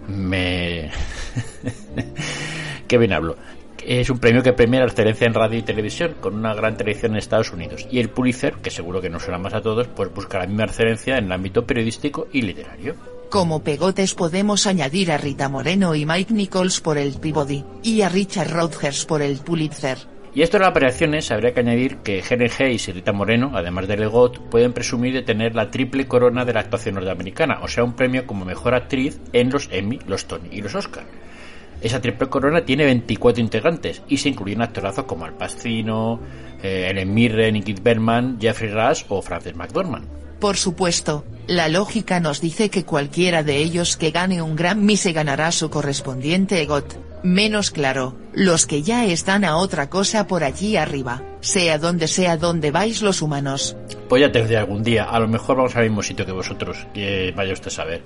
me 0.08 0.90
qué 2.88 2.98
bien 2.98 3.12
hablo. 3.12 3.36
Es 3.86 4.10
un 4.10 4.18
premio 4.18 4.42
que 4.42 4.54
premia 4.54 4.80
la 4.80 4.86
excelencia 4.86 5.28
en 5.28 5.34
radio 5.34 5.60
y 5.60 5.62
televisión, 5.62 6.16
con 6.20 6.34
una 6.34 6.52
gran 6.52 6.76
tradición 6.76 7.12
en 7.12 7.18
Estados 7.18 7.52
Unidos. 7.52 7.86
Y 7.92 8.00
el 8.00 8.10
Pulitzer, 8.10 8.54
que 8.54 8.70
seguro 8.70 9.00
que 9.00 9.08
nos 9.08 9.22
suena 9.22 9.38
más 9.38 9.54
a 9.54 9.62
todos, 9.62 9.86
pues 9.86 10.12
busca 10.12 10.40
la 10.40 10.48
misma 10.48 10.64
excelencia 10.64 11.16
en 11.16 11.26
el 11.26 11.32
ámbito 11.32 11.64
periodístico 11.64 12.26
y 12.32 12.42
literario. 12.42 12.96
Como 13.30 13.62
pegotes 13.62 14.16
podemos 14.16 14.66
añadir 14.66 15.12
a 15.12 15.16
Rita 15.16 15.48
Moreno 15.48 15.94
y 15.94 16.04
Mike 16.04 16.34
Nichols 16.34 16.80
por 16.80 16.98
el 16.98 17.14
Peabody, 17.14 17.64
y 17.80 18.02
a 18.02 18.08
Richard 18.08 18.50
Rodgers 18.50 19.04
por 19.06 19.22
el 19.22 19.38
Pulitzer. 19.38 19.98
Y 20.34 20.42
esto 20.42 20.58
de 20.58 20.64
las 20.64 20.74
variaciones, 20.74 21.30
habría 21.30 21.54
que 21.54 21.60
añadir 21.60 21.98
que 21.98 22.24
Helen 22.28 22.50
Hayes 22.58 22.88
y 22.88 22.92
Rita 22.92 23.12
Moreno, 23.12 23.52
además 23.54 23.86
de 23.86 23.98
Legot, 23.98 24.40
pueden 24.50 24.72
presumir 24.72 25.14
de 25.14 25.22
tener 25.22 25.54
la 25.54 25.70
triple 25.70 26.08
corona 26.08 26.44
de 26.44 26.54
la 26.54 26.60
actuación 26.60 26.96
norteamericana, 26.96 27.60
o 27.62 27.68
sea, 27.68 27.84
un 27.84 27.94
premio 27.94 28.26
como 28.26 28.44
mejor 28.44 28.74
actriz 28.74 29.20
en 29.32 29.50
los 29.50 29.68
Emmy, 29.70 30.00
los 30.08 30.26
Tony 30.26 30.48
y 30.50 30.60
los 30.60 30.74
Oscar. 30.74 31.04
Esa 31.80 32.00
triple 32.00 32.28
corona 32.28 32.64
tiene 32.64 32.84
24 32.84 33.40
integrantes 33.40 34.02
y 34.08 34.16
se 34.16 34.30
incluyen 34.30 34.60
actorazos 34.60 35.04
como 35.04 35.24
Al 35.24 35.34
Pacino, 35.34 36.18
eh, 36.64 36.88
Ellen 36.90 37.14
Mirren, 37.14 37.54
Ingrid 37.54 37.80
Bergman, 37.80 38.38
Jeffrey 38.40 38.72
Rush 38.72 39.04
o 39.08 39.22
Frances 39.22 39.54
McDormand. 39.54 40.20
Por 40.40 40.56
supuesto, 40.56 41.24
la 41.46 41.68
lógica 41.68 42.18
nos 42.18 42.40
dice 42.40 42.70
que 42.70 42.84
cualquiera 42.84 43.42
de 43.42 43.58
ellos 43.58 43.98
que 43.98 44.10
gane 44.10 44.40
un 44.40 44.56
Grammy 44.56 44.96
se 44.96 45.12
ganará 45.12 45.52
su 45.52 45.68
correspondiente 45.68 46.62
EGOT. 46.62 46.96
Menos 47.22 47.70
claro, 47.70 48.16
los 48.32 48.66
que 48.66 48.82
ya 48.82 49.04
están 49.04 49.44
a 49.44 49.56
otra 49.58 49.90
cosa 49.90 50.26
por 50.26 50.42
allí 50.42 50.78
arriba, 50.78 51.22
sea 51.40 51.76
donde 51.76 52.08
sea 52.08 52.38
donde 52.38 52.70
vais 52.70 53.02
los 53.02 53.20
humanos. 53.20 53.76
Pues 54.08 54.22
ya 54.22 54.32
te 54.32 54.40
diré 54.42 54.56
algún 54.56 54.82
día, 54.82 55.04
a 55.04 55.20
lo 55.20 55.28
mejor 55.28 55.58
vamos 55.58 55.76
al 55.76 55.84
mismo 55.84 56.02
sitio 56.02 56.24
que 56.24 56.32
vosotros, 56.32 56.86
que 56.94 57.34
vaya 57.36 57.52
usted 57.52 57.68
a 57.68 57.70
saber. 57.70 58.02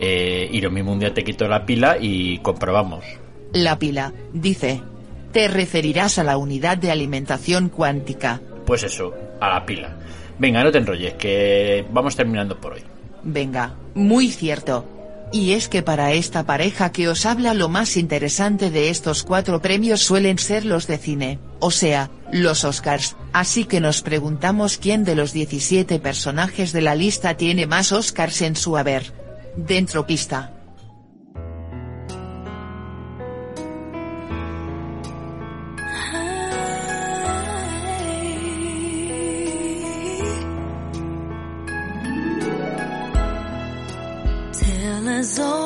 Eh, 0.00 0.48
y 0.50 0.60
lo 0.60 0.72
mismo 0.72 0.92
un 0.92 0.98
día 0.98 1.14
te 1.14 1.22
quito 1.22 1.46
la 1.46 1.64
pila 1.64 1.98
y 2.00 2.38
comprobamos. 2.38 3.04
La 3.52 3.78
pila, 3.78 4.12
dice. 4.32 4.82
Te 5.32 5.46
referirás 5.46 6.18
a 6.18 6.24
la 6.24 6.36
unidad 6.36 6.78
de 6.78 6.90
alimentación 6.90 7.68
cuántica. 7.68 8.40
Pues 8.66 8.82
eso, 8.82 9.14
a 9.40 9.50
la 9.50 9.64
pila. 9.64 9.96
Venga, 10.40 10.64
no 10.64 10.72
te 10.72 10.78
enrolles, 10.78 11.14
que 11.14 11.84
vamos 11.92 12.16
terminando 12.16 12.58
por 12.58 12.72
hoy. 12.72 12.82
Venga, 13.22 13.74
muy 13.94 14.30
cierto. 14.30 14.86
Y 15.32 15.52
es 15.52 15.68
que 15.68 15.82
para 15.82 16.12
esta 16.12 16.44
pareja 16.44 16.92
que 16.92 17.08
os 17.08 17.26
habla 17.26 17.52
lo 17.52 17.68
más 17.68 17.98
interesante 17.98 18.70
de 18.70 18.88
estos 18.88 19.22
cuatro 19.22 19.60
premios 19.60 20.00
suelen 20.00 20.38
ser 20.38 20.64
los 20.64 20.86
de 20.86 20.96
cine, 20.96 21.38
o 21.60 21.70
sea, 21.70 22.10
los 22.32 22.64
Oscars, 22.64 23.16
así 23.34 23.66
que 23.66 23.80
nos 23.80 24.00
preguntamos 24.00 24.78
quién 24.78 25.04
de 25.04 25.14
los 25.14 25.34
17 25.34 25.98
personajes 25.98 26.72
de 26.72 26.80
la 26.80 26.94
lista 26.94 27.36
tiene 27.36 27.66
más 27.66 27.92
Oscars 27.92 28.40
en 28.40 28.56
su 28.56 28.78
haber. 28.78 29.12
Dentro 29.56 30.06
pista. 30.06 30.54
As 45.20 45.38
old 45.38 45.59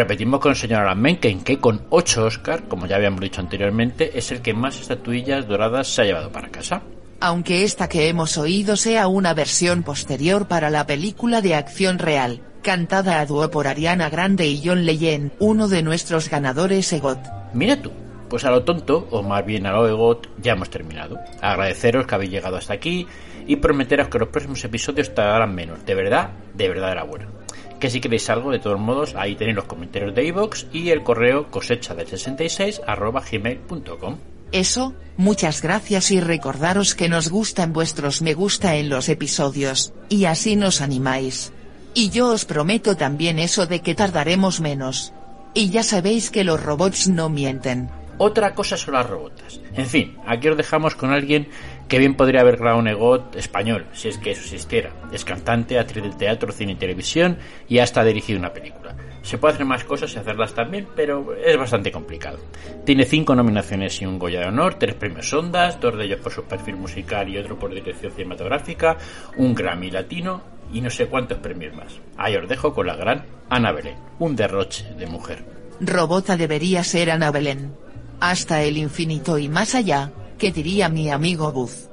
repetimos 0.00 0.40
con 0.40 0.52
el 0.52 0.56
señor 0.56 0.80
Alan 0.80 0.98
Menken, 0.98 1.42
que 1.42 1.58
con 1.58 1.82
8 1.90 2.24
Oscar, 2.24 2.68
como 2.68 2.86
ya 2.86 2.96
habíamos 2.96 3.20
dicho 3.20 3.42
anteriormente, 3.42 4.18
es 4.18 4.32
el 4.32 4.40
que 4.40 4.54
más 4.54 4.80
estatuillas 4.80 5.46
doradas 5.46 5.88
se 5.88 6.00
ha 6.00 6.04
llevado 6.06 6.32
para 6.32 6.48
casa. 6.48 6.82
Aunque 7.20 7.64
esta 7.64 7.86
que 7.86 8.08
hemos 8.08 8.38
oído 8.38 8.76
sea 8.76 9.08
una 9.08 9.34
versión 9.34 9.82
posterior 9.82 10.48
para 10.48 10.70
la 10.70 10.86
película 10.86 11.42
de 11.42 11.54
acción 11.54 11.98
real, 11.98 12.40
cantada 12.62 13.20
a 13.20 13.26
dúo 13.26 13.50
por 13.50 13.66
Ariana 13.66 14.08
Grande 14.08 14.46
y 14.46 14.62
John 14.64 14.86
Legend, 14.86 15.32
uno 15.38 15.68
de 15.68 15.82
nuestros 15.82 16.30
ganadores 16.30 16.90
EGOT. 16.94 17.18
Mira 17.52 17.82
tú, 17.82 17.92
pues 18.30 18.46
a 18.46 18.50
lo 18.50 18.64
tonto, 18.64 19.06
o 19.10 19.22
más 19.22 19.44
bien 19.44 19.66
a 19.66 19.72
lo 19.72 19.86
egot, 19.86 20.28
ya 20.40 20.52
hemos 20.52 20.70
terminado. 20.70 21.18
Agradeceros 21.42 22.06
que 22.06 22.14
habéis 22.14 22.30
llegado 22.30 22.56
hasta 22.56 22.72
aquí 22.72 23.06
y 23.46 23.56
prometeros 23.56 24.08
que 24.08 24.18
los 24.18 24.28
próximos 24.30 24.64
episodios 24.64 25.14
tardarán 25.14 25.54
menos. 25.54 25.84
De 25.84 25.94
verdad, 25.94 26.30
de 26.54 26.68
verdad 26.70 26.92
era 26.92 27.04
bueno. 27.04 27.39
Que 27.80 27.90
si 27.90 28.00
queréis 28.00 28.28
algo, 28.30 28.52
de 28.52 28.58
todos 28.58 28.78
modos, 28.78 29.14
ahí 29.16 29.34
tenéis 29.34 29.56
los 29.56 29.64
comentarios 29.64 30.14
de 30.14 30.26
iVoox 30.26 30.66
y 30.72 30.90
el 30.90 31.02
correo 31.02 31.50
cosecha 31.50 31.94
del 31.94 32.06
66 32.06 32.82
arroba 32.86 33.22
gmail.com. 33.28 34.18
Eso, 34.52 34.94
muchas 35.16 35.62
gracias 35.62 36.10
y 36.10 36.20
recordaros 36.20 36.94
que 36.94 37.08
nos 37.08 37.30
gustan 37.30 37.72
vuestros 37.72 38.20
me 38.20 38.34
gusta 38.34 38.76
en 38.76 38.88
los 38.88 39.08
episodios, 39.08 39.94
y 40.08 40.26
así 40.26 40.56
nos 40.56 40.80
animáis. 40.80 41.52
Y 41.94 42.10
yo 42.10 42.28
os 42.28 42.44
prometo 42.44 42.96
también 42.96 43.38
eso 43.38 43.66
de 43.66 43.80
que 43.80 43.94
tardaremos 43.94 44.60
menos. 44.60 45.12
Y 45.54 45.70
ya 45.70 45.82
sabéis 45.82 46.30
que 46.30 46.44
los 46.44 46.62
robots 46.62 47.08
no 47.08 47.28
mienten. 47.28 47.90
Otra 48.18 48.54
cosa 48.54 48.76
son 48.76 48.94
las 48.94 49.08
robotas. 49.08 49.60
En 49.74 49.86
fin, 49.86 50.16
aquí 50.26 50.48
os 50.48 50.56
dejamos 50.56 50.94
con 50.94 51.10
alguien 51.10 51.48
que 51.90 51.98
bien 51.98 52.14
podría 52.14 52.42
haber 52.42 52.56
grabado 52.56 52.78
un 52.78 52.86
EGOT 52.86 53.34
español, 53.34 53.84
si 53.92 54.08
es 54.08 54.16
que 54.16 54.30
eso 54.30 54.42
existiera. 54.42 54.92
Es 55.12 55.24
cantante, 55.24 55.76
actriz 55.76 56.04
de 56.04 56.10
teatro, 56.10 56.52
cine 56.52 56.72
y 56.72 56.76
televisión 56.76 57.36
y 57.68 57.80
hasta 57.80 58.00
ha 58.00 58.04
dirigido 58.04 58.38
una 58.38 58.52
película. 58.52 58.94
Se 59.22 59.38
puede 59.38 59.54
hacer 59.54 59.66
más 59.66 59.82
cosas 59.82 60.14
y 60.14 60.18
hacerlas 60.18 60.54
también, 60.54 60.86
pero 60.94 61.34
es 61.34 61.58
bastante 61.58 61.90
complicado. 61.90 62.38
Tiene 62.86 63.04
cinco 63.04 63.34
nominaciones 63.34 64.00
y 64.00 64.06
un 64.06 64.20
Goya 64.20 64.38
de 64.38 64.46
Honor, 64.46 64.74
tres 64.74 64.94
premios 64.94 65.32
Ondas, 65.34 65.80
dos 65.80 65.98
de 65.98 66.04
ellos 66.04 66.20
por 66.20 66.30
su 66.30 66.44
perfil 66.44 66.76
musical 66.76 67.28
y 67.28 67.38
otro 67.38 67.58
por 67.58 67.74
dirección 67.74 68.12
cinematográfica, 68.12 68.96
un 69.36 69.52
Grammy 69.52 69.90
latino 69.90 70.42
y 70.72 70.80
no 70.80 70.90
sé 70.90 71.06
cuántos 71.06 71.38
premios 71.38 71.74
más. 71.74 71.98
Ahí 72.16 72.36
os 72.36 72.48
dejo 72.48 72.72
con 72.72 72.86
la 72.86 72.94
gran 72.94 73.26
Ana 73.48 73.72
Belén, 73.72 73.96
un 74.20 74.36
derroche 74.36 74.84
de 74.96 75.06
mujer. 75.08 75.44
Robota 75.80 76.36
debería 76.36 76.84
ser 76.84 77.10
Ana 77.10 77.32
Belén. 77.32 77.74
Hasta 78.20 78.62
el 78.62 78.76
infinito 78.76 79.38
y 79.38 79.48
más 79.48 79.74
allá, 79.74 80.12
que 80.40 80.50
diría 80.50 80.88
mi 80.88 81.10
amigo 81.10 81.52
Buzz. 81.52 81.90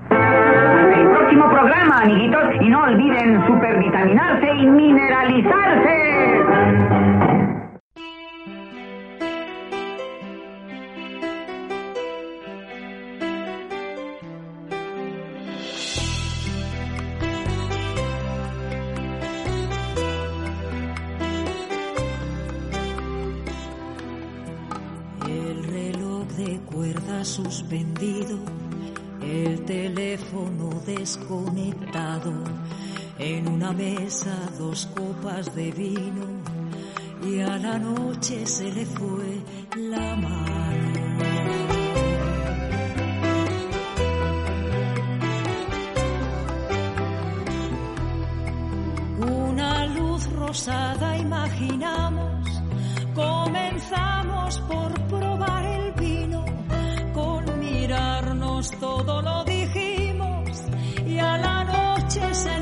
El 0.00 1.08
próximo 1.10 1.50
programa, 1.50 2.02
amiguitos, 2.02 2.42
y 2.60 2.68
no 2.68 2.84
olviden 2.84 3.44
supervitaminarse 3.46 4.46
y 4.46 4.66
mineralizarse. 4.66 6.21
Suspendido, 27.32 28.36
el 29.22 29.64
teléfono 29.64 30.68
desconectado, 30.84 32.34
en 33.18 33.48
una 33.48 33.72
mesa 33.72 34.36
dos 34.58 34.86
copas 34.94 35.54
de 35.54 35.70
vino 35.70 36.26
y 37.26 37.40
a 37.40 37.56
la 37.56 37.78
noche 37.78 38.44
se 38.44 38.70
le 38.70 38.84
fue 38.84 39.40
la 39.76 40.14
mano. 40.14 40.92
Una 49.48 49.86
luz 49.86 50.30
rosada 50.32 51.16
imaginamos, 51.16 52.46
comenzamos 53.14 54.60
por 54.68 54.92
todo 59.04 59.20
lo 59.22 59.44
dijimos 59.44 60.48
y 61.04 61.18
a 61.18 61.36
la 61.36 61.64
noche 61.64 62.34
se 62.34 62.61